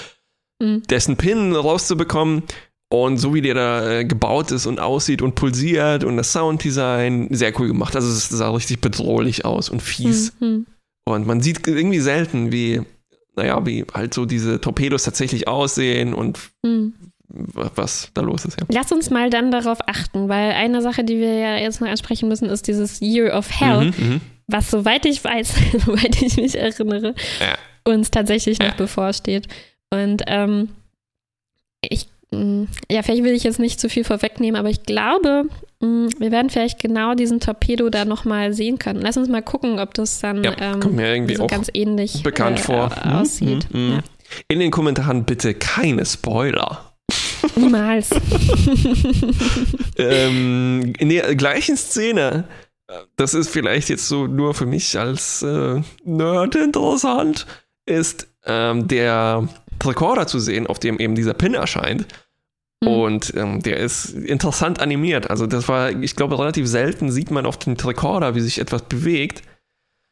mhm. 0.64 0.82
dessen 0.84 1.16
Pin 1.16 1.54
rauszubekommen. 1.54 2.42
Und 2.90 3.16
so 3.16 3.34
wie 3.34 3.40
der 3.40 3.54
da 3.54 3.90
äh, 3.90 4.04
gebaut 4.04 4.52
ist 4.52 4.66
und 4.66 4.78
aussieht 4.78 5.20
und 5.20 5.34
pulsiert 5.34 6.04
und 6.04 6.16
das 6.16 6.32
Sounddesign, 6.32 7.28
sehr 7.30 7.58
cool 7.58 7.66
gemacht. 7.66 7.96
Also 7.96 8.08
es 8.08 8.28
sah 8.28 8.50
richtig 8.50 8.80
bedrohlich 8.80 9.44
aus 9.44 9.68
und 9.68 9.82
fies. 9.82 10.32
Mhm. 10.38 10.66
Und 11.04 11.26
man 11.26 11.40
sieht 11.40 11.66
irgendwie 11.66 12.00
selten, 12.00 12.52
wie, 12.52 12.82
naja, 13.36 13.64
wie 13.66 13.84
halt 13.92 14.14
so 14.14 14.26
diese 14.26 14.60
Torpedos 14.60 15.02
tatsächlich 15.02 15.48
aussehen 15.48 16.14
und 16.14 16.38
mhm. 16.62 16.94
was 17.28 18.10
da 18.14 18.22
los 18.22 18.44
ist. 18.44 18.60
Ja. 18.60 18.66
Lass 18.70 18.92
uns 18.92 19.10
mal 19.10 19.28
dann 19.28 19.50
darauf 19.50 19.78
achten, 19.86 20.28
weil 20.28 20.52
eine 20.52 20.80
Sache, 20.80 21.04
die 21.04 21.18
wir 21.18 21.34
ja 21.34 21.56
jetzt 21.56 21.80
noch 21.80 21.88
ansprechen 21.88 22.28
müssen, 22.28 22.48
ist 22.48 22.68
dieses 22.68 23.00
Year 23.00 23.36
of 23.36 23.48
Hell, 23.50 23.86
mhm, 23.86 24.08
mhm. 24.08 24.20
was 24.46 24.70
soweit 24.70 25.04
ich 25.04 25.22
weiß, 25.22 25.54
soweit 25.84 26.22
ich 26.22 26.36
mich 26.36 26.56
erinnere, 26.56 27.14
ja. 27.40 27.92
uns 27.92 28.10
tatsächlich 28.10 28.58
noch 28.58 28.68
ja. 28.68 28.74
bevorsteht. 28.74 29.48
Und 30.02 30.22
ähm, 30.26 30.68
ich, 31.80 32.08
mm, 32.30 32.64
ja, 32.90 33.02
vielleicht 33.02 33.24
will 33.24 33.32
ich 33.32 33.44
jetzt 33.44 33.58
nicht 33.58 33.80
zu 33.80 33.88
viel 33.88 34.04
vorwegnehmen, 34.04 34.58
aber 34.58 34.70
ich 34.70 34.82
glaube, 34.84 35.44
mm, 35.80 36.08
wir 36.18 36.30
werden 36.30 36.50
vielleicht 36.50 36.80
genau 36.80 37.14
diesen 37.14 37.40
Torpedo 37.40 37.90
da 37.90 38.04
nochmal 38.04 38.52
sehen 38.52 38.78
können. 38.78 39.00
Lass 39.00 39.16
uns 39.16 39.28
mal 39.28 39.42
gucken, 39.42 39.78
ob 39.78 39.94
das 39.94 40.20
dann 40.20 40.44
ja, 40.44 40.54
ähm, 40.58 40.94
mir 40.94 41.14
irgendwie 41.14 41.36
so 41.36 41.44
auch 41.44 41.48
ganz 41.48 41.70
ähnlich 41.72 42.22
bekannt 42.22 42.60
äh, 42.60 42.62
vor. 42.62 42.90
aussieht. 43.04 43.64
Hm, 43.70 43.72
hm, 43.72 43.88
hm. 43.88 43.92
Ja. 43.92 44.02
In 44.48 44.60
den 44.60 44.70
Kommentaren 44.70 45.24
bitte 45.24 45.54
keine 45.54 46.04
Spoiler. 46.06 46.92
Niemals. 47.56 48.10
ähm, 49.98 50.92
in 50.98 51.08
der 51.10 51.34
gleichen 51.34 51.76
Szene, 51.76 52.44
das 53.16 53.34
ist 53.34 53.50
vielleicht 53.50 53.88
jetzt 53.88 54.08
so 54.08 54.26
nur 54.26 54.54
für 54.54 54.66
mich 54.66 54.98
als 54.98 55.42
äh, 55.42 55.80
Nerd 56.04 56.54
interessant, 56.54 57.46
ist 57.86 58.28
ähm, 58.46 58.88
der 58.88 59.48
Rekorder 59.86 60.26
zu 60.26 60.38
sehen, 60.38 60.66
auf 60.66 60.78
dem 60.78 60.98
eben 60.98 61.14
dieser 61.14 61.34
Pin 61.34 61.54
erscheint. 61.54 62.06
Mhm. 62.82 62.88
Und 62.88 63.34
ähm, 63.36 63.62
der 63.62 63.78
ist 63.78 64.10
interessant 64.10 64.80
animiert. 64.80 65.30
Also 65.30 65.46
das 65.46 65.68
war, 65.68 65.90
ich 65.90 66.16
glaube, 66.16 66.38
relativ 66.38 66.66
selten 66.66 67.10
sieht 67.10 67.30
man 67.30 67.46
auf 67.46 67.58
dem 67.58 67.74
Rekorder, 67.74 68.34
wie 68.34 68.40
sich 68.40 68.58
etwas 68.58 68.82
bewegt. 68.82 69.42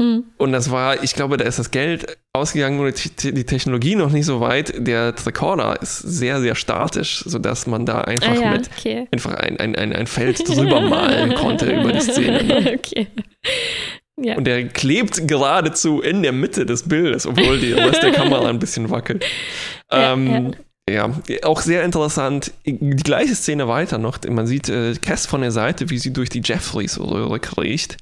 Mhm. 0.00 0.24
Und 0.38 0.52
das 0.52 0.70
war, 0.70 1.02
ich 1.02 1.14
glaube, 1.14 1.36
da 1.36 1.44
ist 1.44 1.58
das 1.58 1.70
Geld 1.70 2.18
ausgegangen 2.32 2.80
oder 2.80 2.92
die 2.92 3.44
Technologie 3.44 3.94
noch 3.94 4.10
nicht 4.10 4.26
so 4.26 4.40
weit. 4.40 4.74
Der 4.76 5.14
Rekorder 5.24 5.80
ist 5.80 5.98
sehr, 5.98 6.40
sehr 6.40 6.54
statisch, 6.54 7.22
sodass 7.26 7.66
man 7.66 7.86
da 7.86 8.00
einfach 8.00 8.32
ah, 8.32 8.40
ja, 8.40 8.50
mit 8.52 8.70
okay. 8.76 9.06
einfach 9.10 9.34
ein, 9.34 9.58
ein, 9.58 9.76
ein, 9.76 9.92
ein 9.92 10.06
Feld 10.06 10.48
drüber 10.48 10.80
malen 10.80 11.34
konnte 11.34 11.70
über 11.70 11.92
die 11.92 12.00
Szene. 12.00 12.42
Ne? 12.42 12.78
Okay. 12.82 13.06
Ja. 14.20 14.36
Und 14.36 14.44
der 14.44 14.68
klebt 14.68 15.26
geradezu 15.26 16.00
in 16.00 16.22
der 16.22 16.32
Mitte 16.32 16.66
des 16.66 16.88
Bildes, 16.88 17.26
obwohl 17.26 17.58
die 17.58 17.72
Rest 17.72 18.02
der 18.02 18.12
Kamera 18.12 18.48
ein 18.48 18.58
bisschen 18.58 18.90
wackelt. 18.90 19.24
Ja, 19.90 20.14
ähm, 20.14 20.54
ja. 20.88 21.10
Ja, 21.28 21.44
auch 21.44 21.60
sehr 21.60 21.84
interessant. 21.84 22.52
Die 22.64 22.78
gleiche 22.96 23.34
Szene 23.34 23.68
weiter 23.68 23.98
noch. 23.98 24.18
Man 24.26 24.46
sieht 24.46 24.70
äh, 24.70 24.94
Cass 24.94 25.26
von 25.26 25.42
der 25.42 25.52
Seite, 25.52 25.90
wie 25.90 25.98
sie 25.98 26.12
durch 26.12 26.30
die 26.30 26.40
Jeffreys-Röhre 26.42 27.38
kriecht. 27.40 27.98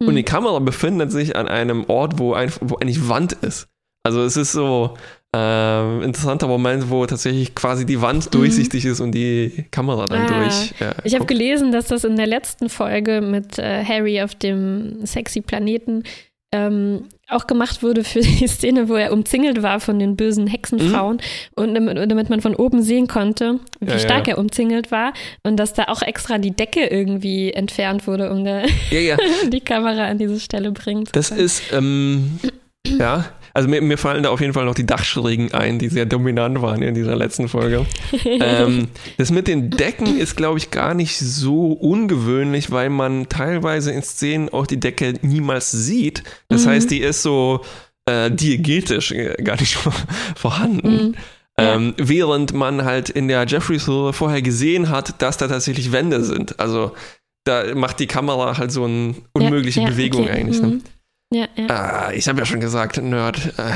Mhm. 0.00 0.08
Und 0.08 0.14
die 0.16 0.22
Kamera 0.22 0.58
befindet 0.58 1.12
sich 1.12 1.36
an 1.36 1.48
einem 1.48 1.84
Ort, 1.84 2.18
wo, 2.18 2.32
ein, 2.32 2.50
wo 2.60 2.76
eigentlich 2.76 3.08
Wand 3.08 3.34
ist. 3.34 3.68
Also 4.04 4.22
es 4.22 4.36
ist 4.36 4.52
so 4.52 4.96
äh, 5.34 6.04
interessanter 6.04 6.46
Moment, 6.46 6.90
wo 6.90 7.04
tatsächlich 7.06 7.54
quasi 7.54 7.84
die 7.84 8.00
Wand 8.00 8.26
mhm. 8.26 8.30
durchsichtig 8.30 8.84
ist 8.84 9.00
und 9.00 9.12
die 9.12 9.66
Kamera 9.70 10.06
dann 10.06 10.22
ah, 10.22 10.38
durch. 10.38 10.74
Äh, 10.80 10.94
ich 11.02 11.14
habe 11.14 11.26
gelesen, 11.26 11.72
dass 11.72 11.88
das 11.88 12.04
in 12.04 12.16
der 12.16 12.26
letzten 12.26 12.68
Folge 12.68 13.20
mit 13.20 13.58
äh, 13.58 13.84
Harry 13.84 14.22
auf 14.22 14.34
dem 14.34 15.04
sexy 15.04 15.40
Planeten 15.40 16.04
ähm, 16.52 17.06
auch 17.28 17.48
gemacht 17.48 17.82
wurde 17.82 18.04
für 18.04 18.20
die 18.20 18.46
Szene, 18.46 18.88
wo 18.88 18.94
er 18.94 19.12
umzingelt 19.12 19.62
war 19.62 19.80
von 19.80 19.98
den 19.98 20.14
bösen 20.14 20.46
Hexenfrauen 20.46 21.16
mhm. 21.16 21.62
und 21.62 21.74
damit, 21.74 22.10
damit, 22.10 22.30
man 22.30 22.40
von 22.40 22.54
oben 22.54 22.82
sehen 22.82 23.08
konnte, 23.08 23.58
wie 23.80 23.90
ja, 23.90 23.98
stark 23.98 24.28
ja. 24.28 24.34
er 24.34 24.38
umzingelt 24.38 24.92
war 24.92 25.14
und 25.42 25.56
dass 25.56 25.72
da 25.72 25.84
auch 25.84 26.02
extra 26.02 26.38
die 26.38 26.52
Decke 26.52 26.86
irgendwie 26.86 27.52
entfernt 27.52 28.06
wurde, 28.06 28.30
um 28.30 28.44
da 28.44 28.62
ja, 28.90 29.16
die 29.48 29.60
Kamera 29.60 30.06
an 30.06 30.18
diese 30.18 30.38
Stelle 30.38 30.70
bringen 30.70 31.06
zu 31.06 31.12
Das 31.12 31.32
ist, 31.32 31.62
ähm, 31.72 32.38
ja, 32.86 33.24
also 33.54 33.68
mir, 33.68 33.80
mir, 33.80 33.96
fallen 33.96 34.24
da 34.24 34.30
auf 34.30 34.40
jeden 34.40 34.52
Fall 34.52 34.64
noch 34.64 34.74
die 34.74 34.84
Dachschrägen 34.84 35.54
ein, 35.54 35.78
die 35.78 35.88
sehr 35.88 36.06
dominant 36.06 36.60
waren 36.60 36.82
in 36.82 36.94
dieser 36.94 37.14
letzten 37.14 37.48
Folge. 37.48 37.86
ähm, 38.24 38.88
das 39.16 39.30
mit 39.30 39.46
den 39.46 39.70
Decken 39.70 40.18
ist, 40.18 40.36
glaube 40.36 40.58
ich, 40.58 40.72
gar 40.72 40.92
nicht 40.94 41.16
so 41.16 41.72
ungewöhnlich, 41.72 42.72
weil 42.72 42.90
man 42.90 43.28
teilweise 43.28 43.92
in 43.92 44.02
Szenen 44.02 44.48
auch 44.48 44.66
die 44.66 44.80
Decke 44.80 45.14
niemals 45.22 45.70
sieht. 45.70 46.24
Das 46.48 46.66
mhm. 46.66 46.70
heißt, 46.70 46.90
die 46.90 47.00
ist 47.00 47.22
so 47.22 47.60
äh, 48.06 48.28
diegetisch 48.28 49.12
äh, 49.12 49.34
gar 49.42 49.58
nicht 49.60 49.78
vorhanden. 50.36 50.88
Mhm. 50.88 51.14
Ähm, 51.56 51.94
ja. 51.96 52.08
während 52.08 52.52
man 52.52 52.84
halt 52.84 53.08
in 53.08 53.28
der 53.28 53.46
Jeffreys 53.46 53.84
vorher 53.84 54.42
gesehen 54.42 54.90
hat, 54.90 55.22
dass 55.22 55.36
da 55.36 55.46
tatsächlich 55.46 55.92
Wände 55.92 56.24
sind. 56.24 56.58
Also 56.58 56.92
da 57.44 57.72
macht 57.76 58.00
die 58.00 58.08
Kamera 58.08 58.58
halt 58.58 58.72
so 58.72 58.84
eine 58.84 59.14
unmögliche 59.32 59.78
ja, 59.78 59.86
ja, 59.86 59.92
Bewegung 59.92 60.24
okay. 60.24 60.32
eigentlich. 60.32 60.60
Ne? 60.60 60.80
Ja, 61.32 61.48
ja. 61.56 61.66
Ah, 61.68 62.12
ich 62.12 62.28
habe 62.28 62.38
ja 62.38 62.46
schon 62.46 62.60
gesagt, 62.60 63.02
Nerd. 63.02 63.54
Äh. 63.58 63.72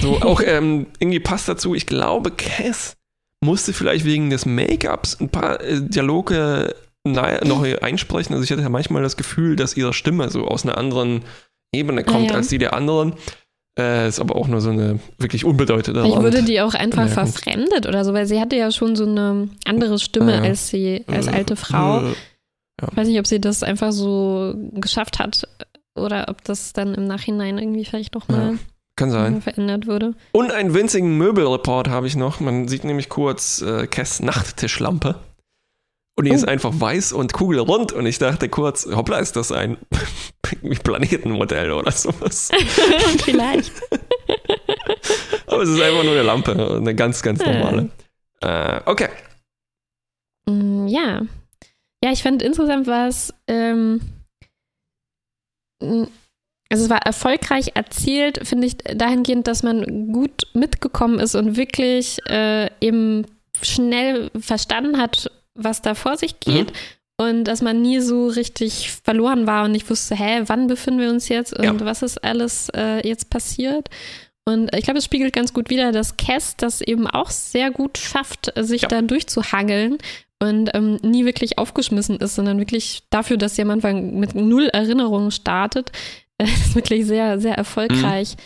So, 0.00 0.20
auch 0.22 0.40
ähm, 0.44 0.86
irgendwie 0.98 1.20
passt 1.20 1.48
dazu, 1.48 1.74
ich 1.74 1.86
glaube, 1.86 2.30
Cass 2.30 2.96
musste 3.42 3.72
vielleicht 3.72 4.04
wegen 4.04 4.30
des 4.30 4.46
Make-ups 4.46 5.20
ein 5.20 5.28
paar 5.28 5.60
äh, 5.60 5.80
Dialoge 5.80 6.74
noch 7.04 7.62
einsprechen. 7.80 8.34
Also 8.34 8.44
ich 8.44 8.50
hatte 8.52 8.62
ja 8.62 8.68
manchmal 8.68 9.02
das 9.02 9.16
Gefühl, 9.16 9.56
dass 9.56 9.76
ihre 9.76 9.94
Stimme 9.94 10.28
so 10.28 10.46
aus 10.46 10.64
einer 10.64 10.76
anderen 10.76 11.22
Ebene 11.72 12.04
kommt 12.04 12.28
ah, 12.28 12.32
ja. 12.32 12.34
als 12.34 12.48
die 12.48 12.58
der 12.58 12.74
anderen. 12.74 13.14
Äh, 13.78 14.08
ist 14.08 14.20
aber 14.20 14.36
auch 14.36 14.48
nur 14.48 14.60
so 14.60 14.70
eine 14.70 14.98
wirklich 15.16 15.44
unbedeutende 15.44 16.06
Ich 16.06 16.16
würde 16.16 16.42
die 16.42 16.60
auch 16.60 16.74
einfach 16.74 17.08
verfremdet 17.08 17.86
oder 17.86 18.04
so, 18.04 18.12
weil 18.12 18.26
sie 18.26 18.40
hatte 18.40 18.56
ja 18.56 18.70
schon 18.72 18.96
so 18.96 19.06
eine 19.06 19.48
andere 19.64 19.98
Stimme 19.98 20.34
ja. 20.34 20.42
als 20.42 20.68
sie 20.68 21.04
als 21.06 21.28
alte 21.28 21.56
Frau. 21.56 22.02
Ja. 22.80 22.88
Ich 22.90 22.96
weiß 22.96 23.08
nicht, 23.08 23.18
ob 23.18 23.26
sie 23.26 23.40
das 23.40 23.62
einfach 23.62 23.92
so 23.92 24.54
geschafft 24.72 25.18
hat 25.18 25.46
oder 25.94 26.26
ob 26.28 26.44
das 26.44 26.72
dann 26.72 26.94
im 26.94 27.06
Nachhinein 27.06 27.58
irgendwie 27.58 27.84
vielleicht 27.84 28.14
nochmal 28.14 28.52
ja, 28.52 28.58
kann 28.96 29.10
sein. 29.10 29.42
verändert 29.42 29.86
wurde. 29.86 30.14
Und 30.32 30.50
einen 30.50 30.74
winzigen 30.74 31.16
Möbelreport 31.18 31.88
habe 31.88 32.06
ich 32.06 32.16
noch. 32.16 32.40
Man 32.40 32.68
sieht 32.68 32.84
nämlich 32.84 33.08
kurz 33.08 33.62
äh, 33.62 33.86
Kess 33.86 34.20
Nachttischlampe. 34.20 35.16
Und 36.16 36.26
die 36.26 36.32
oh. 36.32 36.34
ist 36.34 36.46
einfach 36.46 36.72
weiß 36.74 37.12
und 37.12 37.32
kugelrund. 37.32 37.92
Und 37.92 38.06
ich 38.06 38.18
dachte 38.18 38.48
kurz, 38.48 38.86
hoppla, 38.86 39.18
ist 39.18 39.36
das 39.36 39.52
ein 39.52 39.78
Planetenmodell 40.84 41.72
oder 41.72 41.92
sowas? 41.92 42.50
Vielleicht. 43.24 43.72
Aber 45.46 45.62
es 45.62 45.70
ist 45.70 45.80
einfach 45.80 46.04
nur 46.04 46.12
eine 46.12 46.22
Lampe, 46.22 46.76
eine 46.76 46.94
ganz, 46.94 47.22
ganz 47.22 47.44
normale. 47.44 47.88
Äh, 48.42 48.80
okay. 48.84 49.08
Mm, 50.46 50.86
ja. 50.88 51.22
Ja, 52.02 52.12
ich 52.12 52.22
fand 52.22 52.42
insgesamt 52.42 52.86
war 52.86 53.08
es, 53.08 53.34
ähm, 53.46 54.00
also 55.82 56.84
es 56.84 56.88
war 56.88 57.02
erfolgreich 57.02 57.72
erzählt, 57.74 58.46
finde 58.46 58.68
ich, 58.68 58.78
dahingehend, 58.78 59.46
dass 59.46 59.62
man 59.62 60.12
gut 60.12 60.46
mitgekommen 60.54 61.18
ist 61.18 61.34
und 61.34 61.56
wirklich 61.56 62.18
äh, 62.28 62.70
eben 62.80 63.26
schnell 63.60 64.30
verstanden 64.38 64.98
hat, 64.98 65.30
was 65.54 65.82
da 65.82 65.94
vor 65.94 66.16
sich 66.16 66.40
geht. 66.40 66.70
Mhm. 66.70 66.76
Und 67.18 67.44
dass 67.44 67.60
man 67.60 67.82
nie 67.82 68.00
so 68.00 68.28
richtig 68.28 68.92
verloren 69.04 69.46
war 69.46 69.66
und 69.66 69.72
nicht 69.72 69.90
wusste, 69.90 70.14
hä, 70.14 70.44
wann 70.46 70.68
befinden 70.68 71.00
wir 71.00 71.10
uns 71.10 71.28
jetzt 71.28 71.52
und 71.52 71.64
ja. 71.64 71.80
was 71.84 72.00
ist 72.00 72.24
alles 72.24 72.70
äh, 72.74 73.06
jetzt 73.06 73.28
passiert. 73.28 73.90
Und 74.46 74.74
ich 74.74 74.84
glaube, 74.84 75.00
es 75.00 75.04
spiegelt 75.04 75.34
ganz 75.34 75.52
gut 75.52 75.68
wider, 75.68 75.92
dass 75.92 76.16
Cass 76.16 76.56
das 76.56 76.80
eben 76.80 77.06
auch 77.06 77.28
sehr 77.28 77.70
gut 77.70 77.98
schafft, 77.98 78.54
sich 78.56 78.82
ja. 78.82 78.88
da 78.88 79.02
durchzuhangeln 79.02 79.98
und 80.40 80.70
ähm, 80.74 80.98
nie 81.02 81.24
wirklich 81.24 81.58
aufgeschmissen 81.58 82.16
ist, 82.16 82.34
sondern 82.34 82.58
wirklich 82.58 83.02
dafür, 83.10 83.36
dass 83.36 83.56
sie 83.56 83.62
am 83.62 83.70
Anfang 83.70 84.18
mit 84.18 84.34
null 84.34 84.68
Erinnerungen 84.72 85.30
startet, 85.30 85.92
äh, 86.38 86.46
wirklich 86.72 87.06
sehr, 87.06 87.38
sehr 87.38 87.54
erfolgreich 87.54 88.36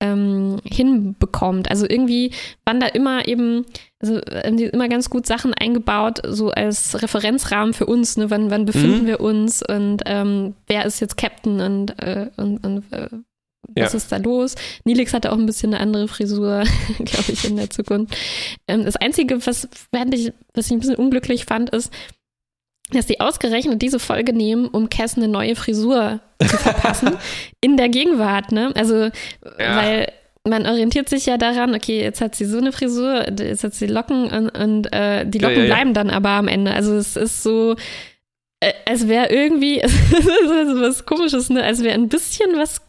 mhm. 0.00 0.06
ähm, 0.06 0.60
hinbekommt. 0.64 1.70
Also 1.70 1.86
irgendwie 1.88 2.32
waren 2.64 2.80
da 2.80 2.86
immer 2.86 3.26
eben, 3.26 3.64
also 3.98 4.16
haben 4.16 4.58
die 4.58 4.64
immer 4.64 4.88
ganz 4.88 5.08
gut 5.08 5.26
Sachen 5.26 5.54
eingebaut, 5.54 6.20
so 6.26 6.50
als 6.50 7.02
Referenzrahmen 7.02 7.72
für 7.72 7.86
uns, 7.86 8.18
ne? 8.18 8.30
wann, 8.30 8.50
wann 8.50 8.66
befinden 8.66 9.02
mhm. 9.02 9.06
wir 9.06 9.20
uns 9.20 9.62
und 9.62 10.02
ähm, 10.04 10.54
wer 10.66 10.84
ist 10.84 11.00
jetzt 11.00 11.16
Captain 11.16 11.60
und, 11.60 11.98
äh, 12.02 12.28
und, 12.36 12.64
und 12.64 12.92
äh, 12.92 13.08
was 13.68 13.92
ja. 13.92 13.96
ist 13.96 14.12
da 14.12 14.16
los? 14.16 14.54
Nilix 14.84 15.12
hatte 15.12 15.32
auch 15.32 15.36
ein 15.36 15.46
bisschen 15.46 15.74
eine 15.74 15.82
andere 15.82 16.08
Frisur, 16.08 16.64
glaube 16.98 17.32
ich, 17.32 17.44
in 17.44 17.56
der 17.56 17.70
Zukunft. 17.70 18.16
Ähm, 18.66 18.84
das 18.84 18.96
Einzige, 18.96 19.44
was, 19.46 19.68
ich, 20.12 20.32
was 20.54 20.66
ich 20.66 20.72
ein 20.72 20.80
bisschen 20.80 20.96
unglücklich 20.96 21.44
fand, 21.44 21.70
ist, 21.70 21.92
dass 22.90 23.06
die 23.06 23.20
ausgerechnet 23.20 23.82
diese 23.82 23.98
Folge 23.98 24.32
nehmen, 24.32 24.66
um 24.68 24.88
Cass 24.88 25.16
eine 25.16 25.28
neue 25.28 25.56
Frisur 25.56 26.20
zu 26.40 26.56
verpassen 26.56 27.16
in 27.60 27.76
der 27.76 27.88
Gegenwart. 27.88 28.52
Ne? 28.52 28.72
Also, 28.74 29.04
ja. 29.04 29.10
weil 29.76 30.12
man 30.44 30.66
orientiert 30.66 31.08
sich 31.08 31.26
ja 31.26 31.36
daran, 31.36 31.74
okay, 31.74 32.00
jetzt 32.00 32.22
hat 32.22 32.34
sie 32.34 32.46
so 32.46 32.56
eine 32.56 32.72
Frisur, 32.72 33.26
jetzt 33.38 33.64
hat 33.64 33.74
sie 33.74 33.86
Locken 33.86 34.30
und, 34.30 34.48
und 34.48 34.92
äh, 34.92 35.26
die 35.26 35.38
Locken 35.38 35.60
ja, 35.60 35.66
bleiben 35.66 35.92
dann 35.92 36.08
aber 36.08 36.30
am 36.30 36.48
Ende. 36.48 36.72
Also 36.72 36.96
es 36.96 37.16
ist 37.16 37.42
so, 37.42 37.76
äh, 38.60 38.72
es 38.86 39.06
wäre 39.08 39.30
irgendwie 39.30 39.76
was 39.82 41.04
komisches, 41.04 41.50
ne? 41.50 41.62
Als 41.62 41.82
wäre 41.82 41.94
ein 41.94 42.08
bisschen 42.08 42.56
was 42.56 42.80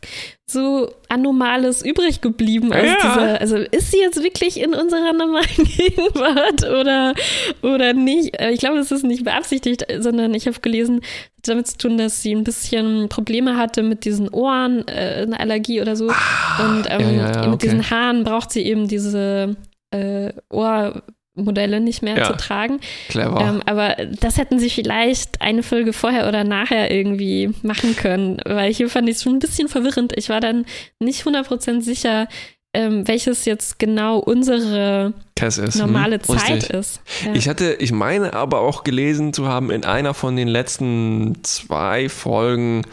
so 0.51 0.91
Anomales 1.07 1.83
übrig 1.83 2.21
geblieben 2.21 2.73
aus 2.73 2.85
ja. 2.85 2.97
dieser. 3.01 3.41
Also 3.41 3.57
ist 3.57 3.91
sie 3.91 3.99
jetzt 3.99 4.21
wirklich 4.23 4.59
in 4.59 4.73
unserer 4.73 5.13
normalen 5.13 5.45
Gegenwart 5.57 6.63
oder, 6.63 7.13
oder 7.61 7.93
nicht? 7.93 8.39
Äh, 8.39 8.51
ich 8.51 8.59
glaube, 8.59 8.79
es 8.79 8.91
ist 8.91 9.03
nicht 9.03 9.23
beabsichtigt, 9.23 9.85
sondern 9.99 10.33
ich 10.33 10.47
habe 10.47 10.59
gelesen, 10.59 11.01
damit 11.43 11.67
zu 11.67 11.77
tun, 11.77 11.97
dass 11.97 12.21
sie 12.21 12.33
ein 12.33 12.43
bisschen 12.43 13.09
Probleme 13.09 13.57
hatte 13.57 13.83
mit 13.83 14.05
diesen 14.05 14.29
Ohren, 14.29 14.87
äh, 14.87 15.23
eine 15.23 15.39
Allergie 15.39 15.81
oder 15.81 15.95
so. 15.95 16.09
Ah, 16.09 16.65
Und 16.65 16.87
ähm, 16.89 17.17
ja, 17.17 17.31
ja, 17.31 17.41
mit 17.41 17.47
okay. 17.47 17.57
diesen 17.61 17.89
Haaren 17.89 18.23
braucht 18.23 18.51
sie 18.51 18.61
eben 18.61 18.87
diese 18.87 19.55
äh, 19.91 20.31
Ohr. 20.49 21.03
Modelle 21.43 21.79
nicht 21.79 22.01
mehr 22.01 22.17
ja, 22.17 22.23
zu 22.25 22.33
tragen. 22.33 22.79
Clever. 23.09 23.39
Ähm, 23.41 23.61
aber 23.65 23.95
das 24.19 24.37
hätten 24.37 24.59
sie 24.59 24.69
vielleicht 24.69 25.41
eine 25.41 25.63
Folge 25.63 25.93
vorher 25.93 26.27
oder 26.27 26.43
nachher 26.43 26.91
irgendwie 26.91 27.51
machen 27.63 27.95
können, 27.95 28.37
weil 28.45 28.73
hier 28.73 28.89
fand 28.89 29.09
ich 29.09 29.17
es 29.17 29.23
schon 29.23 29.33
ein 29.33 29.39
bisschen 29.39 29.67
verwirrend. 29.67 30.13
Ich 30.15 30.29
war 30.29 30.39
dann 30.39 30.65
nicht 30.99 31.23
100% 31.25 31.81
sicher, 31.81 32.27
ähm, 32.73 33.07
welches 33.07 33.45
jetzt 33.45 33.79
genau 33.79 34.19
unsere 34.19 35.13
ist. 35.41 35.75
normale 35.75 36.17
hm, 36.17 36.23
Zeit 36.23 36.51
richtig. 36.51 36.69
ist. 36.69 37.01
Ja. 37.25 37.33
Ich 37.33 37.49
hatte, 37.49 37.73
ich 37.79 37.91
meine 37.91 38.33
aber 38.33 38.61
auch 38.61 38.83
gelesen 38.83 39.33
zu 39.33 39.47
haben 39.47 39.71
in 39.71 39.85
einer 39.85 40.13
von 40.13 40.35
den 40.35 40.47
letzten 40.47 41.43
zwei 41.43 42.09
Folgen, 42.09 42.83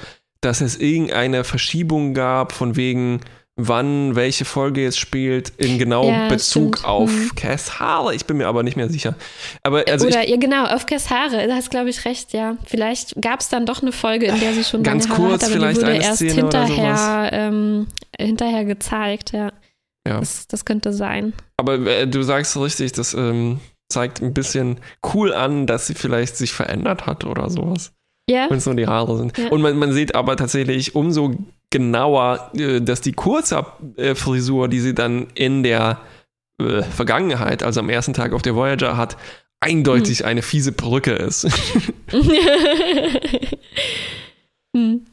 dass 0.41 0.61
es 0.61 0.77
irgendeine 0.79 1.45
Verschiebung 1.45 2.15
gab 2.15 2.53
von 2.53 2.77
wegen, 2.77 3.21
wann 3.57 4.15
welche 4.15 4.45
Folge 4.45 4.83
jetzt 4.83 4.99
spielt, 4.99 5.51
in 5.57 5.79
genau 5.79 6.09
ja, 6.09 6.29
Bezug 6.29 6.77
stimmt. 6.77 6.89
auf 6.89 7.11
hm. 7.11 7.31
Cass 7.35 7.81
Haare. 7.81 8.15
Ich 8.15 8.27
bin 8.27 8.37
mir 8.37 8.49
aber 8.49 8.63
nicht 8.63 8.77
mehr 8.77 8.91
sicher. 8.91 9.15
Aber 9.63 9.83
also 9.89 10.07
Oder, 10.07 10.25
ich, 10.25 10.31
ja, 10.31 10.37
genau, 10.37 10.67
auf 10.67 10.85
Cass 10.85 11.09
Haare. 11.09 11.49
Da 11.49 11.55
hast, 11.55 11.71
glaube 11.71 11.89
ich, 11.89 12.05
recht, 12.05 12.35
ja. 12.35 12.57
Vielleicht 12.67 13.21
gab 13.21 13.41
es 13.41 13.49
dann 13.49 13.65
doch 13.65 13.81
eine 13.81 13.93
Folge, 13.93 14.27
in 14.27 14.39
der 14.41 14.53
sie 14.53 14.63
schon 14.63 14.83
ganz 14.83 15.09
kurz 15.09 15.43
hat, 15.43 15.45
aber 15.45 15.53
vielleicht 15.53 15.79
die 15.79 15.87
wurde 15.87 15.97
erst 15.97 16.17
Szene 16.17 16.35
hinterher, 16.35 17.31
ähm, 17.33 17.87
hinterher 18.19 18.67
gezeigt, 18.67 19.33
ja. 19.33 19.51
ja. 20.07 20.21
Das, 20.21 20.47
das 20.49 20.67
könnte 20.67 20.93
sein. 20.93 21.33
Aber 21.57 21.79
äh, 21.79 22.07
du 22.07 22.23
sagst 22.23 22.59
richtig, 22.59 22.93
das 22.93 23.15
ähm, 23.15 23.61
zeigt 23.89 24.21
ein 24.21 24.35
bisschen 24.35 24.81
cool 25.15 25.33
an, 25.33 25.67
dass 25.67 25.87
sie 25.87 25.95
vielleicht 25.95 26.37
sich 26.37 26.53
verändert 26.53 27.07
hat 27.07 27.25
oder 27.25 27.49
sowas. 27.49 27.93
Ja. 28.29 28.51
Wenn 28.51 28.59
es 28.59 28.67
nur 28.67 28.75
die 28.75 28.87
Haare 28.87 29.17
sind. 29.17 29.39
Ja. 29.39 29.49
Und 29.49 29.63
man, 29.63 29.79
man 29.79 29.93
sieht 29.93 30.15
aber 30.15 30.37
tatsächlich, 30.37 30.95
umso 30.95 31.37
genauer, 31.71 32.51
äh, 32.55 32.81
dass 32.81 33.01
die 33.01 33.12
kurze 33.12 33.67
äh, 33.97 34.14
Frisur, 34.14 34.69
die 34.69 34.81
sie 34.81 34.95
dann 34.95 35.29
in 35.35 35.62
der 35.62 36.01
äh, 36.61 36.83
Vergangenheit, 36.83 37.62
also 37.62 37.81
am 37.81 37.89
ersten 37.89 38.14
Tag 38.14 38.33
auf 38.33 38.43
der 38.43 38.55
Voyager 38.55 38.97
hat, 38.97 39.17
eindeutig 39.61 40.21
hm. 40.21 40.27
eine 40.27 40.43
fiese 40.43 40.73
Perücke 40.73 41.12
ist. 41.12 41.45
hm. 44.77 45.07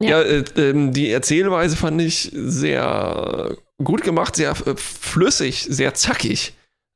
Ja, 0.00 0.08
ja 0.08 0.22
äh, 0.22 0.44
ähm, 0.56 0.92
die 0.92 1.10
Erzählweise 1.10 1.76
fand 1.76 2.00
ich 2.00 2.30
sehr 2.32 3.56
gut 3.82 4.02
gemacht, 4.02 4.36
sehr 4.36 4.50
äh, 4.50 4.76
flüssig, 4.76 5.66
sehr 5.68 5.94
zackig. 5.94 6.54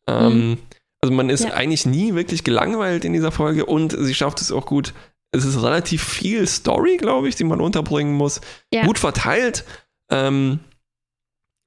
Ähm, 0.09 0.50
mhm. 0.50 0.59
Also 1.00 1.14
man 1.14 1.30
ist 1.30 1.44
ja. 1.44 1.52
eigentlich 1.52 1.86
nie 1.86 2.14
wirklich 2.14 2.42
gelangweilt 2.44 3.04
in 3.04 3.12
dieser 3.12 3.30
Folge 3.30 3.66
und 3.66 3.96
sie 3.96 4.14
schafft 4.14 4.40
es 4.40 4.50
auch 4.50 4.66
gut. 4.66 4.94
Es 5.30 5.44
ist 5.44 5.62
relativ 5.62 6.02
viel 6.02 6.46
Story, 6.46 6.96
glaube 6.96 7.28
ich, 7.28 7.36
die 7.36 7.44
man 7.44 7.60
unterbringen 7.60 8.14
muss. 8.14 8.40
Ja. 8.72 8.86
Gut 8.86 8.98
verteilt. 8.98 9.64
Ähm, 10.10 10.60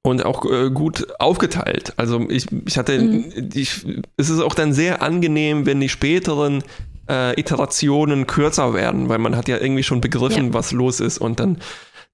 und 0.04 0.24
auch 0.24 0.44
äh, 0.44 0.70
gut 0.70 1.06
aufgeteilt. 1.20 1.94
Also 1.96 2.28
ich, 2.28 2.46
ich 2.66 2.76
hatte, 2.76 3.00
mhm. 3.00 3.50
ich, 3.54 3.86
es 4.16 4.30
ist 4.30 4.40
auch 4.40 4.54
dann 4.54 4.72
sehr 4.72 5.00
angenehm, 5.00 5.64
wenn 5.64 5.80
die 5.80 5.88
späteren 5.88 6.64
äh, 7.08 7.38
Iterationen 7.38 8.26
kürzer 8.26 8.74
werden, 8.74 9.08
weil 9.08 9.18
man 9.18 9.36
hat 9.36 9.48
ja 9.48 9.58
irgendwie 9.58 9.84
schon 9.84 10.00
begriffen, 10.00 10.46
ja. 10.46 10.54
was 10.54 10.72
los 10.72 11.00
ist 11.00 11.18
und 11.18 11.38
dann 11.38 11.58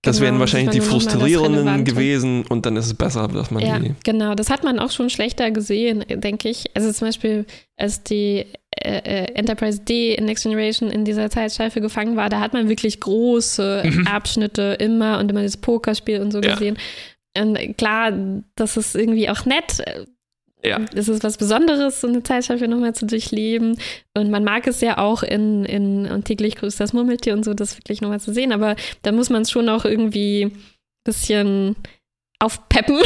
das 0.03 0.19
genau, 0.19 0.27
wären 0.27 0.39
wahrscheinlich 0.39 0.71
die 0.71 0.81
frustrierenden 0.81 1.85
gewesen 1.85 2.45
und 2.47 2.67
dann 2.67 2.77
ist 2.77 2.87
es 2.87 2.95
besser, 2.95 3.27
dass 3.27 3.51
man 3.51 3.65
ja, 3.65 3.81
die. 3.81 3.95
Genau, 4.05 4.37
das 4.37 4.49
hat 4.49 4.63
man 4.63 4.79
auch 4.79 4.93
schon 4.93 5.11
schlechter 5.11 5.51
gesehen, 5.51 6.05
denke 6.09 6.49
ich. 6.49 6.67
Also 6.75 6.93
zum 6.93 7.09
Beispiel, 7.09 7.47
als 7.77 8.05
die 8.05 8.47
äh, 8.83 8.99
äh 8.99 9.33
Enterprise 9.35 9.81
D 9.81 10.15
in 10.15 10.25
Next 10.25 10.45
Generation 10.45 10.91
in 10.91 11.05
dieser 11.05 11.31
Zeitschleife 11.31 11.81
gefangen 11.81 12.17
war, 12.17 12.29
da 12.29 12.41
hat 12.41 12.53
man 12.53 12.69
wirklich 12.69 13.01
große 13.01 13.83
mhm. 13.85 14.07
Abschnitte 14.07 14.77
immer 14.79 15.19
und 15.19 15.31
immer 15.31 15.43
das 15.43 15.57
Pokerspiel 15.57 16.21
und 16.21 16.33
so 16.33 16.41
ja. 16.41 16.55
gesehen. 16.55 16.79
Und 17.37 17.77
klar, 17.77 18.13
das 18.57 18.77
ist 18.77 18.97
irgendwie 18.97 19.29
auch 19.29 19.45
nett, 19.45 19.83
ja. 20.65 20.81
Es 20.95 21.09
ist 21.09 21.23
was 21.23 21.37
Besonderes, 21.37 22.01
so 22.01 22.09
eine 22.09 22.23
Zeitschleife 22.23 22.67
nochmal 22.67 22.95
zu 22.95 23.07
durchleben. 23.07 23.79
Und 24.15 24.31
man 24.31 24.45
mag 24.45 24.67
es 24.67 24.81
ja 24.81 24.99
auch 24.99 25.23
in, 25.23 25.65
in 25.65 26.07
und 26.11 26.25
täglich 26.25 26.57
grüßt 26.57 26.81
das 26.81 26.93
Murmeltier 26.93 27.35
und 27.35 27.45
so, 27.45 27.55
das 27.55 27.77
wirklich 27.77 28.01
nochmal 28.01 28.21
zu 28.21 28.33
sehen. 28.33 28.53
Aber 28.53 28.75
da 29.03 29.13
muss 29.13 29.31
man 29.31 29.43
es 29.43 29.51
schon 29.51 29.69
auch 29.69 29.85
irgendwie 29.85 30.47
ein 30.47 30.59
bisschen 31.05 31.77
aufpeppen, 32.41 32.99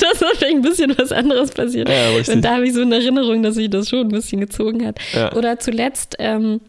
dass 0.00 0.18
da 0.20 0.26
vielleicht 0.34 0.56
ein 0.56 0.62
bisschen 0.62 0.96
was 0.98 1.12
anderes 1.12 1.52
passiert. 1.52 1.88
Ja, 1.88 2.10
und 2.32 2.42
da 2.42 2.54
habe 2.54 2.66
ich 2.66 2.74
so 2.74 2.82
eine 2.82 2.96
Erinnerung, 2.96 3.42
dass 3.42 3.54
sich 3.54 3.70
das 3.70 3.88
schon 3.88 4.00
ein 4.00 4.08
bisschen 4.08 4.40
gezogen 4.40 4.84
hat. 4.86 4.98
Ja. 5.12 5.32
Oder 5.34 5.58
zuletzt 5.58 6.16
ähm, 6.18 6.60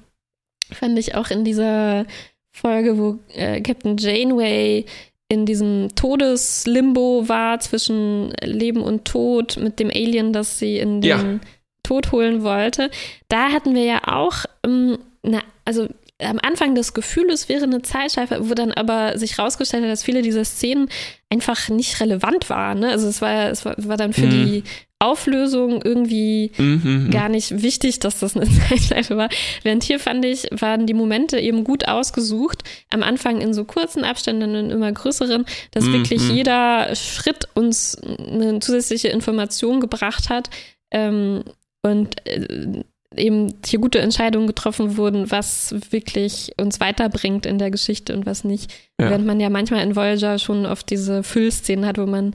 fand 0.72 0.97
ich 0.99 1.16
auch 1.16 1.30
in 1.32 1.43
dieser 1.43 2.05
Folge, 2.51 2.97
wo 2.97 3.20
äh, 3.34 3.61
Captain 3.61 3.97
Janeway 3.97 4.86
in 5.28 5.45
diesem 5.47 5.89
Todeslimbo 5.95 7.28
war 7.28 7.59
zwischen 7.59 8.34
Leben 8.43 8.84
und 8.84 9.05
Tod 9.05 9.57
mit 9.57 9.80
dem 9.80 9.89
Alien, 9.89 10.32
das 10.32 10.59
sie 10.59 10.78
in 10.78 11.01
den 11.01 11.09
ja. 11.09 11.39
Tod 11.82 12.11
holen 12.11 12.43
wollte. 12.43 12.91
Da 13.30 13.51
hatten 13.51 13.74
wir 13.74 13.84
ja 13.84 14.01
auch, 14.05 14.45
ähm, 14.64 14.99
na, 15.24 15.39
also 15.66 15.88
am 16.24 16.39
Anfang 16.41 16.76
das 16.76 16.93
Gefühl, 16.93 17.30
es 17.30 17.49
wäre 17.49 17.63
eine 17.63 17.82
Zeitschleife, 17.82 18.49
wo 18.49 18.53
dann 18.53 18.71
aber 18.71 19.17
sich 19.17 19.38
herausgestellt 19.38 19.84
hat, 19.84 19.91
dass 19.91 20.03
viele 20.03 20.21
dieser 20.21 20.45
Szenen 20.45 20.89
einfach 21.30 21.69
nicht 21.69 21.99
relevant 21.99 22.49
waren. 22.49 22.80
Ne? 22.80 22.89
Also 22.89 23.07
es 23.07 23.21
war, 23.21 23.49
es 23.49 23.65
war, 23.65 23.76
war 23.78 23.97
dann 23.97 24.13
für 24.13 24.26
mhm. 24.26 24.30
die 24.30 24.63
Auflösung 24.99 25.82
irgendwie 25.84 26.51
mhm, 26.57 26.82
mhm, 26.84 27.11
gar 27.11 27.28
nicht 27.28 27.61
wichtig, 27.61 27.99
dass 27.99 28.19
das 28.19 28.38
eine 28.38 28.47
Zeitschleife 28.69 29.17
war. 29.17 29.30
Während 29.63 29.84
hier 29.84 29.99
fand 29.99 30.24
ich, 30.24 30.47
waren 30.51 30.88
die 30.88 30.93
Momente 30.93 31.39
eben 31.39 31.63
gut 31.63 31.88
ausgesucht. 31.88 32.63
Am 32.89 33.03
Anfang 33.03 33.41
in 33.41 33.53
so 33.53 33.65
kurzen 33.65 34.05
Abständen 34.05 34.55
und 34.55 34.69
immer 34.69 34.91
größeren, 34.91 35.45
dass 35.71 35.86
mhm. 35.86 35.93
wirklich 35.93 36.21
mhm. 36.21 36.36
jeder 36.36 36.95
Schritt 36.95 37.49
uns 37.53 37.97
eine 37.97 38.59
zusätzliche 38.59 39.09
Information 39.09 39.82
gebracht 39.82 40.30
hat. 40.30 40.49
Ähm, 40.91 41.43
und 41.82 42.26
äh, 42.26 42.84
eben 43.18 43.53
hier 43.66 43.80
gute 43.80 43.99
Entscheidungen 43.99 44.47
getroffen 44.47 44.97
wurden, 44.97 45.32
was 45.32 45.76
wirklich 45.91 46.53
uns 46.57 46.80
weiterbringt 46.80 47.45
in 47.45 47.57
der 47.57 47.72
Geschichte 47.72 48.16
und 48.16 48.26
was 48.26 48.43
nicht. 48.43 48.72
Ja. 48.99 49.09
Während 49.09 49.26
man 49.26 49.39
ja 49.39 49.49
manchmal 49.49 49.84
in 49.84 49.95
Voyager 49.95 50.39
schon 50.39 50.66
oft 50.66 50.89
diese 50.89 51.24
Füllszenen 51.24 51.86
hat, 51.86 51.97
wo 51.97 52.05
man 52.05 52.34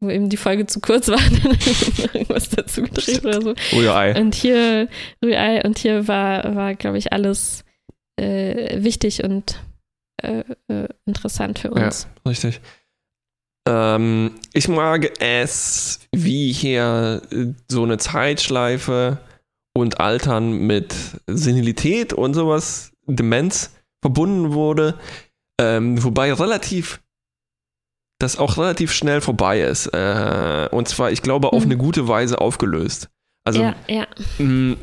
wo 0.00 0.08
eben 0.08 0.30
die 0.30 0.38
Folge 0.38 0.66
zu 0.66 0.80
kurz 0.80 1.08
war, 1.08 1.18
dann 1.42 2.14
irgendwas 2.14 2.48
dazu 2.48 2.82
gedreht 2.82 3.24
oder 3.24 3.42
so. 3.42 3.54
Rührei. 3.72 4.18
Und 4.18 4.34
hier, 4.34 4.88
Rührei, 5.22 5.62
und 5.62 5.78
hier 5.78 6.08
war, 6.08 6.56
war 6.56 6.74
glaube 6.74 6.96
ich, 6.96 7.12
alles 7.12 7.64
äh, 8.16 8.82
wichtig 8.82 9.22
und 9.22 9.60
äh, 10.22 10.44
äh, 10.68 10.88
interessant 11.04 11.58
für 11.58 11.70
uns. 11.70 12.08
Ja, 12.24 12.30
richtig. 12.30 12.60
Ähm, 13.68 14.36
ich 14.54 14.68
mag 14.68 15.20
es, 15.20 16.00
wie 16.12 16.52
hier 16.52 17.22
so 17.68 17.82
eine 17.82 17.98
Zeitschleife 17.98 19.18
und 19.72 20.00
Altern 20.00 20.52
mit 20.52 20.94
Senilität 21.26 22.12
und 22.12 22.34
sowas, 22.34 22.92
Demenz 23.06 23.70
verbunden 24.02 24.52
wurde. 24.52 24.98
Ähm, 25.60 26.02
wobei 26.02 26.32
relativ 26.32 27.00
das 28.18 28.38
auch 28.38 28.58
relativ 28.58 28.92
schnell 28.92 29.20
vorbei 29.20 29.62
ist. 29.62 29.86
Äh, 29.86 30.68
und 30.70 30.88
zwar, 30.88 31.10
ich 31.10 31.22
glaube, 31.22 31.52
auf 31.52 31.64
mhm. 31.64 31.70
eine 31.70 31.76
gute 31.78 32.06
Weise 32.06 32.40
aufgelöst. 32.40 33.08
Also, 33.44 33.62
ja, 33.62 33.74
ja. 33.88 34.06
Mh, 34.38 34.76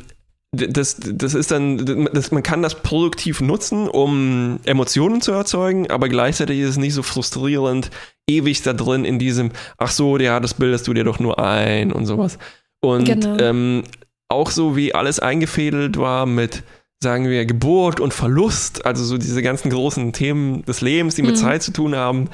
das, 0.52 0.96
das 0.98 1.34
ist 1.34 1.50
dann, 1.50 2.08
das, 2.12 2.32
man 2.32 2.42
kann 2.42 2.62
das 2.62 2.82
produktiv 2.82 3.40
nutzen, 3.40 3.86
um 3.86 4.60
Emotionen 4.64 5.20
zu 5.20 5.32
erzeugen, 5.32 5.90
aber 5.90 6.08
gleichzeitig 6.08 6.58
ist 6.60 6.70
es 6.70 6.76
nicht 6.78 6.94
so 6.94 7.02
frustrierend, 7.02 7.90
ewig 8.28 8.62
da 8.62 8.72
drin 8.72 9.04
in 9.04 9.18
diesem, 9.18 9.52
ach 9.76 9.90
so, 9.90 10.16
ja, 10.18 10.40
das 10.40 10.54
bildest 10.54 10.88
du 10.88 10.94
dir 10.94 11.04
doch 11.04 11.18
nur 11.18 11.38
ein 11.38 11.92
und 11.92 12.06
sowas. 12.06 12.38
Und 12.80 13.04
genau. 13.04 13.36
ähm, 13.38 13.84
auch 14.28 14.50
so 14.50 14.76
wie 14.76 14.94
alles 14.94 15.20
eingefädelt 15.20 15.96
war 15.96 16.26
mit, 16.26 16.62
sagen 17.02 17.28
wir, 17.28 17.46
Geburt 17.46 18.00
und 18.00 18.12
Verlust, 18.12 18.84
also 18.84 19.04
so 19.04 19.18
diese 19.18 19.42
ganzen 19.42 19.70
großen 19.70 20.12
Themen 20.12 20.64
des 20.64 20.80
Lebens, 20.80 21.14
die 21.14 21.22
mit 21.22 21.32
mhm. 21.32 21.40
Zeit 21.40 21.62
zu 21.62 21.72
tun 21.72 21.96
haben, 21.96 22.28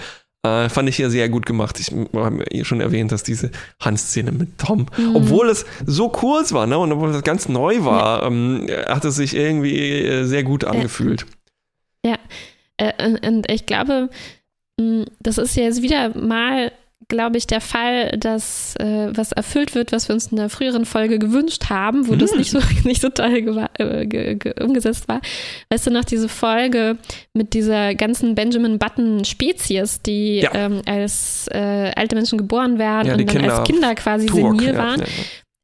äh, 0.44 0.68
fand 0.68 0.88
ich 0.88 0.98
ja 0.98 1.08
sehr 1.08 1.28
gut 1.28 1.46
gemacht. 1.46 1.78
Ich 1.80 1.90
habe 1.90 2.44
ja 2.50 2.64
schon 2.64 2.80
erwähnt, 2.80 3.12
dass 3.12 3.22
diese 3.22 3.50
Hans-Szene 3.80 4.32
mit 4.32 4.58
Tom, 4.58 4.86
mhm. 4.96 5.16
obwohl 5.16 5.48
es 5.48 5.64
so 5.86 6.08
kurz 6.08 6.52
war 6.52 6.66
ne, 6.66 6.78
und 6.78 6.92
obwohl 6.92 7.12
das 7.12 7.22
ganz 7.22 7.48
neu 7.48 7.84
war, 7.84 8.22
ja. 8.22 8.26
ähm, 8.28 8.66
hat 8.86 9.04
es 9.04 9.16
sich 9.16 9.34
irgendwie 9.34 9.90
äh, 9.90 10.24
sehr 10.24 10.42
gut 10.42 10.64
angefühlt. 10.64 11.26
Ja, 12.04 12.18
ja. 12.80 12.92
Äh, 12.98 13.26
und 13.26 13.50
ich 13.50 13.66
glaube, 13.66 14.10
das 15.20 15.38
ist 15.38 15.56
ja 15.56 15.64
jetzt 15.64 15.82
wieder 15.82 16.16
mal 16.18 16.72
glaube 17.08 17.38
ich, 17.38 17.46
der 17.46 17.60
Fall, 17.60 18.10
dass 18.18 18.76
äh, 18.76 19.08
was 19.12 19.32
erfüllt 19.32 19.74
wird, 19.74 19.92
was 19.92 20.08
wir 20.08 20.14
uns 20.14 20.28
in 20.28 20.36
der 20.36 20.48
früheren 20.48 20.84
Folge 20.84 21.18
gewünscht 21.18 21.70
haben, 21.70 22.08
wo 22.08 22.12
mhm. 22.12 22.18
das 22.18 22.34
nicht 22.34 22.50
so, 22.50 22.60
nicht 22.84 23.00
so 23.00 23.08
toll 23.08 23.68
äh, 23.78 24.38
umgesetzt 24.62 25.08
war. 25.08 25.20
Weißt 25.70 25.86
du 25.86 25.90
noch, 25.90 26.04
diese 26.04 26.28
Folge 26.28 26.98
mit 27.32 27.54
dieser 27.54 27.94
ganzen 27.94 28.34
Benjamin 28.34 28.78
Button-Spezies, 28.78 30.02
die 30.02 30.40
ja. 30.40 30.50
ähm, 30.54 30.82
als 30.86 31.48
äh, 31.50 31.92
alte 31.94 32.16
Menschen 32.16 32.38
geboren 32.38 32.78
werden 32.78 33.06
ja, 33.08 33.14
und 33.14 33.20
dann 33.20 33.26
Kinder 33.26 33.58
als 33.58 33.68
Kinder 33.68 33.94
quasi 33.94 34.26
Turok, 34.26 34.60
senil 34.60 34.76
waren, 34.76 35.00
ja, 35.00 35.06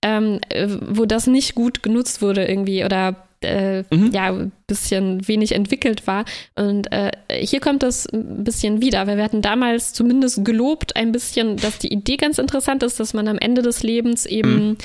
ähm, 0.03 0.41
äh, 0.49 0.69
wo 0.89 1.05
das 1.07 1.27
nicht 1.27 1.55
gut 1.55 1.83
genutzt 1.83 2.23
wurde 2.23 2.45
irgendwie 2.45 2.85
oder 2.85 3.29
äh, 3.43 3.85
mhm. 3.91 4.11
ja, 4.13 4.33
ein 4.33 4.53
bisschen 4.67 5.27
wenig 5.27 5.53
entwickelt 5.53 6.07
war. 6.07 6.25
Und 6.57 6.93
äh, 6.93 7.11
hier 7.31 7.61
kommt 7.61 7.83
das 7.83 8.07
ein 8.07 8.45
bisschen 8.45 8.81
wieder, 8.81 9.07
weil 9.07 9.17
wir 9.17 9.25
hatten 9.25 9.43
damals 9.43 9.93
zumindest 9.93 10.45
gelobt 10.45 10.97
ein 10.97 11.13
bisschen, 11.13 11.57
dass 11.57 11.79
die 11.79 11.93
Idee 11.93 12.17
ganz 12.17 12.39
interessant 12.39 12.83
ist, 12.83 13.01
dass 13.01 13.15
man 13.15 13.29
am 13.29 13.39
Ende 13.39 13.63
des 13.63 13.83
Lebens 13.83 14.27
eben 14.27 14.69
mhm. 14.69 14.77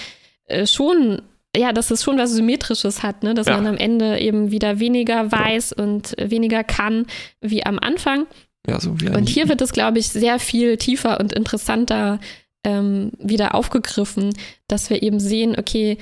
äh, 0.47 0.68
schon 0.68 1.22
ja, 1.58 1.72
dass 1.72 1.89
es 1.89 2.03
schon 2.03 2.18
was 2.18 2.32
Symmetrisches 2.32 3.01
hat, 3.01 3.24
ne? 3.24 3.34
dass 3.34 3.47
ja. 3.47 3.56
man 3.56 3.68
am 3.68 3.78
Ende 3.78 4.20
eben 4.20 4.51
wieder 4.51 4.80
weniger 4.80 5.32
weiß 5.32 5.72
und 5.72 6.14
weniger 6.20 6.66
kann 6.66 7.06
wie 7.39 7.66
am 7.66 7.80
Anfang. 7.80 8.26
Ja, 8.68 8.80
so 8.80 8.99
wie 8.99 9.10
und 9.10 9.30
hier 9.30 9.47
wird 9.47 9.62
es, 9.62 9.72
glaube 9.72 9.99
ich, 9.99 10.10
sehr 10.10 10.39
viel 10.39 10.78
tiefer 10.78 11.20
und 11.20 11.32
interessanter 11.34 12.20
ähm, 12.64 13.12
wieder 13.20 13.56
aufgegriffen, 13.56 14.34
dass 14.68 14.89
wir 14.89 15.03
eben 15.03 15.20
sehen, 15.20 15.56
okay, 15.58 15.97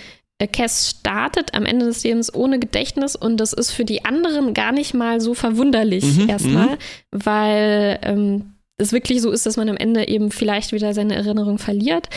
Cass 0.47 0.89
startet 0.89 1.53
am 1.53 1.65
Ende 1.65 1.85
des 1.85 2.03
Lebens 2.03 2.33
ohne 2.33 2.59
Gedächtnis 2.59 3.15
und 3.15 3.37
das 3.37 3.53
ist 3.53 3.71
für 3.71 3.85
die 3.85 4.05
anderen 4.05 4.53
gar 4.53 4.71
nicht 4.71 4.93
mal 4.93 5.21
so 5.21 5.33
verwunderlich 5.33 6.17
mhm, 6.17 6.29
erstmal, 6.29 6.69
mhm. 6.69 6.77
weil 7.11 7.99
ähm, 8.03 8.53
es 8.77 8.91
wirklich 8.91 9.21
so 9.21 9.31
ist, 9.31 9.45
dass 9.45 9.57
man 9.57 9.69
am 9.69 9.77
Ende 9.77 10.07
eben 10.07 10.31
vielleicht 10.31 10.71
wieder 10.71 10.93
seine 10.93 11.15
Erinnerung 11.15 11.57
verliert. 11.57 12.09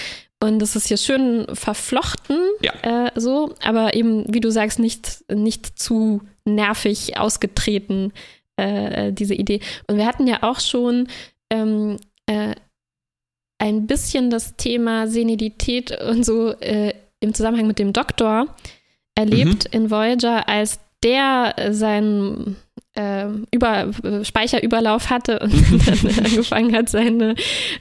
Und 0.43 0.59
das 0.59 0.77
ist 0.77 0.89
hier 0.89 0.99
schön 0.99 1.47
verflochten, 1.55 2.39
ja. 2.61 3.07
äh, 3.07 3.11
so, 3.15 3.55
aber 3.63 3.95
eben, 3.95 4.25
wie 4.33 4.41
du 4.41 4.51
sagst, 4.51 4.79
nicht, 4.79 5.25
nicht 5.33 5.79
zu 5.79 6.21
nervig 6.45 7.19
ausgetreten, 7.19 8.13
äh, 8.57 9.13
diese 9.13 9.35
Idee. 9.35 9.61
Und 9.87 9.97
wir 9.97 10.07
hatten 10.07 10.27
ja 10.27 10.43
auch 10.43 10.61
schon 10.61 11.09
ähm, 11.51 11.97
äh, 12.27 12.55
ein 13.59 13.87
bisschen 13.87 14.29
das 14.29 14.57
Thema 14.57 15.07
Senilität 15.07 15.99
und 16.03 16.25
so 16.25 16.51
äh, 16.61 16.93
im 17.21 17.35
Zusammenhang 17.35 17.67
mit 17.67 17.79
dem 17.79 17.93
Doktor 17.93 18.47
erlebt 19.15 19.65
mhm. 19.73 19.83
in 19.83 19.91
Voyager, 19.91 20.49
als 20.49 20.81
der 21.03 21.55
seinen 21.71 22.57
äh, 22.97 23.27
Über, 23.51 23.91
Speicherüberlauf 24.23 25.11
hatte 25.11 25.39
und 25.41 25.53
dann 25.87 26.25
angefangen 26.25 26.75
hat, 26.75 26.89
seine, 26.89 27.35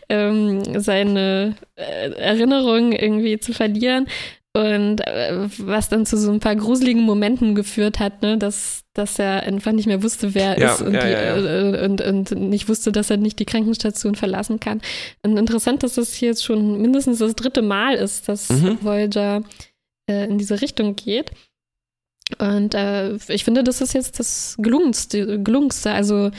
ähm, 0.10 0.80
seine 0.80 1.56
äh, 1.76 2.12
Erinnerungen 2.12 2.92
irgendwie 2.92 3.40
zu 3.40 3.54
verlieren. 3.54 4.08
Und 4.56 5.02
äh, 5.06 5.50
was 5.58 5.90
dann 5.90 6.06
zu 6.06 6.18
so 6.18 6.32
ein 6.32 6.40
paar 6.40 6.56
gruseligen 6.56 7.02
Momenten 7.04 7.56
geführt 7.56 8.00
hat, 8.00 8.22
ne, 8.22 8.38
dass, 8.38 8.84
dass 8.94 9.20
er 9.20 9.44
einfach 9.44 9.74
nicht 9.74 9.86
mehr 9.86 10.02
wusste, 10.02 10.34
wer 10.34 10.56
er 10.56 10.60
Ja, 10.60 10.74
ist 10.74 10.82
und, 10.82 10.94
ja, 10.94 11.04
die, 11.06 11.12
ja, 11.12 11.38
ja. 11.38 11.74
äh, 11.74 11.86
Und, 11.86 12.00
und 12.00 12.32
nicht 12.32 12.70
wusste, 12.70 12.94
dass 12.94 13.10
er 13.10 13.18
nicht 13.18 13.38
die 13.40 13.46
Krankenstation 13.46 14.16
verlassen 14.16 14.62
kann. 14.62 14.82
Und 15.24 15.36
interessant, 15.38 15.84
dass 15.84 15.96
das 15.96 16.14
hier 16.14 16.30
jetzt 16.30 16.46
schon 16.46 16.82
mindestens 16.82 17.20
das 17.20 17.36
dritte 17.36 17.62
Mal 17.62 17.96
ist, 17.96 18.30
dass 18.30 18.48
Mhm. 18.50 18.78
Voyager 18.82 19.44
äh, 20.10 20.24
in 20.26 20.38
diese 20.38 20.62
Richtung 20.62 20.96
geht. 20.96 21.32
Und 22.40 22.74
äh, 22.76 23.16
ich 23.28 23.44
finde, 23.44 23.62
das 23.64 23.82
ist 23.82 23.94
jetzt 23.94 24.20
das 24.20 24.56
gelungenste. 24.58 25.44
gelungenste. 25.44 25.92
Also 25.92 26.32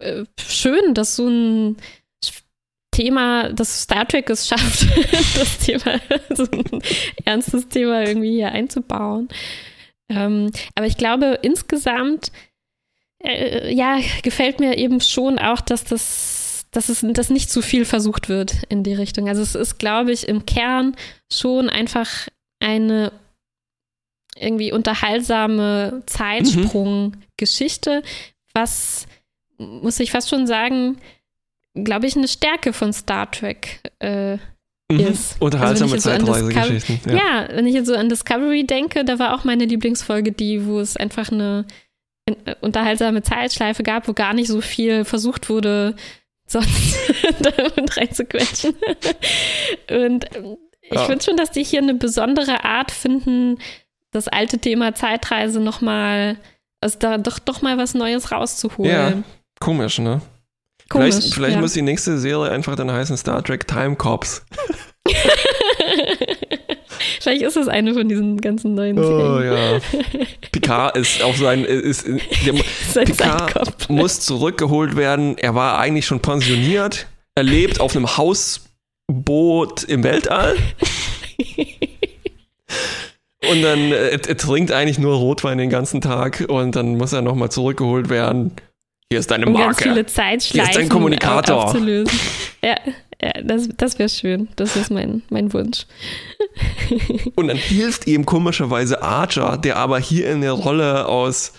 äh, 0.00 0.24
schön, 0.44 0.92
dass 0.92 1.14
so 1.14 1.28
ein 1.28 1.76
Thema, 2.96 3.52
dass 3.52 3.82
Star 3.82 4.08
Trek 4.08 4.30
es 4.30 4.48
schafft, 4.48 4.86
das 5.36 5.58
Thema, 5.58 6.00
so 6.30 6.44
ein 6.50 6.82
ernstes 7.26 7.68
Thema 7.68 8.02
irgendwie 8.02 8.32
hier 8.32 8.52
einzubauen. 8.52 9.28
Ähm, 10.08 10.50
aber 10.74 10.86
ich 10.86 10.96
glaube, 10.96 11.38
insgesamt, 11.42 12.32
äh, 13.22 13.70
ja, 13.74 13.98
gefällt 14.22 14.60
mir 14.60 14.78
eben 14.78 15.02
schon 15.02 15.38
auch, 15.38 15.60
dass 15.60 15.84
das, 15.84 16.66
dass 16.70 16.88
es 16.88 17.04
dass 17.06 17.28
nicht 17.28 17.50
zu 17.50 17.60
viel 17.60 17.84
versucht 17.84 18.30
wird 18.30 18.62
in 18.70 18.82
die 18.82 18.94
Richtung. 18.94 19.28
Also 19.28 19.42
es 19.42 19.54
ist, 19.54 19.78
glaube 19.78 20.12
ich, 20.12 20.26
im 20.26 20.46
Kern 20.46 20.96
schon 21.30 21.68
einfach 21.68 22.28
eine 22.60 23.12
irgendwie 24.38 24.72
unterhaltsame 24.72 26.02
Zeitsprung-Geschichte, 26.06 28.02
was 28.54 29.06
muss 29.58 30.00
ich 30.00 30.12
fast 30.12 30.30
schon 30.30 30.46
sagen, 30.46 30.98
glaube 31.84 32.06
ich, 32.06 32.16
eine 32.16 32.28
Stärke 32.28 32.72
von 32.72 32.92
Star 32.92 33.30
Trek 33.30 33.80
äh, 34.00 34.38
Mhm. 34.88 35.00
ist. 35.00 35.40
Unterhaltsame 35.42 35.70
Also 35.70 35.80
wenn 35.82 35.86
ich 35.88 35.92
jetzt 35.94 36.04
so 36.04 36.10
Zeitreisegeschichten. 36.54 37.16
ja. 37.16 37.48
wenn 37.50 37.66
ich 37.66 37.74
jetzt 37.74 37.88
so 37.88 37.96
an 37.96 38.08
Discovery 38.08 38.64
denke, 38.64 39.04
da 39.04 39.18
war 39.18 39.34
auch 39.34 39.42
meine 39.42 39.64
Lieblingsfolge 39.64 40.30
die, 40.30 40.64
wo 40.64 40.78
es 40.78 40.96
einfach 40.96 41.32
eine 41.32 41.64
äh, 42.26 42.54
unterhaltsame 42.60 43.22
Zeitschleife 43.22 43.82
gab, 43.82 44.06
wo 44.06 44.12
gar 44.12 44.32
nicht 44.32 44.46
so 44.46 44.60
viel 44.60 45.04
versucht 45.04 45.48
wurde, 45.48 45.96
sonst 46.46 46.96
damit 47.40 47.96
reinzuquetschen. 47.96 48.74
Und 49.90 50.36
ähm, 50.36 50.56
ich 50.82 50.92
Ja. 50.94 51.04
finde 51.06 51.24
schon, 51.24 51.36
dass 51.36 51.50
die 51.50 51.64
hier 51.64 51.80
eine 51.82 51.94
besondere 51.94 52.64
Art 52.64 52.92
finden, 52.92 53.58
das 54.12 54.28
alte 54.28 54.58
Thema 54.60 54.94
Zeitreise 54.94 55.58
nochmal, 55.58 56.36
also 56.80 56.96
da 57.00 57.18
doch, 57.18 57.40
doch 57.40 57.60
mal 57.60 57.76
was 57.76 57.94
Neues 57.94 58.30
rauszuholen. 58.30 58.90
Ja, 58.92 59.22
Komisch, 59.58 59.98
ne? 59.98 60.20
Komisch, 60.88 61.14
vielleicht 61.14 61.34
vielleicht 61.34 61.54
ja. 61.56 61.60
muss 61.60 61.72
die 61.72 61.82
nächste 61.82 62.18
Serie 62.18 62.50
einfach 62.50 62.76
dann 62.76 62.90
heißen 62.90 63.16
Star 63.16 63.42
Trek 63.42 63.66
Time 63.66 63.96
Cops. 63.96 64.44
Vielleicht 67.20 67.42
ist 67.42 67.56
es 67.56 67.66
eine 67.66 67.92
von 67.92 68.08
diesen 68.08 68.40
ganzen 68.40 68.74
neuen 68.74 68.98
Oh 68.98 69.02
Serien. 69.38 69.52
ja. 69.52 69.80
Picard 70.52 70.96
ist 70.96 71.22
auf 71.22 71.36
sein. 71.36 71.64
Ist, 71.64 72.06
der, 72.06 72.54
Sein 72.92 73.04
Picard 73.04 73.52
Zeitkopf. 73.52 73.88
muss 73.88 74.20
zurückgeholt 74.20 74.96
werden. 74.96 75.36
Er 75.36 75.54
war 75.56 75.78
eigentlich 75.78 76.06
schon 76.06 76.20
pensioniert. 76.20 77.06
Er 77.34 77.42
lebt 77.42 77.80
auf 77.80 77.96
einem 77.96 78.16
Hausboot 78.16 79.82
im 79.84 80.04
Weltall. 80.04 80.56
Und 83.50 83.62
dann 83.62 83.92
äh, 83.92 84.10
er, 84.10 84.28
er 84.28 84.36
trinkt 84.36 84.70
eigentlich 84.72 84.98
nur 84.98 85.16
Rotwein 85.16 85.58
den 85.58 85.70
ganzen 85.70 86.00
Tag 86.00 86.44
und 86.48 86.76
dann 86.76 86.96
muss 86.96 87.12
er 87.12 87.22
nochmal 87.22 87.50
zurückgeholt 87.50 88.08
werden. 88.08 88.52
Hier 89.12 89.20
ist 89.20 89.30
deine 89.30 89.46
um 89.46 89.54
ganz 89.54 89.66
Marke. 89.66 89.82
viele 89.84 89.94
Hier 89.94 90.06
Zeitschleifen 90.08 90.70
ist 90.70 90.76
dein 90.78 90.88
Kommunikator. 90.88 91.56
au- 91.56 91.60
aufzulösen. 91.66 92.18
Ja, 92.64 92.74
ja 93.22 93.32
das, 93.44 93.68
das 93.76 93.98
wäre 94.00 94.08
schön. 94.08 94.48
Das 94.56 94.74
ist 94.74 94.90
mein, 94.90 95.22
mein 95.30 95.52
Wunsch. 95.52 95.86
Und 97.36 97.46
dann 97.48 97.56
hilft 97.56 98.06
ihm 98.08 98.26
komischerweise 98.26 99.00
Archer, 99.02 99.58
der 99.58 99.76
aber 99.76 100.00
hier 100.00 100.28
in 100.30 100.40
der 100.40 100.50
Rolle 100.52 101.06
aus 101.06 101.52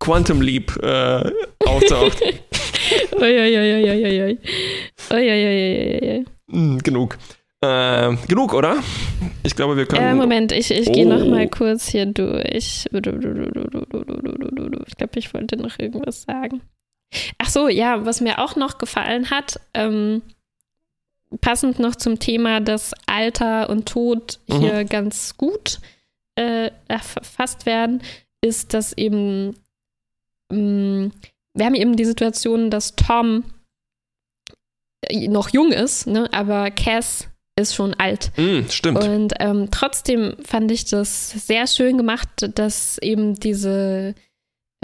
Quantum 0.00 0.40
Leap 0.40 0.76
äh, 0.82 1.30
auftaucht. 1.66 2.22
Uiuiuiuiui. 3.20 4.38
Hm, 6.50 6.78
genug. 6.78 7.18
Äh, 7.60 8.16
genug, 8.28 8.54
oder? 8.54 8.76
Ich 9.42 9.54
glaube, 9.56 9.76
wir 9.76 9.84
können. 9.86 10.02
Äh, 10.06 10.14
Moment, 10.14 10.52
ich, 10.52 10.70
ich 10.70 10.90
gehe 10.92 11.04
Oh. 11.06 11.10
noch 11.10 11.26
mal 11.26 11.48
kurz 11.48 11.88
hier 11.88 12.06
durch. 12.06 12.44
Ich 12.46 12.86
glaube, 12.90 13.18
ich 15.16 15.34
wollte 15.34 15.56
noch 15.58 15.78
irgendwas 15.78 16.22
sagen. 16.22 16.62
Ach 17.38 17.48
so, 17.48 17.68
ja, 17.68 18.04
was 18.06 18.20
mir 18.20 18.38
auch 18.38 18.56
noch 18.56 18.78
gefallen 18.78 19.30
hat, 19.30 19.60
ähm, 19.74 20.22
passend 21.40 21.78
noch 21.78 21.96
zum 21.96 22.18
Thema, 22.18 22.60
dass 22.60 22.92
Alter 23.06 23.68
und 23.70 23.86
Tod 23.88 24.38
Mhm. 24.48 24.58
hier 24.60 24.84
ganz 24.84 25.36
gut 25.36 25.80
äh, 26.36 26.70
erfasst 26.88 27.66
werden, 27.66 28.02
ist, 28.40 28.74
dass 28.74 28.92
eben 28.92 29.56
mh, 30.50 31.10
wir 31.54 31.66
haben 31.66 31.74
eben 31.74 31.96
die 31.96 32.04
Situation, 32.04 32.70
dass 32.70 32.96
Tom 32.96 33.44
äh, 35.08 35.28
noch 35.28 35.50
jung 35.50 35.72
ist, 35.72 36.06
ne, 36.06 36.28
aber 36.32 36.70
Cass 36.70 37.28
ist 37.56 37.74
schon 37.76 37.94
alt. 37.94 38.32
Hm, 38.34 38.68
stimmt. 38.68 39.04
Und 39.04 39.34
ähm, 39.38 39.68
trotzdem 39.70 40.34
fand 40.44 40.72
ich 40.72 40.86
das 40.86 41.30
sehr 41.30 41.68
schön 41.68 41.96
gemacht, 41.96 42.28
dass 42.56 42.98
eben 42.98 43.34
diese 43.38 44.14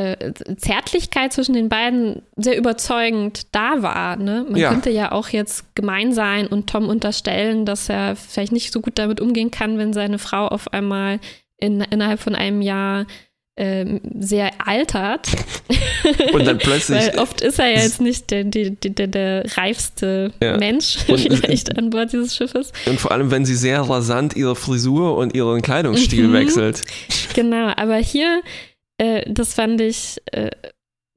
äh, 0.01 0.33
Zärtlichkeit 0.57 1.33
zwischen 1.33 1.55
den 1.55 1.69
beiden 1.69 2.23
sehr 2.37 2.57
überzeugend 2.57 3.47
da 3.53 3.83
war. 3.83 4.17
Ne? 4.17 4.47
Man 4.49 4.59
Ja. 4.61 4.71
könnte 4.71 4.91
ja 4.91 5.13
auch 5.13 5.29
jetzt 5.29 5.75
gemein 5.75 6.13
sein 6.13 6.47
und 6.47 6.69
Tom 6.71 6.89
unterstellen, 6.89 7.67
dass 7.67 7.89
er 7.89 8.17
vielleicht 8.17 8.53
nicht 8.53 8.73
so 8.73 8.81
gut 8.81 8.99
damit 8.99 9.21
umgehen 9.21 9.51
kann, 9.51 9.79
wenn 9.79 9.93
seine 9.93 10.19
Frau 10.19 10.47
auf 10.49 10.73
einmal 10.73 11.21
in, 11.59 11.81
innerhalb 11.83 12.21
von 12.21 12.35
einem 12.35 12.63
Jahr 12.63 13.07
ähm, 13.57 14.01
sehr 14.19 14.53
altert. 14.67 15.29
Und 16.33 16.47
dann 16.47 16.57
plötzlich. 16.57 16.99
Weil 17.13 17.19
oft 17.19 17.43
ist 17.43 17.59
er 17.59 17.67
ja 17.67 17.81
jetzt 17.83 18.01
nicht 18.01 18.31
der, 18.31 18.45
der, 18.45 18.71
der, 18.71 19.07
der 19.07 19.45
reifste 19.59 20.33
Ja. 20.43 20.57
Mensch 20.57 20.97
Und- 21.09 21.19
vielleicht 21.21 21.77
an 21.77 21.91
Bord 21.91 22.11
dieses 22.13 22.35
Schiffes. 22.35 22.73
Und 22.87 22.99
vor 23.01 23.11
allem, 23.13 23.31
wenn 23.31 23.45
sie 23.45 23.57
sehr 23.57 23.83
rasant 23.83 24.35
ihre 24.35 24.57
Frisur 24.57 25.17
und 25.19 25.35
ihren 25.35 25.61
Kleidungsstil 25.61 26.29
Mhm. 26.29 26.33
wechselt. 26.33 26.85
Genau, 27.35 27.71
aber 27.77 27.97
hier, 27.97 28.41
äh, 29.01 29.25
das 29.33 29.55
fand 29.55 29.81
ich, 29.81 30.21
äh, 30.33 30.51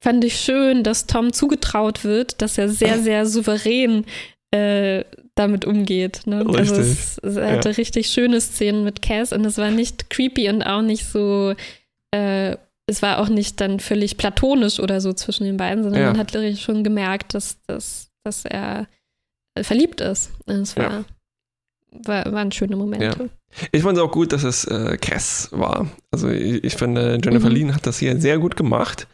fand 0.04 0.24
ich 0.24 0.40
schön, 0.40 0.84
dass 0.84 1.06
Tom 1.06 1.34
zugetraut 1.34 2.04
wird, 2.04 2.42
dass 2.42 2.58
er 2.58 2.70
sehr, 2.70 3.00
sehr 3.00 3.26
souverän 3.26 4.06
äh, 4.52 5.04
damit 5.36 5.66
umgeht. 5.66 6.22
Ne? 6.26 6.46
Also 6.48 6.76
es, 6.76 7.18
es 7.20 7.38
hatte 7.38 7.78
richtig 7.78 8.08
schöne 8.08 8.40
Szenen 8.40 8.84
mit 8.84 9.02
Cass 9.02 9.34
und 9.34 9.44
es 9.46 9.58
war 9.58 9.72
nicht 9.72 10.10
creepy 10.10 10.50
und 10.50 10.62
auch 10.62 10.82
nicht 10.84 11.06
so, 11.06 11.54
äh, 12.14 12.56
es 12.86 13.02
war 13.02 13.20
auch 13.20 13.30
nicht 13.30 13.60
dann 13.62 13.80
völlig 13.80 14.18
platonisch 14.18 14.80
oder 14.80 15.02
so 15.02 15.14
zwischen 15.14 15.46
den 15.46 15.58
beiden, 15.58 15.84
sondern 15.84 16.02
Ja. 16.02 16.08
man 16.12 16.20
hat 16.20 16.38
schon 16.60 16.84
gemerkt, 16.84 17.34
dass, 17.34 17.58
dass, 17.66 18.10
dass 18.24 18.46
er 18.46 18.88
verliebt 19.62 20.02
ist. 20.02 20.32
Und 20.46 20.62
Es 20.62 20.78
war, 20.78 20.92
Ja. 20.92 21.04
War, 22.06 22.32
waren 22.32 22.52
schöne 22.52 22.76
Momente. 22.76 23.30
Ich 23.72 23.84
fand 23.84 23.98
es 23.98 24.04
auch 24.04 24.12
gut, 24.12 24.32
dass 24.34 24.44
es 24.44 24.66
äh, 24.66 24.98
Cass 24.98 25.50
war. 25.52 25.88
Also 26.12 26.30
ich, 26.30 26.64
ich 26.64 26.76
finde, 26.76 27.20
Jennifer 27.24 27.50
Mhm. 27.50 27.56
Lean 27.56 27.76
hat 27.76 27.86
das 27.86 28.00
hier 28.00 28.20
sehr 28.20 28.39
gut 28.39 28.56
gemacht. 28.56 29.08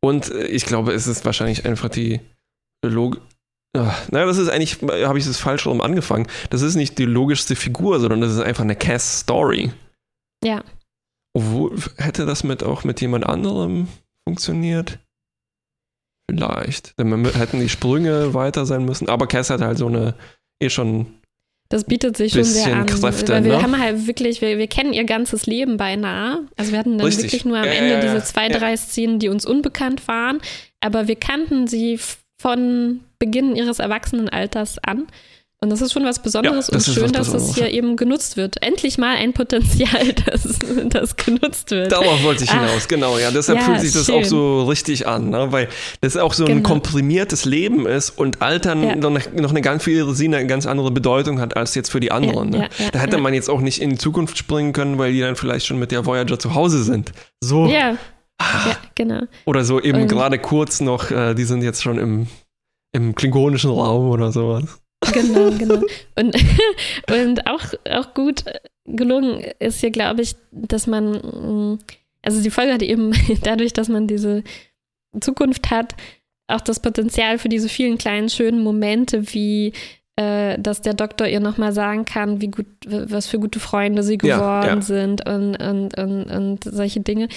Und 0.00 0.30
äh, 0.30 0.46
ich 0.46 0.66
glaube, 0.66 0.92
es 0.92 1.06
ist 1.06 1.24
wahrscheinlich 1.24 1.64
einfach 1.64 1.88
die 1.88 2.20
Log 2.84 3.20
Ah, 3.74 3.94
naja, 4.10 4.26
das 4.26 4.36
ist 4.36 4.50
eigentlich, 4.50 4.82
habe 4.82 5.18
ich 5.18 5.24
das 5.24 5.38
falsch 5.38 5.66
rum 5.66 5.80
angefangen. 5.80 6.26
Das 6.50 6.60
ist 6.60 6.74
nicht 6.74 6.98
die 6.98 7.06
logischste 7.06 7.56
Figur, 7.56 8.00
sondern 8.00 8.20
das 8.20 8.32
ist 8.32 8.40
einfach 8.40 8.64
eine 8.64 8.76
Cass-Story. 8.76 9.72
Ja. 10.44 10.62
Obwohl, 11.32 11.78
hätte 11.96 12.26
das 12.26 12.44
mit 12.44 12.62
auch 12.62 12.84
mit 12.84 13.00
jemand 13.00 13.24
anderem 13.24 13.88
funktioniert? 14.28 14.98
Vielleicht. 16.30 16.92
Dann 16.98 17.24
hätten 17.24 17.60
die 17.60 17.70
Sprünge 17.70 18.34
weiter 18.34 18.66
sein 18.66 18.84
müssen. 18.84 19.08
Aber 19.08 19.26
Cass 19.26 19.48
hat 19.48 19.62
halt 19.62 19.78
so 19.78 19.86
eine 19.86 20.14
eh 20.62 20.68
schon. 20.68 21.06
Das 21.72 21.84
bietet 21.84 22.18
sich 22.18 22.34
schon 22.34 22.44
sehr 22.44 22.76
an. 22.76 22.84
Kräfte, 22.84 23.32
weil 23.32 23.44
wir 23.44 23.56
ne? 23.56 23.62
haben 23.62 23.78
halt 23.78 24.06
wirklich, 24.06 24.42
wir, 24.42 24.58
wir 24.58 24.66
kennen 24.66 24.92
ihr 24.92 25.04
ganzes 25.04 25.46
Leben 25.46 25.78
beinahe. 25.78 26.40
Also 26.58 26.72
wir 26.72 26.78
hatten 26.78 26.98
dann 26.98 27.06
Richtig. 27.06 27.24
wirklich 27.24 27.46
nur 27.46 27.56
am 27.56 27.64
Ja, 27.64 27.70
Ende 27.70 27.94
ja, 27.94 28.00
diese 28.02 28.22
zwei, 28.22 28.50
drei 28.50 28.76
Szenen, 28.76 29.18
die 29.18 29.30
uns 29.30 29.46
unbekannt 29.46 30.06
waren. 30.06 30.42
Aber 30.80 31.08
wir 31.08 31.16
kannten 31.16 31.66
sie 31.66 31.98
von 32.38 33.00
Beginn 33.18 33.56
ihres 33.56 33.78
Erwachsenenalters 33.78 34.80
an. 34.80 35.06
Und 35.62 35.70
das 35.70 35.80
ist 35.80 35.92
schon 35.92 36.04
was 36.04 36.18
Besonderes 36.20 36.66
Ja, 36.66 36.74
das 36.74 36.88
und 36.88 36.94
schön, 36.94 37.12
dass 37.12 37.30
Besonderes, 37.30 37.54
hier 37.54 37.70
eben 37.70 37.94
genutzt 37.96 38.36
wird. 38.36 38.60
Endlich 38.62 38.98
mal 38.98 39.14
ein 39.14 39.32
Potenzial, 39.32 40.12
das, 40.26 40.58
das 40.88 41.14
genutzt 41.14 41.70
wird. 41.70 41.92
Darauf 41.92 42.22
wollte 42.24 42.42
ich 42.42 42.50
Ach. 42.50 42.60
hinaus, 42.66 42.88
genau. 42.88 43.16
Ja, 43.16 43.30
deshalb 43.30 43.58
Ja, 43.60 43.64
fühlt 43.66 43.80
sich 43.80 43.92
das 43.92 44.06
schön. 44.06 44.16
auch 44.16 44.24
so 44.24 44.64
richtig 44.64 45.06
an, 45.06 45.30
ne? 45.30 45.52
weil 45.52 45.68
das 46.00 46.16
auch 46.16 46.32
so 46.34 46.44
ein 46.46 46.56
Genau. 46.56 46.68
komprimiertes 46.68 47.44
Leben 47.44 47.86
ist 47.86 48.10
und 48.10 48.42
Altern 48.42 48.82
Ja. 48.82 48.96
noch, 48.96 49.10
eine, 49.10 49.40
noch 49.40 49.50
eine 49.50 49.60
ganz 49.60 49.84
für 49.84 50.12
sie 50.14 50.24
eine 50.26 50.44
ganz 50.48 50.66
andere 50.66 50.90
Bedeutung 50.90 51.40
hat 51.40 51.56
als 51.56 51.76
jetzt 51.76 51.90
für 51.92 52.00
die 52.00 52.10
anderen. 52.10 52.50
Ne? 52.50 52.68
da 52.92 52.98
hätte 52.98 53.18
man 53.18 53.32
jetzt 53.32 53.48
auch 53.48 53.60
nicht 53.60 53.80
in 53.80 53.90
die 53.90 53.98
Zukunft 53.98 54.36
springen 54.38 54.72
können, 54.72 54.98
weil 54.98 55.12
die 55.12 55.20
dann 55.20 55.36
vielleicht 55.36 55.66
schon 55.66 55.78
mit 55.78 55.92
der 55.92 56.04
Voyager 56.04 56.40
zu 56.40 56.54
Hause 56.56 56.82
sind. 56.82 57.12
So. 57.40 57.66
Ja, 57.66 57.96
Ah. 58.40 58.74
genau. 58.96 59.20
Oder 59.44 59.64
so 59.64 59.80
eben 59.80 60.08
gerade 60.08 60.40
kurz 60.40 60.80
noch, 60.80 61.12
äh, 61.12 61.34
die 61.34 61.44
sind 61.44 61.62
jetzt 61.62 61.82
schon 61.84 61.98
im, 61.98 62.26
im 62.92 63.14
klingonischen 63.14 63.70
Raum 63.70 64.10
oder 64.10 64.32
sowas. 64.32 64.81
Genau, 65.12 65.50
genau. 65.50 65.82
Und, 66.16 66.36
und 67.10 67.46
auch, 67.46 67.64
auch 67.90 68.14
gut 68.14 68.44
gelungen 68.84 69.44
ist 69.58 69.80
hier, 69.80 69.90
glaube 69.90 70.22
ich, 70.22 70.36
dass 70.50 70.86
man, 70.86 71.12
mm, 71.12 71.78
also 72.22 72.42
die 72.42 72.50
Folge 72.50 72.72
hat 72.72 72.82
eben 72.82 73.12
dadurch, 73.42 73.72
dass 73.72 73.88
man 73.88 74.06
diese 74.06 74.42
Zukunft 75.20 75.70
hat, 75.70 75.94
auch 76.48 76.60
das 76.60 76.80
Potenzial 76.80 77.38
für 77.38 77.48
diese 77.48 77.68
vielen 77.68 77.98
kleinen 77.98 78.28
schönen 78.28 78.62
Momente, 78.62 79.32
wie 79.32 79.72
äh, 80.16 80.58
dass 80.58 80.82
der 80.82 80.94
Doktor 80.94 81.26
ihr 81.26 81.40
nochmal 81.40 81.72
sagen 81.72 82.04
kann, 82.04 82.40
wie 82.40 82.50
gut, 82.50 82.66
was 82.86 83.26
für 83.26 83.38
gute 83.38 83.60
Freunde 83.60 84.02
sie 84.02 84.18
geworden 84.18 84.66
ja, 84.66 84.74
ja. 84.74 84.80
sind 84.82 85.26
und, 85.26 85.56
und, 85.56 85.96
und, 85.98 86.24
und 86.24 86.64
solche 86.64 87.00
Dinge. 87.00 87.28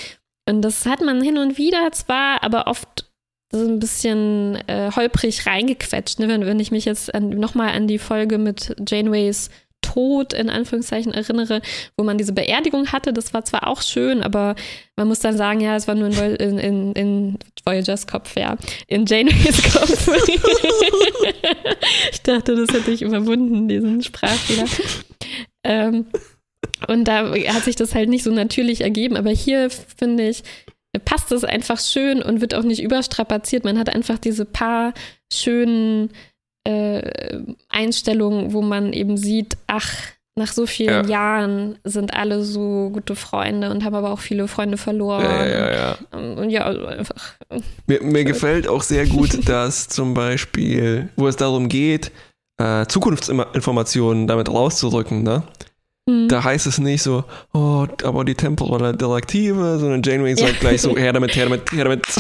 Und 0.48 0.62
das 0.62 0.86
hat 0.86 1.02
man 1.02 1.22
hin 1.22 1.38
und 1.38 1.58
wieder 1.58 1.92
zwar, 1.94 2.44
aber 2.44 2.68
oft 2.68 3.10
so 3.56 3.68
ein 3.68 3.80
bisschen 3.80 4.56
äh, 4.68 4.92
holprig 4.96 5.46
reingequetscht, 5.46 6.20
ne? 6.20 6.28
wenn, 6.28 6.46
wenn 6.46 6.60
ich 6.60 6.72
mich 6.72 6.86
jetzt 6.86 7.14
nochmal 7.20 7.70
an 7.70 7.88
die 7.88 8.00
Folge 8.00 8.38
mit 8.38 8.76
Janeways 8.88 9.50
Tod 9.86 10.34
in 10.34 10.50
Anführungszeichen 10.50 11.14
erinnere, 11.14 11.62
wo 11.96 12.04
man 12.04 12.18
diese 12.18 12.34
Beerdigung 12.34 12.92
hatte. 12.92 13.14
Das 13.14 13.34
war 13.34 13.46
zwar 13.46 13.68
auch 13.68 13.82
schön, 13.82 14.24
aber 14.24 14.56
man 14.96 15.08
muss 15.08 15.20
dann 15.20 15.38
sagen, 15.38 15.62
ja, 15.62 15.76
es 15.76 15.88
war 15.88 15.94
nur 15.96 16.08
in, 16.08 16.58
in, 16.58 16.94
in, 16.94 17.38
Voyagers 17.64 18.08
Kopf, 18.08 18.36
ja. 18.36 18.58
In 18.88 19.06
Janeways 19.06 19.62
Kopf. 19.72 20.08
ich 22.12 22.22
dachte, 22.22 22.56
das 22.56 22.76
hätte 22.76 22.92
ich 22.92 23.04
überwunden, 23.04 23.68
diesen 23.68 24.02
Sprachfehler. 24.02 24.66
Ähm, 25.64 26.08
und 26.88 27.08
da 27.08 27.32
hat 27.32 27.64
sich 27.64 27.76
das 27.76 27.96
halt 27.96 28.10
nicht 28.10 28.24
so 28.24 28.32
natürlich 28.32 28.82
ergeben. 28.82 29.18
Aber 29.18 29.30
hier 29.30 29.70
finde 29.70 30.30
ich, 30.30 30.44
passt 31.00 31.32
es 31.32 31.44
einfach 31.44 31.80
schön 31.80 32.22
und 32.22 32.42
wird 32.42 32.56
auch 32.56 32.64
nicht 32.64 32.82
überstrapaziert. 32.82 33.64
Man 33.64 33.80
hat 33.80 33.90
einfach 33.90 34.18
diese 34.18 34.46
paar 34.46 34.94
schönen 35.32 36.12
äh, 36.64 37.40
Einstellung, 37.70 38.54
wo 38.54 38.62
man 38.62 38.94
eben 38.94 39.18
sieht, 39.18 39.58
ach, 39.68 39.92
nach 40.38 40.52
so 40.52 40.66
vielen 40.66 41.08
ja. 41.08 41.38
Jahren 41.38 41.78
sind 41.86 42.14
alle 42.14 42.44
so 42.44 42.90
gute 42.92 43.16
Freunde 43.16 43.72
und 43.72 43.86
haben 43.86 43.96
aber 43.96 44.12
auch 44.12 44.20
viele 44.20 44.50
Freunde 44.50 44.78
verloren. 44.78 45.24
Ja, 45.24 45.46
ja, 45.46 45.72
ja. 45.72 45.98
Und 46.12 46.50
ja, 46.50 46.64
also 46.64 46.86
einfach. 46.86 47.36
Mir, 47.88 48.04
mir 48.04 48.26
gefällt 48.26 48.68
auch 48.68 48.84
sehr 48.84 49.06
gut, 49.06 49.48
dass 49.50 49.88
zum 49.88 50.14
Beispiel, 50.14 51.08
wo 51.16 51.28
es 51.28 51.38
darum 51.38 51.70
geht, 51.70 52.12
äh, 52.58 52.86
Zukunftsinformationen 52.86 54.28
damit 54.28 54.50
rauszurücken, 54.50 55.24
ne? 55.24 55.44
Mhm. 56.08 56.28
Da 56.28 56.44
heißt 56.44 56.68
es 56.68 56.78
nicht 56.78 57.02
so, 57.02 57.24
oh, 57.54 57.88
aber 58.04 58.26
die 58.26 58.36
temporale 58.36 58.96
Direktive, 58.96 59.80
sondern 59.80 60.04
Janeway 60.04 60.36
sagt 60.36 60.60
gleich 60.60 60.82
so, 60.82 60.96
her 60.98 61.14
damit, 61.14 61.36
her 61.36 61.46
damit, 61.46 61.72
her 61.72 61.84
damit. 61.86 62.06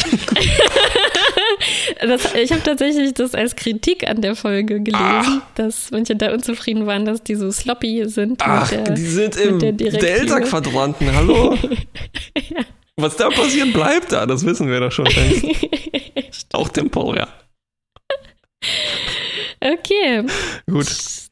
Das, 2.01 2.36
ich 2.36 2.51
habe 2.51 2.61
tatsächlich 2.61 3.13
das 3.13 3.33
als 3.33 3.55
Kritik 3.55 4.07
an 4.07 4.21
der 4.21 4.36
Folge 4.36 4.81
gelesen, 4.81 5.41
Ach. 5.41 5.41
dass 5.55 5.89
manche 5.91 6.15
da 6.15 6.33
unzufrieden 6.33 6.86
waren, 6.86 7.05
dass 7.05 7.23
die 7.23 7.36
so 7.36 7.49
sloppy 7.51 8.07
sind. 8.07 8.41
Ach, 8.43 8.69
der, 8.69 8.83
die 8.83 9.01
sind 9.01 9.38
im 9.38 9.59
Delta-Quadranten, 9.59 11.15
hallo? 11.15 11.57
ja. 12.38 12.61
Was 12.97 13.15
da 13.15 13.29
passiert, 13.29 13.73
bleibt 13.73 14.11
da, 14.11 14.25
das 14.25 14.45
wissen 14.45 14.69
wir 14.69 14.79
doch 14.81 14.91
schon. 14.91 15.07
Auch 16.53 16.69
temporär. 16.69 17.27
Okay. 19.61 20.25
Gut 20.69 20.88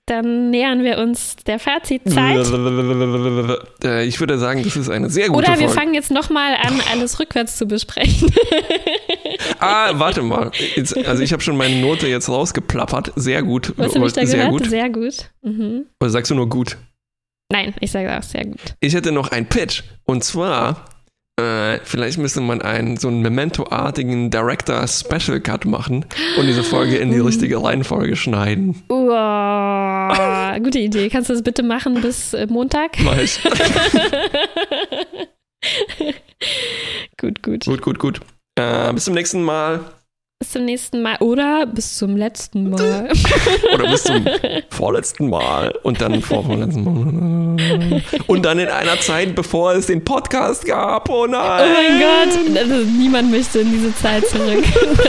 dann 0.06 0.50
nähern 0.50 0.84
wir 0.84 0.98
uns 0.98 1.36
der 1.48 1.60
Fazitzeit. 1.60 2.48
Äh, 3.84 4.06
ich 4.06 4.20
würde 4.20 4.38
sagen, 4.38 4.64
das 4.64 4.76
ist 4.76 4.90
eine 4.90 5.10
sehr 5.10 5.28
gute 5.28 5.40
Oder 5.40 5.60
wir 5.60 5.68
Folge. 5.68 5.74
fangen 5.74 5.94
jetzt 5.94 6.12
nochmal 6.12 6.56
an, 6.56 6.82
alles 6.92 7.20
rückwärts 7.20 7.58
zu 7.58 7.66
besprechen. 7.66 8.32
ah, 9.60 9.92
warte 9.96 10.22
mal. 10.22 10.52
Jetzt, 10.76 10.98
also 11.06 11.22
ich 11.22 11.34
habe 11.34 11.44
schon 11.44 11.58
meine 11.58 11.82
Note 11.82 12.08
jetzt 12.08 12.30
rausgeplappert. 12.30 13.12
Sehr 13.16 13.44
gut. 13.44 13.74
Was 13.78 13.94
habe 13.96 14.08
ich 14.08 14.14
da 14.14 14.26
sehr 14.26 14.46
gehört? 14.46 14.64
Gut. 14.64 14.70
Sehr 14.70 14.90
gut. 14.90 15.30
Mhm. 15.42 15.86
Oder 16.00 16.10
sagst 16.10 16.32
du 16.32 16.36
nur 16.36 16.48
gut? 16.48 16.78
Nein, 17.52 17.74
ich 17.82 17.92
sage 17.92 18.18
auch 18.18 18.24
sehr 18.24 18.46
gut. 18.46 18.76
Ich 18.80 18.94
hätte 18.94 19.12
noch 19.12 19.32
einen 19.32 19.48
Pitch. 19.48 19.84
Und 20.06 20.24
zwar 20.24 20.86
äh, 21.40 21.80
vielleicht 21.84 22.20
müsste 22.20 22.42
man 22.42 22.62
einen 22.62 22.98
so 22.98 23.08
einen 23.08 23.22
Memento-artigen 23.22 24.30
Director 24.30 24.88
Special 24.88 25.40
Cut 25.42 25.66
machen 25.66 26.06
und 26.38 26.46
diese 26.46 26.64
Folge 26.64 26.98
in 26.98 27.12
die 27.12 27.22
uh. 27.22 27.26
richtige 27.26 27.64
Reihenfolge 27.64 28.16
schneiden. 28.16 28.84
Uah, 28.90 30.60
gute 30.60 30.78
Idee. 30.78 31.10
Kannst 31.10 31.30
du 31.30 31.34
das 31.34 31.42
bitte 31.42 31.64
machen 31.64 32.02
bis 32.02 32.36
äh, 32.36 32.46
Montag? 32.48 33.00
Mach 33.00 33.18
ich. 33.18 33.40
gut, 37.20 37.42
gut. 37.42 37.66
Gut, 37.66 37.82
gut, 37.82 37.98
gut. 38.00 38.20
Äh, 38.56 38.94
bis 38.94 39.06
zum 39.06 39.16
nächsten 39.16 39.42
Mal. 39.42 39.80
Bis 40.44 40.52
zum 40.52 40.66
nächsten 40.66 41.02
Mal 41.02 41.16
oder 41.22 41.66
bis 41.66 41.98
zum 41.98 42.18
letzten 42.18 42.70
Mal. 42.70 43.10
oder 43.74 43.90
bis 43.90 44.04
zum 44.04 44.28
vorletzten 44.72 45.30
Mal 45.30 45.74
und 45.84 46.02
dann 46.02 46.22
vor 46.22 46.44
vorletzten 46.44 46.84
Mal. 46.84 48.02
Und 48.28 48.44
dann 48.44 48.60
in 48.60 48.68
einer 48.68 49.00
Zeit, 49.00 49.36
bevor 49.36 49.72
es 49.72 49.86
den 49.86 50.04
Podcast 50.04 50.66
gab. 50.66 51.10
Oh 51.10 51.28
nein. 51.28 51.66
Oh 51.66 51.74
mein 51.74 52.02
Gott. 52.02 52.58
Also, 52.58 52.74
niemand 52.76 53.32
möchte 53.32 53.60
in 53.60 53.72
diese 53.72 53.96
Zeit 53.96 54.28
zurück. 54.28 54.66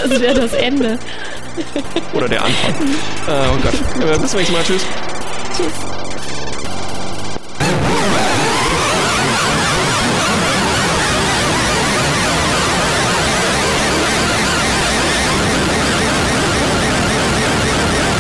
Das 0.09 0.21
wäre 0.21 0.35
das 0.35 0.53
Ende. 0.53 1.01
Oder 2.15 2.29
der 2.29 2.45
Anfang. 2.45 2.75
Oh 3.27 3.57
Gott. 3.61 4.21
Bis 4.21 4.31
zum 4.31 4.39
nächsten 4.39 4.55
Mal. 4.55 4.63
Tschüss. 4.63 4.87
Tschüss. 5.57 6.04